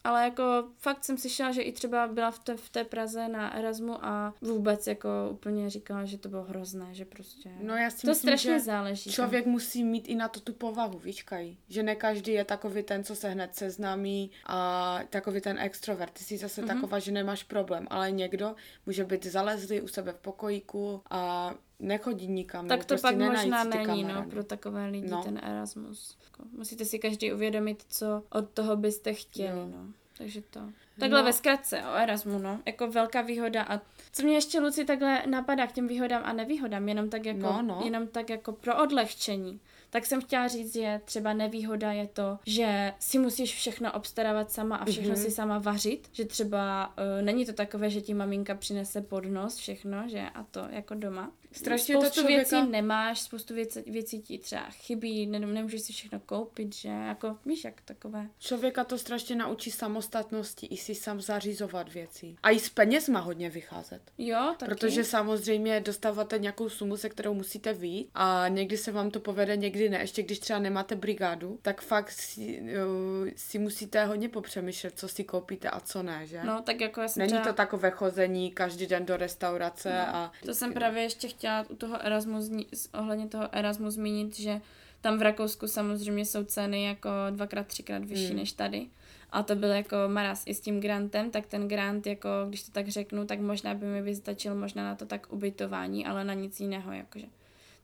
ale 0.04 0.24
jako 0.24 0.64
fakt 0.78 1.04
jsem 1.04 1.18
slyšela, 1.18 1.52
že 1.52 1.62
i 1.62 1.72
třeba 1.72 2.08
byla 2.08 2.30
v 2.30 2.38
té, 2.38 2.56
v 2.56 2.68
té 2.68 2.84
Praze 2.84 3.28
na 3.28 3.54
Erasmu 3.54 4.04
a 4.04 4.34
vůbec 4.40 4.86
jako 4.86 5.08
úplně 5.30 5.70
říkala, 5.70 6.04
že 6.04 6.18
to 6.18 6.28
bylo 6.28 6.42
hrozné, 6.42 6.94
že 6.94 7.04
prostě... 7.04 7.50
No 7.62 7.76
já 7.76 7.90
si 7.90 8.00
to 8.00 8.06
myslím, 8.06 8.28
strašně 8.28 8.52
že 8.52 8.60
záleží. 8.60 9.10
Člověk 9.10 9.46
musí 9.46 9.84
mít 9.84 10.08
i 10.08 10.14
na 10.14 10.28
to 10.28 10.40
tu 10.40 10.52
povahu, 10.52 10.98
víš, 10.98 11.22
Kaj? 11.22 11.56
Že 11.68 11.82
ne 11.82 11.94
každý 11.94 12.32
je 12.32 12.44
takový 12.44 12.82
ten, 12.82 13.04
co 13.04 13.16
se 13.16 13.28
hned 13.28 13.54
seznámí 13.54 14.30
a 14.46 15.00
takový 15.10 15.40
ten 15.40 15.58
extrovert. 15.58 16.12
Ty 16.12 16.24
jsi 16.24 16.38
zase 16.38 16.60
Mhm. 16.60 16.70
mm-hmm. 16.70 16.74
taková, 16.74 16.98
že 16.98 17.12
nemáš 17.12 17.42
problém, 17.42 17.86
ale 17.90 18.10
někdo 18.10 18.54
může 18.86 19.04
být 19.04 19.26
zalezlý 19.26 19.80
u 19.80 19.88
sebe 19.88 20.12
v 20.12 20.18
pokojíku 20.18 21.02
a 21.10 21.54
nechodí 21.86 22.26
nikam. 22.26 22.68
Tak 22.68 22.80
to 22.80 22.86
prostě 22.86 23.02
pak 23.08 23.16
možná 23.16 23.64
není, 23.64 24.04
no, 24.04 24.24
pro 24.30 24.44
takové 24.44 24.86
lidi 24.86 25.08
No. 25.10 25.22
ten 25.22 25.40
Erasmus. 25.42 26.16
Jako, 26.24 26.42
Musíte 26.58 26.84
si 26.84 26.98
každý 26.98 27.32
uvědomit, 27.32 27.84
co 27.88 28.22
od 28.30 28.50
toho 28.50 28.76
byste 28.76 29.14
chtěli, 29.14 29.58
Jo. 29.60 29.66
no. 29.66 29.86
Takže 30.18 30.42
to. 30.50 30.60
Takhle 30.98 31.18
No. 31.20 31.24
ve 31.24 31.32
zkratce 31.32 31.82
o 31.82 31.94
Erasmu, 31.94 32.38
no. 32.38 32.60
Jako 32.66 32.90
velká 32.90 33.22
výhoda 33.22 33.62
a 33.62 33.80
co 34.12 34.22
mě 34.22 34.34
ještě 34.34 34.60
Luci 34.60 34.84
takhle 34.84 35.22
napadá 35.26 35.66
k 35.66 35.72
těm 35.72 35.88
výhodám 35.88 36.22
a 36.24 36.32
nevýhodám, 36.32 36.88
jenom 36.88 37.10
tak 37.10 37.26
jako, 37.26 37.38
No, 37.40 37.62
no. 37.62 37.80
jenom 37.84 38.06
tak 38.06 38.30
jako 38.30 38.52
pro 38.52 38.82
odlehčení. 38.82 39.60
Tak 39.90 40.06
jsem 40.06 40.20
chtěla 40.20 40.48
říct, 40.48 40.72
že 40.74 41.00
třeba 41.04 41.32
nevýhoda 41.32 41.92
je 41.92 42.06
to, 42.06 42.38
že 42.46 42.92
si 42.98 43.18
musíš 43.18 43.54
všechno 43.54 43.92
obstarávat 43.92 44.50
sama 44.50 44.76
a 44.76 44.84
všechno 44.84 45.12
Mhm. 45.12 45.22
si 45.22 45.30
sama 45.30 45.58
vařit, 45.58 46.08
že 46.12 46.24
třeba 46.24 46.86
uh, 46.88 47.24
není 47.24 47.46
to 47.46 47.52
takové, 47.52 47.90
že 47.90 48.00
ti 48.00 48.14
maminka 48.14 48.54
přinese 48.54 49.00
pod 49.00 49.24
nos 49.24 49.56
všechno, 49.56 50.08
že 50.08 50.20
a 50.34 50.42
to 50.50 50.66
jako 50.70 50.94
doma. 50.94 51.30
Strašně 51.54 51.94
to 51.94 52.00
spoustu 52.00 52.20
člověka- 52.20 52.50
věcí 52.50 52.70
nemáš, 52.70 53.20
spoustu 53.20 53.54
věcí, 53.54 53.80
věcí 53.86 54.22
ti 54.22 54.38
třeba 54.38 54.62
chybí, 54.70 55.26
ne, 55.26 55.38
nemůžeš 55.38 55.80
si 55.82 55.92
všechno 55.92 56.20
koupit, 56.20 56.74
že 56.74 56.88
jako 56.88 57.38
víš 57.46 57.64
jak 57.64 57.80
takové. 57.84 58.26
Člověka 58.38 58.84
to 58.84 58.98
strašně 58.98 59.36
naučí 59.36 59.70
samostatnosti 59.70 60.66
i 60.66 60.76
si 60.76 60.94
sám 60.94 61.20
zařizovat 61.20 61.92
věci. 61.92 62.36
A 62.42 62.50
i 62.50 62.58
s 62.58 62.68
penězma 62.68 63.20
hodně 63.20 63.50
vycházet. 63.50 64.02
Jo, 64.18 64.54
taky. 64.58 64.70
Protože 64.70 65.04
samozřejmě 65.04 65.80
dostáváte 65.80 66.38
nějakou 66.38 66.68
sumu, 66.68 66.96
se 66.96 67.08
kterou 67.08 67.34
musíte 67.34 67.72
vyjít 67.72 68.10
a 68.14 68.48
někdy 68.48 68.76
se 68.76 68.92
vám 68.92 69.10
to 69.10 69.20
povede, 69.20 69.56
někdy 69.56 69.88
ne. 69.88 69.98
Ještě 70.00 70.22
když 70.22 70.38
třeba 70.38 70.58
nemáte 70.58 70.96
brigádu, 70.96 71.58
tak 71.62 71.80
fakt 71.80 72.10
si, 72.10 72.60
uh, 72.62 73.28
si 73.36 73.58
musíte 73.58 74.04
hodně 74.04 74.28
popřemýšlet, 74.28 74.98
co 74.98 75.08
si 75.08 75.24
koupíte 75.24 75.70
a 75.70 75.80
co 75.80 76.02
ne, 76.02 76.26
že? 76.26 76.40
No, 76.44 76.62
tak 76.62 76.80
jako 76.80 77.00
já 77.00 77.08
jsem 77.08 77.20
Není 77.20 77.32
třeba... 77.32 77.44
to 77.44 77.52
takové 77.52 77.90
chození 77.90 78.50
každý 78.50 78.86
den 78.86 79.06
do 79.06 79.16
restaurace 79.16 79.90
No, 79.90 80.16
a... 80.16 80.32
To 80.46 80.54
jsem 80.54 80.72
právě 80.74 81.02
ještě 81.02 81.28
chtěla 81.28 81.43
u 81.70 81.76
toho 81.76 82.06
Erasmu, 82.06 82.38
zni- 82.38 82.66
z- 82.74 82.88
ohledně 82.94 83.26
toho 83.28 83.48
Erasmu 83.52 83.90
zmínit, 83.90 84.36
že 84.38 84.60
tam 85.00 85.18
v 85.18 85.22
Rakousku 85.22 85.66
samozřejmě 85.66 86.24
jsou 86.24 86.44
ceny 86.44 86.84
jako 86.84 87.10
dvakrát, 87.30 87.66
třikrát 87.66 88.04
vyšší 88.04 88.26
Hmm. 88.26 88.36
než 88.36 88.52
tady. 88.52 88.86
A 89.30 89.42
to 89.42 89.54
byl 89.56 89.68
jako 89.68 89.96
maraz 90.08 90.42
i 90.46 90.54
s 90.54 90.60
tím 90.60 90.80
grantem, 90.80 91.30
tak 91.30 91.46
ten 91.46 91.68
grant, 91.68 92.06
jako 92.06 92.28
když 92.48 92.62
to 92.62 92.70
tak 92.72 92.88
řeknu, 92.88 93.26
tak 93.26 93.40
možná 93.40 93.74
by 93.74 93.86
mi 93.86 94.02
vystačil 94.02 94.54
možná 94.54 94.84
na 94.84 94.94
to 94.94 95.06
tak 95.06 95.32
ubytování, 95.32 96.06
ale 96.06 96.24
na 96.24 96.34
nic 96.34 96.60
jiného, 96.60 96.92
jakože. 96.92 97.26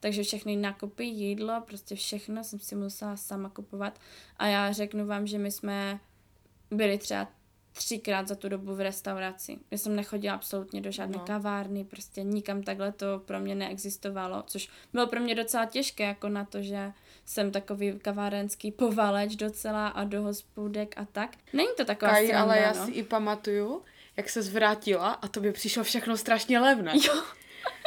Takže 0.00 0.22
všechny 0.22 0.56
nákupy, 0.56 1.04
jídlo, 1.04 1.62
prostě 1.66 1.94
všechno 1.94 2.44
jsem 2.44 2.58
si 2.58 2.74
musela 2.76 3.16
sama 3.16 3.48
kupovat. 3.48 4.00
A 4.36 4.46
já 4.46 4.72
řeknu 4.72 5.06
vám, 5.06 5.26
že 5.26 5.38
my 5.38 5.50
jsme 5.50 6.00
byli 6.70 6.98
třeba 6.98 7.28
třikrát 7.72 8.28
za 8.28 8.34
tu 8.34 8.48
dobu 8.48 8.74
v 8.74 8.80
restauraci. 8.80 9.58
Já 9.70 9.78
jsem 9.78 9.96
nechodila 9.96 10.34
absolutně 10.34 10.80
do 10.80 10.90
žádné 10.90 11.16
No. 11.18 11.24
kavárny, 11.24 11.84
prostě 11.84 12.22
nikam 12.22 12.62
takhle 12.62 12.92
to 12.92 13.06
pro 13.24 13.40
mě 13.40 13.54
neexistovalo, 13.54 14.42
což 14.46 14.68
bylo 14.92 15.06
pro 15.06 15.20
mě 15.20 15.34
docela 15.34 15.64
těžké, 15.66 16.04
jako 16.04 16.28
na 16.28 16.44
to, 16.44 16.62
že 16.62 16.92
jsem 17.26 17.50
takový 17.50 17.98
kavárenský 17.98 18.72
povaleč 18.72 19.36
docela 19.36 19.88
a 19.88 20.04
do 20.04 20.22
hospůdek 20.22 20.94
a 20.98 21.04
tak. 21.04 21.30
Není 21.52 21.68
to 21.76 21.84
taková 21.84 22.10
Kaj, 22.12 22.26
sranda, 22.26 22.42
ale 22.44 22.58
já 22.58 22.72
no. 22.72 22.86
si 22.86 22.90
i 22.92 23.02
pamatuju, 23.02 23.82
jak 24.16 24.28
se 24.28 24.42
zvrátila 24.42 25.10
a 25.12 25.28
to 25.28 25.40
by 25.40 25.52
přišlo 25.52 25.84
všechno 25.84 26.16
strašně 26.16 26.58
levné. 26.60 26.92
Jo, 27.06 27.22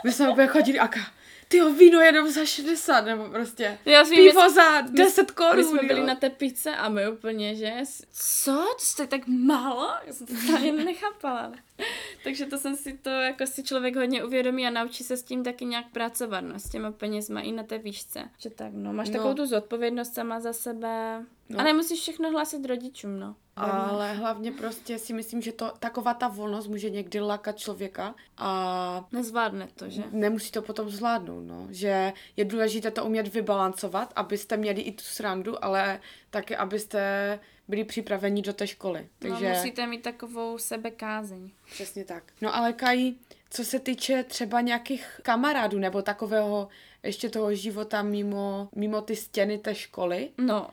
My 0.04 0.12
jsme 0.12 0.30
úplně 0.30 0.48
chodili 0.48 0.80
a 0.80 0.88
ka- 0.88 1.12
tyjo, 1.54 1.70
víno 1.74 2.00
jenom 2.00 2.30
za 2.32 2.46
60, 2.46 3.02
nebo 3.02 3.30
prostě 3.30 3.78
já 3.86 4.06
si 4.06 4.16
pivo 4.16 4.50
za 4.50 4.82
10 4.82 5.22
My 5.22 5.36
korun. 5.36 5.64
jsme 5.64 5.84
byli 5.88 6.00
jo. 6.00 6.06
na 6.06 6.16
té 6.16 6.30
pice 6.30 6.76
a 6.76 6.90
my 6.90 7.10
úplně, 7.10 7.56
že 7.56 7.74
co, 8.12 8.52
to 8.52 8.86
stojí 8.86 9.08
tak 9.10 9.22
málo? 9.28 9.90
Já 10.06 10.14
jsem 10.14 10.28
to 10.28 10.34
tady 10.52 10.72
nechápala. 10.72 11.52
Takže 12.24 12.46
to 12.46 12.58
jsem 12.58 12.76
si 12.76 12.98
to, 12.98 13.10
jako 13.10 13.46
si 13.48 13.64
člověk 13.64 13.96
hodně 13.96 14.24
uvědomí 14.24 14.68
a 14.68 14.70
naučí 14.70 15.04
se 15.04 15.18
s 15.18 15.24
tím 15.24 15.44
taky 15.44 15.66
nějak 15.66 15.86
pracovat, 15.92 16.42
no, 16.42 16.60
s 16.60 16.70
těma 16.70 16.92
penězma 16.92 17.42
i 17.42 17.52
na 17.52 17.64
té 17.64 17.78
výšce. 17.78 18.30
Že 18.38 18.50
tak, 18.50 18.74
no, 18.74 18.94
máš 18.94 19.10
No. 19.10 19.14
takovou 19.14 19.34
tu 19.34 19.46
zodpovědnost 19.46 20.14
sama 20.14 20.40
za 20.40 20.54
sebe. 20.54 21.26
No. 21.50 21.60
A 21.60 21.64
nemusíš 21.64 22.00
všechno 22.00 22.32
hlásit 22.32 22.66
rodičům, 22.66 23.20
no. 23.20 23.36
Ale 23.56 24.14
hlavně 24.14 24.52
prostě 24.52 25.00
si 25.00 25.14
myslím, 25.14 25.42
že 25.42 25.52
to 25.52 25.72
taková 25.80 26.14
ta 26.14 26.28
volnost 26.28 26.68
může 26.68 26.90
někdy 26.90 27.20
lakat 27.20 27.58
člověka 27.58 28.16
a 28.38 29.08
Nezvládne 29.12 29.68
to, 29.76 29.90
že? 29.90 30.04
nemusí 30.12 30.52
to 30.52 30.62
potom 30.62 30.90
zvládnout, 30.90 31.42
no. 31.42 31.68
Že 31.70 32.14
je 32.38 32.46
důležité 32.46 32.92
to 32.92 33.06
umět 33.06 33.28
vybalancovat, 33.34 34.14
abyste 34.16 34.58
měli 34.58 34.82
i 34.82 34.92
tu 34.92 35.04
srandu, 35.04 35.66
ale 35.66 36.00
taky, 36.30 36.56
abyste 36.56 37.40
byli 37.68 37.84
připraveni 37.84 38.42
do 38.42 38.54
té 38.54 38.68
školy. 38.68 39.08
Takže 39.20 39.50
No, 39.50 39.56
musíte 39.56 39.88
mít 39.88 40.02
takovou 40.02 40.58
sebekázeň. 40.58 41.52
přesně 41.72 42.06
tak. 42.06 42.24
No 42.42 42.56
ale 42.56 42.74
Kaj, 42.74 43.12
co 43.50 43.66
se 43.66 43.80
týče 43.80 44.24
třeba 44.24 44.62
nějakých 44.62 45.20
kamarádů 45.24 45.80
nebo 45.80 46.02
takového 46.02 46.68
ještě 47.04 47.30
toho 47.30 47.56
života 47.56 48.02
mimo, 48.02 48.70
mimo 48.76 49.02
ty 49.02 49.16
stěny 49.16 49.58
té 49.58 49.76
školy, 49.76 50.30
No, 50.38 50.70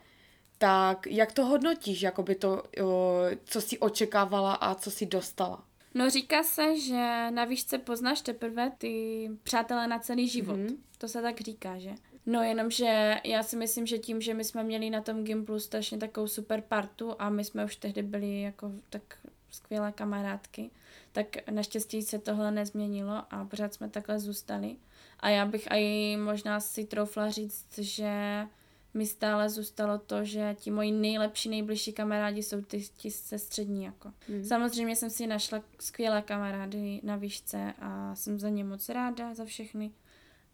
tak 0.58 1.06
jak 1.06 1.32
to 1.32 1.44
hodnotíš, 1.46 2.02
jakoby 2.02 2.34
to, 2.34 2.62
co 3.44 3.60
jsi 3.60 3.78
očekávala 3.78 4.54
a 4.54 4.74
co 4.74 4.90
jsi 4.90 5.06
dostala? 5.06 5.64
No 5.94 6.10
říká 6.10 6.42
se, 6.42 6.78
že 6.80 7.30
na 7.30 7.44
výšce 7.44 7.78
poznáš 7.78 8.20
teprve 8.20 8.70
ty 8.78 9.28
přátelé 9.42 9.86
na 9.88 9.98
celý 9.98 10.28
život. 10.28 10.56
Mhm. 10.56 10.66
Mm-hmm. 10.66 10.76
To 10.98 11.08
se 11.08 11.22
tak 11.22 11.40
říká, 11.40 11.78
že? 11.78 11.90
No 12.26 12.42
jenomže 12.42 13.16
já 13.24 13.42
si 13.42 13.56
myslím, 13.56 13.86
že 13.86 13.98
tím, 13.98 14.20
že 14.20 14.34
my 14.34 14.44
jsme 14.44 14.62
měli 14.62 14.90
na 14.90 15.00
tom 15.00 15.24
Gimplu 15.24 15.60
strašně 15.60 15.98
takovou 15.98 16.26
super 16.26 16.60
partu 16.60 17.14
a 17.18 17.30
my 17.30 17.44
jsme 17.44 17.64
už 17.64 17.76
tehdy 17.76 18.02
byli 18.02 18.40
jako 18.40 18.72
tak 18.90 19.02
skvělé 19.50 19.92
kamarádky, 19.92 20.70
tak 21.12 21.50
naštěstí 21.50 22.02
se 22.02 22.18
tohle 22.18 22.50
nezměnilo 22.50 23.24
a 23.30 23.44
pořád 23.44 23.74
jsme 23.74 23.88
takhle 23.88 24.18
zůstali. 24.18 24.76
A 25.20 25.28
já 25.28 25.46
bych 25.46 25.68
i 25.70 26.16
možná 26.16 26.60
si 26.60 26.84
troufla 26.84 27.30
říct, 27.30 27.78
že 27.78 28.46
mi 28.94 29.06
stále 29.06 29.50
zůstalo 29.50 29.98
to, 29.98 30.24
že 30.24 30.56
ti 30.58 30.70
moji 30.70 30.92
nejlepší, 30.92 31.48
nejbližší 31.48 31.92
kamarádi 31.92 32.42
jsou 32.42 32.62
ty, 32.62 32.80
ti 32.96 33.10
ze 33.10 33.38
střední 33.38 33.84
jako. 33.84 34.12
Mhm. 34.28 34.44
Samozřejmě 34.44 34.96
jsem 34.96 35.10
si 35.10 35.26
našla 35.26 35.62
skvělé 35.80 36.22
kamarády 36.22 37.00
na 37.02 37.16
výšce 37.16 37.74
a 37.78 38.14
jsem 38.14 38.38
za 38.38 38.48
ně 38.48 38.64
moc 38.64 38.88
ráda, 38.88 39.34
za 39.34 39.44
všechny, 39.44 39.90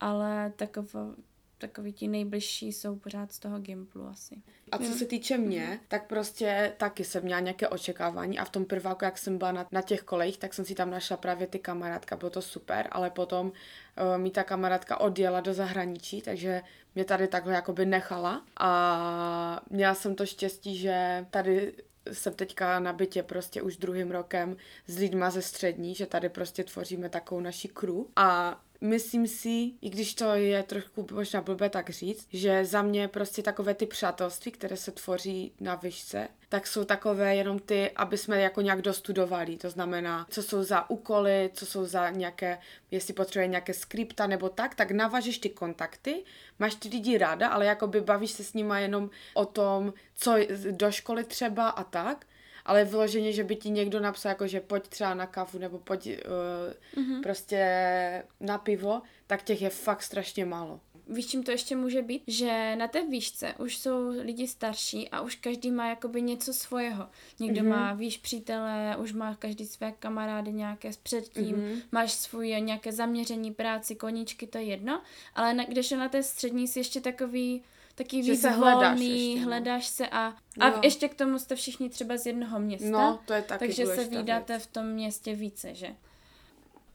ale 0.00 0.52
takovo, 0.56 1.14
takový 1.58 1.92
ti 1.92 2.08
nejbližší 2.08 2.72
jsou 2.72 2.96
pořád 2.96 3.32
z 3.32 3.38
toho 3.38 3.58
Gimplu 3.58 4.06
asi. 4.06 4.42
A 4.72 4.78
co 4.78 4.92
se 4.92 5.06
týče 5.06 5.38
mě, 5.38 5.80
tak 5.88 6.06
prostě 6.06 6.72
taky 6.76 7.04
jsem 7.04 7.22
měla 7.22 7.40
nějaké 7.40 7.68
očekávání 7.68 8.38
a 8.38 8.44
v 8.44 8.50
tom 8.50 8.64
prváku, 8.64 9.04
jak 9.04 9.18
jsem 9.18 9.38
byla 9.38 9.52
na, 9.52 9.66
na 9.72 9.82
těch 9.82 10.02
kolejích, 10.02 10.38
tak 10.38 10.54
jsem 10.54 10.64
si 10.64 10.74
tam 10.74 10.90
našla 10.90 11.16
právě 11.16 11.46
ty 11.46 11.58
kamarádka, 11.58 12.16
bylo 12.16 12.30
to 12.30 12.42
super, 12.42 12.88
ale 12.92 13.10
potom 13.10 13.46
uh, 13.46 13.52
mi 14.22 14.30
ta 14.30 14.44
kamarádka 14.44 15.00
odjela 15.00 15.40
do 15.40 15.54
zahraničí, 15.54 16.22
takže 16.22 16.62
mě 16.94 17.04
tady 17.04 17.28
takhle 17.28 17.54
jakoby 17.54 17.86
nechala 17.86 18.44
a 18.56 19.62
měla 19.70 19.94
jsem 19.94 20.14
to 20.14 20.26
štěstí, 20.26 20.76
že 20.76 21.26
tady 21.30 21.72
jsem 22.12 22.34
teďka 22.34 22.80
na 22.80 22.92
bytě 22.92 23.22
prostě 23.22 23.62
už 23.62 23.76
druhým 23.76 24.10
rokem 24.10 24.56
s 24.86 24.98
lidma 24.98 25.30
ze 25.30 25.42
střední, 25.42 25.94
že 25.94 26.06
tady 26.06 26.28
prostě 26.28 26.64
tvoříme 26.64 27.08
takovou 27.08 27.40
naši 27.40 27.68
crew 27.68 28.04
a 28.16 28.60
myslím 28.80 29.26
si, 29.26 29.70
i 29.80 29.90
když 29.90 30.14
to 30.14 30.34
je 30.34 30.62
trošku 30.62 31.06
možná 31.12 31.40
blbé 31.40 31.68
tak 31.68 31.90
říct, 31.90 32.28
že 32.32 32.64
za 32.64 32.82
mě 32.82 33.08
prostě 33.08 33.42
takové 33.42 33.74
ty 33.74 33.86
přátelství, 33.86 34.52
které 34.52 34.76
se 34.76 34.90
tvoří 34.92 35.52
na 35.60 35.74
výšce, 35.74 36.28
tak 36.48 36.66
jsou 36.66 36.84
takové 36.84 37.36
jenom 37.36 37.58
ty, 37.58 37.90
aby 37.90 38.18
jsme 38.18 38.40
jako 38.40 38.60
nějak 38.60 38.82
dostudovali. 38.82 39.56
To 39.56 39.70
znamená, 39.70 40.26
co 40.30 40.42
jsou 40.42 40.62
za 40.62 40.90
úkoly, 40.90 41.50
co 41.54 41.66
jsou 41.66 41.84
za 41.84 42.10
nějaké, 42.10 42.58
jestli 42.90 43.14
potřebuje 43.14 43.46
nějaké 43.46 43.74
skripta 43.74 44.26
nebo 44.26 44.48
tak, 44.48 44.74
tak 44.74 44.90
navažeš 44.90 45.38
ty 45.38 45.48
kontakty, 45.48 46.24
máš 46.58 46.74
ty 46.74 46.88
lidi 46.88 47.18
ráda, 47.18 47.48
ale 47.48 47.66
jakoby 47.66 48.00
bavíš 48.00 48.30
se 48.30 48.44
s 48.44 48.54
nima 48.54 48.78
jenom 48.78 49.10
o 49.34 49.46
tom, 49.46 49.94
co 50.14 50.36
do 50.70 50.92
školy 50.92 51.24
třeba 51.24 51.68
a 51.68 51.84
tak 51.84 52.26
ale 52.66 52.84
vyloženě, 52.84 53.32
že 53.32 53.44
by 53.44 53.56
ti 53.56 53.70
někdo 53.70 54.00
napsal, 54.00 54.30
jako 54.30 54.46
že 54.46 54.60
pojď 54.60 54.88
třeba 54.88 55.14
na 55.14 55.26
kávu 55.26 55.58
nebo 55.58 55.78
pojď 55.78 56.06
uh, 56.06 57.02
mm-hmm. 57.02 57.22
prostě 57.22 57.58
na 58.40 58.58
pivo, 58.58 59.02
tak 59.26 59.42
těch 59.42 59.62
je 59.62 59.70
fakt 59.70 60.02
strašně 60.02 60.44
málo. 60.44 60.80
Víš, 61.08 61.26
čím 61.26 61.42
to 61.42 61.50
ještě 61.50 61.76
může 61.76 62.02
být? 62.02 62.22
Že 62.26 62.76
na 62.76 62.88
té 62.88 63.06
výšce 63.06 63.54
už 63.58 63.78
jsou 63.78 64.08
lidi 64.08 64.48
starší 64.48 65.08
a 65.08 65.20
už 65.20 65.34
každý 65.34 65.70
má 65.70 65.88
jakoby 65.88 66.22
něco 66.22 66.54
svého. 66.54 67.08
Někdo 67.40 67.62
Mhm. 67.62 67.72
mm-hmm. 67.72 67.76
má, 67.76 67.92
víš, 67.92 68.18
přítele, 68.18 68.96
už 68.96 69.12
má 69.12 69.34
každý 69.34 69.66
své 69.66 69.92
kamarády 69.92 70.52
nějaké 70.52 70.92
s 70.92 70.96
předtím, 70.96 71.56
Mhm. 71.56 71.64
mm-hmm. 71.66 71.82
máš 71.92 72.12
svůj 72.12 72.48
nějaké 72.60 72.92
zaměření, 72.92 73.54
práci, 73.54 73.94
koníčky, 73.94 74.46
to 74.46 74.58
je 74.58 74.64
jedno, 74.64 75.02
ale 75.34 75.54
na, 75.54 75.64
když 75.64 75.90
je 75.90 75.96
na 75.96 76.08
té 76.08 76.22
střední 76.22 76.68
jsi 76.68 76.78
ještě 76.78 77.00
takový 77.00 77.62
taky 77.96 78.22
víc 78.22 78.40
se 78.40 78.50
hledáš 78.50 78.98
volný, 78.98 79.30
ještě, 79.30 79.40
no. 79.40 79.46
hledáš 79.46 79.86
se 79.86 80.08
a, 80.08 80.36
a 80.60 80.80
ještě 80.82 81.08
k 81.08 81.14
tomu 81.14 81.38
jste 81.38 81.56
všichni 81.56 81.90
třeba 81.90 82.16
z 82.16 82.26
jednoho 82.26 82.60
města. 82.60 82.90
No, 82.90 83.20
to 83.26 83.32
je 83.32 83.42
taky 83.42 83.66
takže 83.66 83.86
se 83.86 84.04
vydáte 84.04 84.52
věc. 84.52 84.62
v 84.62 84.72
tom 84.72 84.86
městě 84.86 85.34
více, 85.34 85.74
že? 85.74 85.96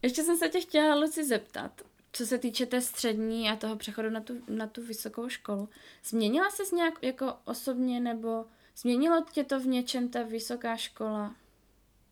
Ještě 0.01 0.23
jsem 0.23 0.37
se 0.37 0.49
tě 0.49 0.59
chtěla, 0.61 0.95
Luci, 0.95 1.25
zeptat, 1.25 1.81
co 2.13 2.25
se 2.25 2.37
týče 2.37 2.65
té 2.65 2.81
střední 2.81 3.49
a 3.49 3.55
toho 3.55 3.75
přechodu 3.75 4.09
na 4.09 4.21
tu, 4.21 4.33
na 4.47 4.67
tu 4.67 4.85
vysokou 4.85 5.29
školu. 5.29 5.69
Změnila 6.03 6.49
ses 6.49 6.71
nějak 6.71 6.93
jako 7.01 7.33
osobně, 7.45 7.99
nebo 7.99 8.45
změnilo 8.77 9.25
tě 9.31 9.43
to 9.43 9.59
v 9.59 9.67
něčem 9.67 10.09
ta 10.09 10.23
vysoká 10.23 10.77
škola? 10.77 11.35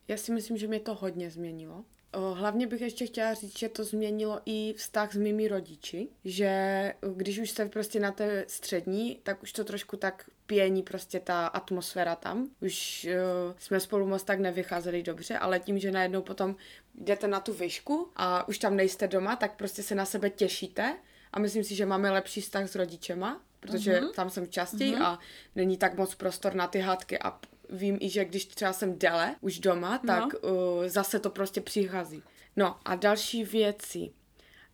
Já 0.08 0.18
si 0.18 0.32
myslím, 0.32 0.58
že 0.58 0.68
mě 0.68 0.80
to 0.80 0.96
hodně 0.96 1.30
změnilo. 1.30 1.86
Hlavně 2.34 2.68
bych 2.68 2.82
ještě 2.82 3.06
chtěla 3.06 3.34
říct, 3.34 3.60
že 3.60 3.70
to 3.70 3.84
změnilo 3.84 4.42
i 4.46 4.74
vztah 4.78 5.14
s 5.14 5.18
mými 5.18 5.48
rodiči, 5.48 6.08
že 6.26 6.94
když 7.16 7.40
už 7.40 7.50
jste 7.50 7.66
prostě 7.66 8.00
na 8.00 8.12
té 8.12 8.46
střední, 8.48 9.20
tak 9.24 9.44
už 9.44 9.54
to 9.54 9.64
trošku 9.64 9.98
tak 9.98 10.26
pění 10.46 10.84
prostě 10.84 11.20
ta 11.20 11.48
atmosféra 11.48 12.16
tam. 12.16 12.50
Už 12.62 13.08
uh, 13.10 13.54
jsme 13.60 13.80
spolu 13.80 14.08
moc 14.08 14.24
tak 14.24 14.40
nevycházeli 14.40 15.04
dobře, 15.04 15.38
ale 15.38 15.60
tím, 15.60 15.80
že 15.80 15.92
najednou 15.92 16.22
potom 16.22 16.56
jdete 16.96 17.28
na 17.28 17.40
tu 17.40 17.54
výšku 17.54 18.12
a 18.16 18.48
už 18.48 18.58
tam 18.58 18.76
nejste 18.76 19.08
doma, 19.08 19.36
tak 19.36 19.56
prostě 19.56 19.84
se 19.84 19.96
na 19.96 20.06
sebe 20.06 20.30
těšíte 20.30 20.98
a 21.34 21.40
myslím 21.40 21.64
si, 21.64 21.76
že 21.76 21.86
máme 21.86 22.12
lepší 22.12 22.42
vztah 22.42 22.70
s 22.70 22.76
rodičema, 22.76 23.42
protože 23.60 24.00
uh-huh. 24.00 24.12
tam 24.12 24.30
jsem 24.30 24.48
častěji 24.48 24.96
uh-huh. 24.96 25.04
a 25.04 25.20
není 25.56 25.78
tak 25.78 25.98
moc 25.98 26.16
prostor 26.16 26.54
na 26.54 26.68
ty 26.68 26.80
hádky 26.80 27.20
a 27.20 27.40
vím 27.70 27.98
i, 28.02 28.10
že 28.10 28.26
když 28.26 28.46
třeba 28.46 28.74
jsem 28.74 29.00
dele 29.00 29.36
už 29.42 29.60
doma, 29.60 29.98
tak 29.98 30.34
no. 30.34 30.40
uh, 30.40 30.88
zase 30.88 31.20
to 31.20 31.30
prostě 31.30 31.62
přichází. 31.62 32.24
No 32.56 32.80
a 32.86 32.96
další 32.96 33.44
věci. 33.44 34.12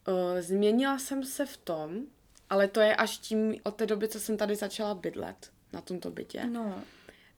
Uh, 0.08 0.42
změnila 0.42 1.00
jsem 1.00 1.24
se 1.24 1.46
v 1.46 1.58
tom, 1.58 2.02
ale 2.50 2.68
to 2.68 2.80
je 2.80 2.96
až 2.96 3.18
tím 3.18 3.56
od 3.64 3.76
té 3.76 3.86
doby, 3.86 4.08
co 4.08 4.20
jsem 4.20 4.38
tady 4.38 4.56
začala 4.56 4.96
bydlet 4.96 5.52
na 5.74 5.82
tomto 5.82 6.12
bytě. 6.12 6.46
No. 6.46 6.84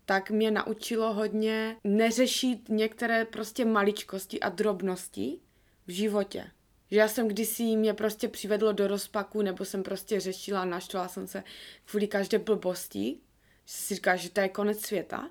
Tak 0.05 0.31
mě 0.31 0.51
naučilo 0.51 1.13
hodně 1.13 1.75
neřešit 1.83 2.69
některé 2.69 3.25
prostě 3.25 3.65
maličkosti 3.65 4.39
a 4.39 4.49
drobnosti 4.49 5.39
v 5.87 5.91
životě. 5.91 6.51
Že 6.91 6.97
já 6.97 7.07
jsem 7.07 7.27
kdysi 7.27 7.63
mě 7.63 7.93
prostě 7.93 8.27
přivedlo 8.27 8.71
do 8.71 8.87
rozpaku, 8.87 9.41
nebo 9.41 9.65
jsem 9.65 9.83
prostě 9.83 10.19
řešila, 10.19 10.65
naštvala 10.65 11.07
jsem 11.07 11.27
se 11.27 11.43
kvůli 11.85 12.07
každé 12.07 12.39
blbosti, 12.39 13.17
že 13.65 13.73
si 13.73 13.95
říká, 13.95 14.15
že 14.15 14.29
to 14.29 14.39
je 14.39 14.49
konec 14.49 14.85
světa. 14.85 15.29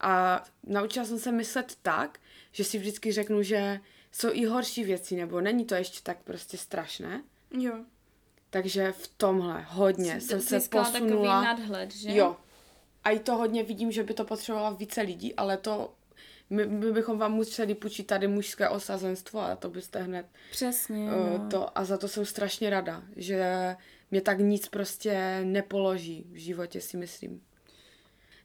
A 0.00 0.44
naučila 0.62 1.04
jsem 1.04 1.18
se 1.18 1.32
myslet 1.32 1.76
tak, 1.82 2.18
že 2.52 2.64
si 2.64 2.78
vždycky 2.78 3.12
řeknu, 3.12 3.42
že 3.42 3.80
jsou 4.12 4.28
i 4.32 4.44
horší 4.44 4.84
věci, 4.84 5.16
nebo 5.16 5.40
není 5.40 5.64
to 5.64 5.74
ještě 5.74 6.00
tak 6.02 6.18
prostě 6.22 6.58
strašné. 6.58 7.22
Jo. 7.50 7.74
Takže 8.50 8.92
v 8.92 9.08
tomhle 9.16 9.66
hodně 9.68 10.20
Jsi 10.20 10.26
jsem 10.26 10.40
se 10.40 10.60
posunula. 10.60 10.92
takový 10.92 11.22
nadhled, 11.24 11.94
že? 11.94 12.16
Jo. 12.16 12.36
A 13.04 13.10
i 13.10 13.18
to 13.18 13.36
hodně 13.36 13.62
vidím, 13.62 13.92
že 13.92 14.02
by 14.02 14.14
to 14.14 14.24
potřebovalo 14.24 14.76
více 14.76 15.00
lidí, 15.00 15.34
ale 15.34 15.56
to 15.56 15.94
my, 16.50 16.66
my 16.66 16.92
bychom 16.92 17.18
vám 17.18 17.32
museli 17.32 17.74
půjčit 17.74 18.06
tady 18.06 18.28
mužské 18.28 18.68
osazenstvo 18.68 19.40
a 19.40 19.56
to 19.56 19.70
byste 19.70 20.02
hned 20.02 20.26
Přesně, 20.50 21.04
uh, 21.04 21.42
no. 21.42 21.48
to 21.50 21.78
a 21.78 21.84
za 21.84 21.98
to 21.98 22.08
jsem 22.08 22.24
strašně 22.24 22.70
rada, 22.70 23.02
že 23.16 23.76
mě 24.10 24.20
tak 24.20 24.38
nic 24.38 24.68
prostě 24.68 25.40
nepoloží 25.44 26.26
v 26.32 26.36
životě, 26.36 26.80
si 26.80 26.96
myslím. 26.96 27.40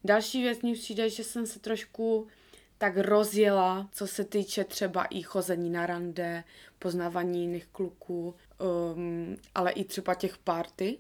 Další 0.04 0.44
věc 0.44 0.62
mi 0.62 0.74
přijde, 0.74 1.10
že 1.10 1.24
jsem 1.24 1.46
se 1.46 1.60
trošku 1.60 2.28
tak 2.78 2.98
rozjela, 2.98 3.90
co 3.92 4.08
se 4.08 4.24
týče 4.24 4.64
třeba 4.64 5.04
i 5.04 5.22
chození 5.22 5.70
na 5.70 5.86
rande, 5.86 6.44
poznávání 6.80 7.42
jiných 7.42 7.68
kluků, 7.68 8.36
um, 8.96 9.38
ale 9.56 9.72
i 9.72 9.84
třeba 9.84 10.16
těch 10.16 10.38
party. 10.38 10.98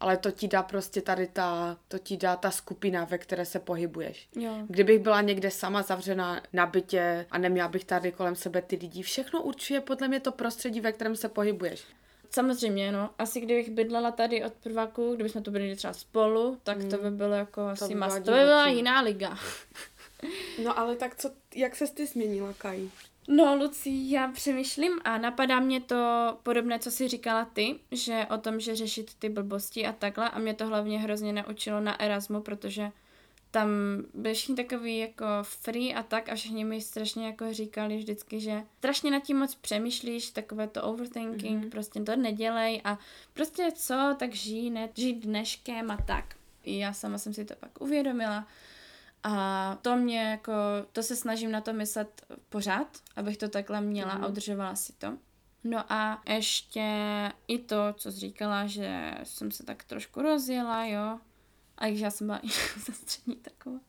Ale 0.00 0.16
to 0.16 0.30
ti 0.30 0.48
dá 0.48 0.62
prostě 0.62 1.00
tady 1.00 1.26
ta, 1.26 1.78
to 1.88 1.98
ti 1.98 2.16
dá 2.16 2.36
ta 2.36 2.50
skupina, 2.50 3.04
ve 3.04 3.18
které 3.18 3.44
se 3.44 3.58
pohybuješ. 3.58 4.28
Jo. 4.36 4.52
Kdybych 4.68 4.98
byla 4.98 5.20
někde 5.20 5.50
sama 5.50 5.82
zavřená 5.82 6.42
na 6.52 6.66
bytě 6.66 7.26
a 7.30 7.38
neměla 7.38 7.68
bych 7.68 7.84
tady 7.84 8.12
kolem 8.12 8.36
sebe 8.36 8.62
ty 8.62 8.76
lidi, 8.76 9.02
všechno 9.02 9.42
určuje 9.42 9.80
podle 9.80 10.08
mě 10.08 10.20
to 10.20 10.32
prostředí, 10.32 10.80
ve 10.80 10.92
kterém 10.92 11.16
se 11.16 11.28
pohybuješ. 11.28 11.84
Samozřejmě, 12.30 12.92
no. 12.92 13.10
Asi 13.18 13.40
kdybych 13.40 13.70
bydlela 13.70 14.10
tady 14.10 14.44
od 14.44 14.52
prváku, 14.52 15.14
kdybychom 15.14 15.42
to 15.42 15.50
byli 15.50 15.76
třeba 15.76 15.92
spolu, 15.92 16.58
tak 16.62 16.84
to 16.84 16.98
by 16.98 17.10
bylo 17.10 17.34
jako 17.34 17.62
asi 17.62 17.88
by 17.88 17.94
mas. 17.94 18.14
To 18.14 18.20
by 18.20 18.38
byla 18.38 18.68
jiná 18.68 19.00
liga. 19.00 19.38
No 20.64 20.78
ale 20.78 20.96
tak 20.96 21.16
co, 21.16 21.30
jak 21.54 21.76
se 21.76 21.86
ty 21.94 22.06
změnila, 22.06 22.52
Kaj? 22.58 22.88
No, 23.28 23.56
Luci, 23.56 23.90
já 23.92 24.28
přemýšlím 24.28 25.00
a 25.04 25.18
napadá 25.18 25.60
mě 25.60 25.80
to 25.80 25.96
podobné, 26.42 26.78
co 26.78 26.90
jsi 26.90 27.08
říkala 27.08 27.44
ty, 27.44 27.78
že 27.92 28.26
o 28.34 28.38
tom, 28.38 28.60
že 28.60 28.76
řešit 28.76 29.14
ty 29.18 29.28
blbosti 29.28 29.86
a 29.86 29.92
takhle 29.92 30.30
a 30.30 30.38
mě 30.38 30.54
to 30.54 30.66
hlavně 30.66 30.98
hrozně 30.98 31.32
naučilo 31.32 31.80
na 31.80 32.00
Erasmu, 32.00 32.40
protože 32.40 32.90
tam 33.50 33.68
byli 34.14 34.34
všichni 34.34 34.56
takový 34.56 34.98
jako 34.98 35.24
free 35.42 35.94
a 35.94 36.02
tak 36.02 36.28
a 36.28 36.34
všichni 36.34 36.64
mi 36.64 36.80
strašně 36.80 37.26
jako 37.26 37.52
říkali 37.52 37.96
vždycky, 37.96 38.40
že 38.40 38.62
strašně 38.78 39.10
nad 39.10 39.22
tím 39.22 39.38
moc 39.38 39.54
přemýšlíš, 39.54 40.30
takové 40.30 40.68
to 40.68 40.82
overthinking, 40.82 41.64
mm-hmm. 41.64 41.70
prostě 41.70 42.00
to 42.00 42.16
nedělej 42.16 42.80
a 42.84 42.98
prostě 43.34 43.72
co, 43.74 44.16
tak 44.18 44.34
žij, 44.34 44.70
ne, 44.70 44.88
žij 44.94 45.14
dneškem 45.14 45.90
a 45.90 45.96
tak. 45.96 46.24
I 46.64 46.78
já 46.78 46.92
sama 46.92 47.18
jsem 47.18 47.34
si 47.34 47.44
to 47.44 47.54
pak 47.56 47.80
uvědomila 47.80 48.46
a 49.22 49.78
to 49.82 49.96
mě 49.96 50.20
jako, 50.20 50.52
to 50.92 51.02
se 51.02 51.16
snažím 51.16 51.50
na 51.50 51.60
to 51.60 51.72
myslet 51.72 52.22
pořád, 52.48 52.88
abych 53.16 53.36
to 53.36 53.48
takhle 53.48 53.80
měla 53.80 54.14
Mhm. 54.14 54.24
a 54.24 54.26
udržovala 54.28 54.74
si 54.74 54.92
to. 54.92 55.16
No 55.64 55.92
a 55.92 56.22
ještě 56.28 56.82
i 57.48 57.58
to, 57.58 57.76
co 57.96 58.12
jsi 58.12 58.18
říkala, 58.18 58.66
že 58.66 59.14
jsem 59.24 59.50
se 59.50 59.64
tak 59.64 59.84
trošku 59.84 60.22
rozjela, 60.22 60.84
jo. 60.84 61.18
A 61.80 61.86
když 61.88 62.00
já 62.00 62.10
jsem 62.10 62.26
byla 62.26 62.40
za 62.86 62.92
střední 62.92 63.36
taková. 63.36 63.80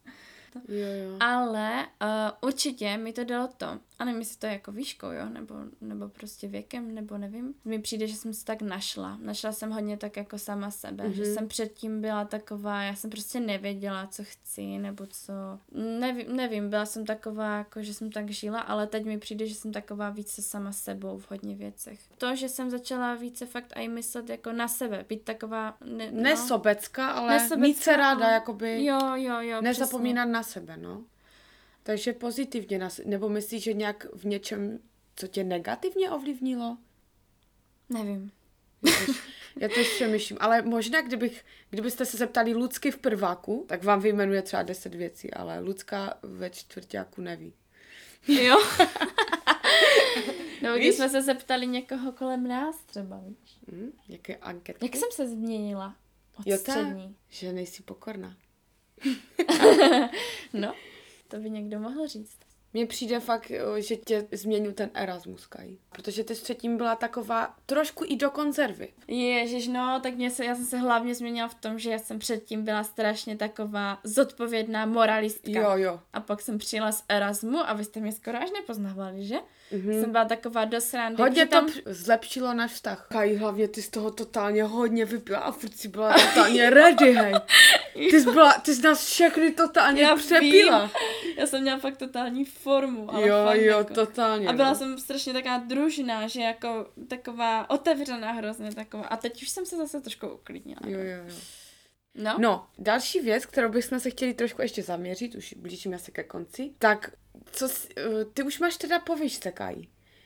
Jo, 0.68 0.88
jo. 0.88 1.18
Ale 1.20 1.88
uh, 2.02 2.50
určitě 2.50 2.98
mi 2.98 3.14
to 3.14 3.24
dalo 3.24 3.50
to. 3.58 3.80
A 4.02 4.06
nevím, 4.06 4.20
jestli 4.20 4.38
to 4.38 4.45
je 4.45 4.54
jako 4.54 4.72
výškou, 4.72 5.12
jo, 5.12 5.26
nebo, 5.30 5.56
nebo 5.82 6.10
prostě 6.10 6.47
věkem, 6.47 6.95
nebo 6.95 7.18
nevím. 7.18 7.54
Mi 7.66 7.80
přijde, 7.80 8.08
že 8.08 8.16
jsem 8.16 8.34
se 8.34 8.45
tak 8.45 8.62
našla. 8.62 9.18
Našla 9.22 9.52
jsem 9.52 9.72
hodně 9.72 9.97
tak 9.97 10.18
jako 10.18 10.38
sama 10.38 10.72
sebe. 10.72 11.04
Mm-hmm. 11.04 11.12
Že 11.12 11.26
jsem 11.26 11.47
předtím 11.47 12.02
byla 12.02 12.26
taková, 12.26 12.84
já 12.84 12.95
jsem 12.95 13.10
prostě 13.10 13.39
nevěděla, 13.39 14.08
co 14.08 14.24
chci, 14.24 14.78
nebo 14.78 15.06
co. 15.10 15.34
Nevím, 15.99 16.36
nevím, 16.36 16.70
byla 16.70 16.86
jsem 16.86 17.06
taková, 17.06 17.58
jako 17.58 17.84
že 17.84 17.93
jsem 17.93 18.12
tak 18.12 18.30
žila, 18.30 18.60
ale 18.60 18.88
teď 18.88 19.06
mi 19.06 19.18
přijde, 19.18 19.47
že 19.47 19.56
jsem 19.56 19.72
taková 19.72 20.10
více 20.10 20.41
sama 20.41 20.72
sebou 20.72 21.18
v 21.18 21.32
hodně 21.32 21.56
věcech. 21.56 21.99
To, 22.18 22.36
že 22.36 22.49
jsem 22.49 22.70
začala 22.70 23.16
více 23.16 23.45
fakt 23.45 23.74
i 23.76 23.88
myslet 23.88 24.30
jako 24.30 24.52
na 24.52 24.68
sebe, 24.68 25.06
být 25.10 25.24
taková... 25.24 25.78
Ne, 25.86 26.12
no. 26.12 26.22
Nesobecká, 26.22 27.08
ale 27.12 27.34
Nesobecká, 27.34 27.62
mít 27.62 27.78
se 27.78 27.95
ráda, 27.95 28.26
ale- 28.26 28.34
jakoby 28.34 28.86
Jo, 28.86 28.99
jo, 29.16 29.39
jo. 29.39 29.62
nezapomínat 29.62 30.30
na 30.30 30.43
sebe, 30.43 30.78
no. 30.78 31.04
Takže 31.84 32.14
pozitivně, 32.14 32.78
na, 32.80 32.90
se- 32.90 33.04
nebo 33.06 33.30
myslíš, 33.30 33.64
že 33.64 33.74
nějak 33.74 34.06
v 34.14 34.26
něčem, 34.26 34.80
co 35.16 35.28
tě 35.28 35.44
negativně 35.44 36.12
ovlivnilo? 36.12 36.78
Nevím. 37.90 38.32
Já 39.56 39.68
to 39.68 39.76
přemýšlím, 39.96 40.38
ale 40.42 40.62
možná, 40.62 41.02
kdybych, 41.02 41.46
kdybyste 41.70 42.06
se 42.06 42.18
zeptali 42.18 42.54
Lucky 42.54 42.92
v 42.92 42.98
prváku, 42.98 43.66
tak 43.70 43.84
vám 43.84 44.02
vyjmenuje 44.02 44.42
třeba 44.42 44.64
deset 44.64 44.96
věcí, 44.96 45.34
ale 45.34 45.60
Lucka 45.60 46.18
ve 46.24 46.50
čtvrtáku 46.50 47.22
neví. 47.22 47.54
Jo. 48.28 48.58
Nebo 50.62 50.76
když 50.76 50.88
Víš? 50.88 50.96
jsme 50.96 51.10
se 51.10 51.22
zeptali 51.22 51.68
někoho 51.68 52.12
kolem 52.12 52.48
nás 52.48 52.84
třeba, 52.86 53.22
víš. 53.28 53.58
Hm? 53.72 53.92
Jaké 54.08 54.36
anketky? 54.36 54.86
Jak 54.86 54.96
jsem 54.96 55.10
se 55.12 55.28
změnila 55.28 55.96
od 56.40 56.48
Jo, 56.48 56.58
střední? 56.58 57.16
že 57.30 57.54
nejsi 57.54 57.84
pokorná. 57.84 58.36
No, 60.54 60.74
to 61.32 61.38
by 61.38 61.50
někdo 61.50 61.80
mohl 61.80 62.08
říct. 62.08 62.40
Mně 62.74 62.86
přijde 62.86 63.20
fakt, 63.20 63.52
že 63.78 63.96
tě 63.96 64.28
změnil 64.32 64.74
ten 64.74 64.90
Erasmus, 64.94 65.48
Kaj. 65.48 65.78
Protože 65.90 66.24
ty 66.24 66.36
s 66.36 66.42
třetím 66.42 66.78
byla 66.78 66.96
taková 66.96 67.56
trošku 67.66 68.04
i 68.08 68.16
do 68.16 68.30
konzervy. 68.32 68.94
Ježiš, 69.08 69.68
no, 69.68 70.00
tak 70.04 70.16
mě 70.16 70.32
se, 70.32 70.46
já 70.46 70.56
jsem 70.56 70.66
se 70.66 70.78
hlavně 70.78 71.16
změnila 71.16 71.48
v 71.48 71.56
tom, 71.56 71.80
že 71.80 71.92
já 71.92 72.00
jsem 72.00 72.20
předtím 72.20 72.64
byla 72.64 72.84
strašně 72.84 73.38
taková 73.38 74.00
zodpovědná 74.04 74.86
moralistka. 74.86 75.52
Jo, 75.52 75.72
jo. 75.76 76.00
A 76.14 76.20
pak 76.20 76.42
jsem 76.42 76.58
přijela 76.58 76.92
z 76.92 77.04
Erasmu 77.10 77.58
a 77.58 77.74
vy 77.74 77.84
jste 77.84 78.00
mě 78.00 78.12
skoro 78.12 78.38
až 78.38 78.52
nepoznávali, 78.52 79.26
že? 79.26 79.38
Mhm. 79.74 79.82
Mm-hmm. 79.89 80.01
Jsem 80.01 80.11
byla 80.11 80.26
taková 80.26 80.65
do 80.65 80.82
srandy. 80.82 81.22
Hodně 81.22 81.45
to 81.47 81.65
zlepšilo 81.86 82.53
náš 82.53 82.72
vztah. 82.72 83.07
Kaj, 83.11 83.36
hlavně 83.36 83.67
ty 83.67 83.82
z 83.82 83.89
toho 83.89 84.11
totálně 84.11 84.63
hodně 84.63 85.05
vypila 85.05 85.39
a 85.39 85.51
furt 85.51 85.78
si 85.78 85.88
byla 85.88 86.13
totálně 86.13 86.69
ready, 86.69 87.13
hej. 87.13 87.34
Ty 87.93 88.22
jsi, 88.22 88.32
byla, 88.32 88.53
ty 88.53 88.76
jsi 88.76 88.82
nás 88.82 89.05
všechny 89.05 89.51
totálně 89.51 90.01
Já 90.01 90.15
přepila. 90.15 90.82
vím. 90.86 90.91
Já 91.38 91.47
jsem 91.47 91.61
měla 91.61 91.80
fakt 91.80 91.97
totální 91.97 92.45
formu. 92.45 93.11
Ale 93.13 93.28
Jo, 93.28 93.36
fakt 93.45 93.61
jo, 93.61 93.78
jako. 93.78 93.93
totálně. 93.93 94.47
A 94.47 94.53
byla 94.53 94.69
no. 94.69 94.76
jsem 94.76 94.97
strašně 94.97 95.34
taková 95.34 95.57
družná, 95.57 96.28
že 96.28 96.41
jako 96.41 96.88
taková 97.07 97.69
otevřená 97.69 98.32
hrozně 98.32 98.76
taková. 98.76 99.03
A 99.07 99.17
teď 99.17 99.41
už 99.43 99.49
jsem 99.49 99.65
se 99.65 99.78
zase 99.78 100.01
trošku 100.01 100.28
uklidnila. 100.28 100.80
Jo, 100.86 100.99
jo, 100.99 101.24
jo. 101.28 101.36
No, 102.16 102.38
No, 102.39 102.68
další 102.80 103.20
věc, 103.20 103.45
kterou 103.45 103.70
bychom 103.70 103.99
se 103.99 104.09
chtěli 104.09 104.34
trošku 104.34 104.62
ještě 104.62 104.84
zaměřit, 104.84 105.36
už 105.36 105.53
blížíme 105.57 105.99
se 105.99 106.12
ke 106.12 106.24
konci, 106.24 106.72
tak 106.80 107.12
co, 107.51 107.70
eh, 107.97 108.26
ty 108.34 108.43
už 108.43 108.59
máš 108.59 108.78
teda 108.78 108.99
po 108.99 109.16
výšce, 109.16 109.51
Kaj. 109.51 109.76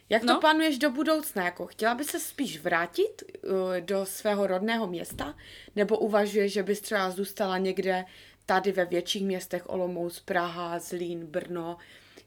Jak 0.10 0.22
to 0.22 0.28
No. 0.28 0.40
plánuješ 0.40 0.78
do 0.78 0.90
budoucna? 0.92 1.44
Jako, 1.46 1.68
chtěla 1.68 1.96
by 1.96 2.04
se 2.04 2.20
spíš 2.20 2.60
vrátit 2.62 3.24
eh, 3.78 3.82
do 3.82 4.06
svého 4.06 4.48
rodného 4.48 4.88
města? 4.88 5.36
Nebo 5.76 5.98
uvažuješ, 5.98 6.54
že 6.54 6.64
bys 6.64 6.82
třeba 6.82 7.10
zůstala 7.12 7.58
někde 7.58 8.06
tady 8.46 8.72
ve 8.72 8.86
větších 8.86 9.26
městech 9.26 9.70
Olomouc, 9.70 10.20
Praha, 10.20 10.80
Zlín, 10.80 11.26
Brno? 11.26 11.78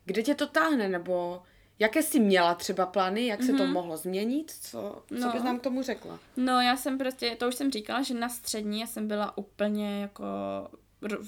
Kde 0.05 0.23
tě 0.23 0.35
to 0.35 0.47
táhne? 0.47 0.89
Nebo 0.89 1.43
jaké 1.79 2.03
jsi 2.03 2.21
měla 2.21 2.55
třeba 2.55 2.87
plány? 2.87 3.27
Jak 3.27 3.43
se 3.43 3.53
to 3.53 3.67
mohlo 3.67 3.97
změnit? 3.97 4.51
Co, 4.61 5.03
co 5.09 5.15
No. 5.15 5.33
bys 5.33 5.43
nám 5.43 5.59
k 5.59 5.63
tomu 5.63 5.83
řekla? 5.83 6.19
no 6.37 6.61
já 6.61 6.77
jsem 6.77 6.99
prostě, 6.99 7.37
to 7.37 7.49
už 7.49 7.55
jsem 7.55 7.71
říkala, 7.71 8.03
že 8.03 8.15
na 8.15 8.29
střední 8.29 8.81
já 8.81 8.87
jsem 8.87 9.09
byla 9.09 9.39
úplně 9.39 10.01
jako 10.01 10.25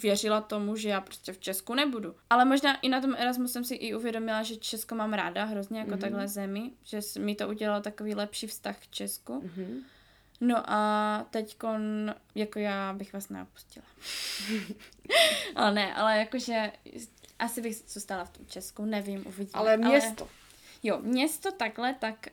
věřila 0.03 0.41
tomu, 0.41 0.77
že 0.77 0.89
já 0.89 1.01
prostě 1.01 1.33
v 1.33 1.39
Česku 1.39 1.75
nebudu. 1.75 2.15
Ale 2.31 2.45
možná 2.45 2.81
i 2.81 2.89
na 2.89 3.01
tom 3.01 3.15
Erasmu 3.19 3.49
jsem 3.49 3.65
si 3.65 3.75
i 3.75 3.95
uvědomila, 3.95 4.43
že 4.43 4.57
Česko 4.57 4.95
mám 4.95 5.13
ráda 5.13 5.45
hrozně 5.45 5.79
jako 5.79 5.91
mm-hmm. 5.91 6.01
takhle 6.01 6.29
zemi, 6.29 6.71
že 6.85 7.01
mi 7.19 7.35
to 7.35 7.49
udělalo 7.49 7.83
takový 7.83 8.15
lepší 8.15 8.47
vztah 8.47 8.79
k 8.79 8.87
Česku. 8.91 9.41
Mhm. 9.43 9.81
No 10.41 10.63
a 10.67 11.27
teďkon, 11.31 12.15
jako 12.35 12.59
já 12.59 12.93
bych 12.93 13.13
vás 13.13 13.29
neopustila. 13.29 13.87
ale 15.57 15.75
ne, 15.75 15.95
ale 15.95 16.19
jakože 16.19 16.73
asi 17.39 17.61
bych 17.61 17.77
zůstala 17.89 18.25
v 18.25 18.31
tom 18.31 18.47
Česku, 18.47 18.85
nevím, 18.85 19.27
uvidíme. 19.27 19.51
Ale 19.55 19.77
město. 19.77 20.25
Ale, 20.25 20.31
jo, 20.83 20.99
město 21.03 21.53
takhle, 21.53 21.95
tak 21.95 22.27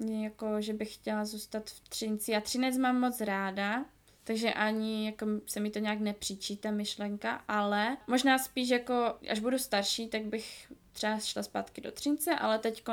uh, 0.00 0.10
jako, 0.22 0.60
že 0.60 0.72
bych 0.72 0.94
chtěla 0.94 1.24
zůstat 1.24 1.70
v 1.70 1.88
Třinci. 1.88 2.32
Já 2.32 2.40
Třinec 2.40 2.78
mám 2.78 3.00
moc 3.00 3.20
ráda, 3.20 3.84
takže 4.24 4.52
ani 4.52 5.06
jako 5.06 5.26
se 5.46 5.60
mi 5.60 5.70
to 5.70 5.78
nějak 5.78 6.00
nepříčí 6.00 6.56
ta 6.56 6.70
myšlenka, 6.70 7.44
ale 7.48 7.96
možná 8.06 8.38
spíš 8.38 8.68
jako, 8.68 9.14
až 9.30 9.40
budu 9.40 9.58
starší, 9.58 10.08
tak 10.08 10.24
bych 10.24 10.72
třeba 10.92 11.18
šla 11.18 11.42
zpátky 11.42 11.80
do 11.80 11.92
Třince, 11.92 12.34
ale 12.34 12.58
teď, 12.58 12.84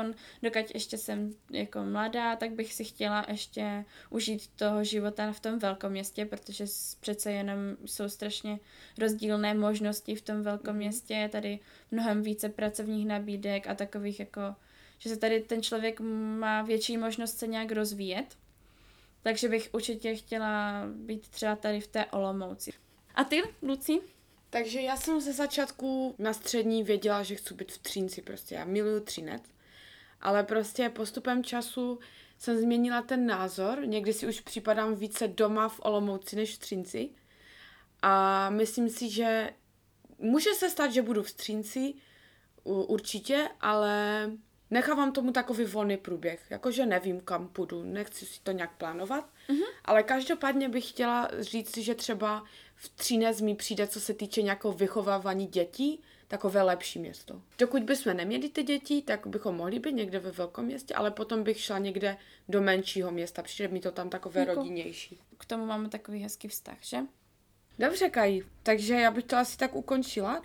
dokud 0.42 0.74
ještě 0.74 0.98
jsem 0.98 1.34
jako 1.50 1.82
mladá, 1.82 2.36
tak 2.36 2.50
bych 2.50 2.74
si 2.74 2.84
chtěla 2.84 3.26
ještě 3.28 3.84
užít 4.10 4.50
toho 4.56 4.84
života 4.84 5.32
v 5.32 5.40
tom 5.40 5.58
velkom 5.58 5.90
městě, 5.92 6.26
protože 6.26 6.64
přece 7.00 7.32
jenom 7.32 7.58
jsou 7.84 8.08
strašně 8.08 8.58
rozdílné 8.98 9.54
možnosti 9.54 10.14
v 10.14 10.22
tom 10.22 10.42
velkom 10.42 10.76
městě, 10.76 11.14
je 11.14 11.28
tady 11.28 11.58
mnohem 11.90 12.22
více 12.22 12.48
pracovních 12.48 13.06
nabídek 13.06 13.66
a 13.66 13.74
takových 13.74 14.20
jako, 14.20 14.40
že 14.98 15.08
se 15.08 15.16
tady 15.16 15.40
ten 15.40 15.62
člověk 15.62 16.00
má 16.00 16.62
větší 16.62 16.96
možnost 16.96 17.38
se 17.38 17.46
nějak 17.46 17.72
rozvíjet. 17.72 18.36
Takže 19.22 19.48
bych 19.48 19.70
určitě 19.72 20.14
chtěla 20.14 20.82
být 20.94 21.28
třeba 21.28 21.56
tady 21.56 21.80
v 21.80 21.86
té 21.86 22.06
Olomouci. 22.06 22.72
A 23.14 23.24
ty, 23.24 23.42
Luci? 23.62 24.00
Takže 24.50 24.80
já 24.80 24.96
jsem 24.96 25.20
ze 25.20 25.32
začátku 25.32 26.14
na 26.18 26.32
střední 26.32 26.82
věděla, 26.82 27.22
že 27.22 27.34
chci 27.34 27.54
být 27.54 27.72
v 27.72 27.78
Třínci 27.78 28.22
prostě. 28.22 28.54
Já 28.54 28.64
miluju 28.64 29.00
Třinec. 29.00 29.42
Ale 30.20 30.44
prostě 30.44 30.88
postupem 30.88 31.44
času 31.44 31.98
jsem 32.38 32.58
změnila 32.58 33.02
ten 33.02 33.26
názor. 33.26 33.86
Někdy 33.86 34.12
si 34.12 34.26
už 34.26 34.40
připadám 34.40 34.94
více 34.94 35.28
doma 35.28 35.68
v 35.68 35.80
Olomouci 35.82 36.36
než 36.36 36.54
v 36.54 36.58
Třinci. 36.58 37.10
A 38.02 38.50
myslím 38.50 38.88
si, 38.88 39.10
že 39.10 39.50
může 40.18 40.54
se 40.54 40.70
stát, 40.70 40.92
že 40.92 41.02
budu 41.02 41.22
v 41.22 41.32
Třinci, 41.32 41.94
určitě, 42.64 43.48
ale 43.60 44.30
nechávám 44.70 45.12
tomu 45.12 45.32
takový 45.32 45.64
volný 45.64 45.96
průběh. 45.96 46.46
Jakože 46.50 46.86
nevím, 46.86 47.20
kam 47.20 47.48
půjdu, 47.48 47.82
nechci 47.82 48.26
si 48.26 48.40
to 48.42 48.52
nějak 48.52 48.76
plánovat, 48.76 49.24
mm-hmm. 49.48 49.66
ale 49.84 50.02
každopádně 50.02 50.68
bych 50.68 50.88
chtěla 50.88 51.30
říct, 51.40 51.78
že 51.78 51.94
třeba 51.94 52.44
v 52.74 52.88
Třinec 52.88 53.40
mi 53.40 53.54
přijde, 53.54 53.86
co 53.86 54.00
se 54.00 54.14
týče 54.14 54.42
nějakého 54.42 54.72
vychovávání 54.72 55.46
dětí, 55.46 56.00
takové 56.28 56.62
lepší 56.62 56.98
město. 56.98 57.42
Dokud 57.58 57.82
bychom 57.82 58.16
neměli 58.16 58.48
ty 58.48 58.62
děti, 58.62 59.02
tak 59.02 59.26
bychom 59.26 59.56
mohli 59.56 59.78
být 59.78 59.92
někde 59.92 60.18
ve 60.18 60.30
velkém 60.30 60.64
městě, 60.64 60.94
ale 60.94 61.10
potom 61.10 61.42
bych 61.42 61.60
šla 61.60 61.78
někde 61.78 62.16
do 62.48 62.60
menšího 62.62 63.10
města. 63.10 63.42
Přijde 63.42 63.72
mi 63.72 63.80
to 63.80 63.92
tam 63.92 64.10
takové 64.10 64.40
jako, 64.40 64.54
rodinnější. 64.54 65.20
K 65.38 65.44
tomu 65.44 65.66
máme 65.66 65.88
takový 65.88 66.22
hezký 66.22 66.48
vztah, 66.48 66.76
že? 66.80 66.98
Dobře, 67.78 68.10
Kaj, 68.10 68.42
takže 68.62 68.94
já 68.94 69.10
bych 69.10 69.24
to 69.24 69.36
asi 69.36 69.58
tak 69.58 69.74
ukončila. 69.74 70.42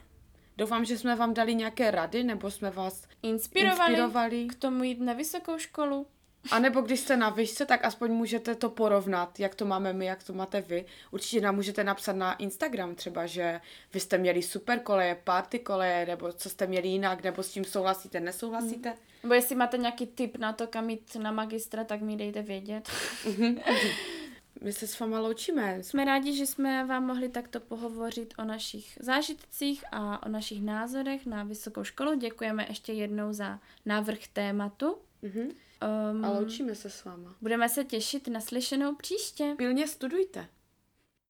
Doufám, 0.57 0.85
že 0.85 0.97
jsme 0.97 1.15
vám 1.15 1.33
dali 1.33 1.55
nějaké 1.55 1.91
rady, 1.91 2.23
nebo 2.23 2.51
jsme 2.51 2.69
vás 2.69 3.07
inspirovali, 3.23 3.93
inspirovali. 3.93 4.45
k 4.45 4.55
tomu 4.55 4.83
jít 4.83 4.99
na 4.99 5.13
vysokou 5.13 5.57
školu. 5.57 6.07
A 6.51 6.59
nebo 6.59 6.81
když 6.81 6.99
jste 6.99 7.17
na 7.17 7.29
výšce, 7.29 7.65
tak 7.65 7.85
aspoň 7.85 8.11
můžete 8.11 8.55
to 8.55 8.69
porovnat, 8.69 9.39
jak 9.39 9.55
to 9.55 9.65
máme 9.65 9.93
my, 9.93 10.05
jak 10.05 10.23
to 10.23 10.33
máte 10.33 10.61
vy. 10.61 10.85
Určitě 11.11 11.41
nám 11.41 11.55
můžete 11.55 11.83
napsat 11.83 12.15
na 12.15 12.33
Instagram 12.33 12.95
třeba, 12.95 13.25
že 13.25 13.61
vy 13.93 13.99
jste 13.99 14.17
měli 14.17 14.41
super 14.41 14.79
koleje, 14.79 15.17
party 15.23 15.59
koleje, 15.59 16.05
nebo 16.05 16.33
co 16.33 16.49
jste 16.49 16.67
měli 16.67 16.87
jinak, 16.87 17.23
nebo 17.23 17.43
s 17.43 17.51
tím 17.51 17.65
souhlasíte, 17.65 18.19
nesouhlasíte. 18.19 18.89
Hmm. 18.89 18.99
Nebo 19.23 19.33
jestli 19.33 19.55
máte 19.55 19.77
nějaký 19.77 20.07
tip 20.07 20.37
na 20.37 20.53
to, 20.53 20.67
kam 20.67 20.89
jít 20.89 21.15
na 21.15 21.31
magistra, 21.31 21.83
tak 21.83 22.01
mi 22.01 22.15
dejte 22.15 22.41
vědět. 22.41 22.89
My 24.61 24.73
se 24.73 24.87
s 24.87 24.99
váma 24.99 25.19
loučíme. 25.19 25.83
Jsme 25.83 26.05
rádi, 26.05 26.37
že 26.37 26.45
jsme 26.45 26.85
vám 26.85 27.05
mohli 27.05 27.29
takto 27.29 27.59
pohovořit 27.59 28.33
o 28.37 28.43
našich 28.43 28.97
zážitcích 29.01 29.83
a 29.91 30.25
o 30.25 30.29
našich 30.29 30.61
názorech 30.61 31.25
na 31.25 31.43
vysokou 31.43 31.83
školu. 31.83 32.15
Děkujeme 32.15 32.65
ještě 32.69 32.93
jednou 32.93 33.33
za 33.33 33.59
návrh 33.85 34.27
tématu. 34.27 34.97
Mm-hmm. 35.23 35.51
Um, 36.11 36.25
a 36.25 36.29
loučíme 36.29 36.75
se 36.75 36.89
s 36.89 37.03
váma. 37.03 37.35
Budeme 37.41 37.69
se 37.69 37.83
těšit 37.83 38.27
na 38.27 38.39
slyšenou 38.39 38.95
příště. 38.95 39.53
Pilně 39.57 39.87
studujte. 39.87 40.47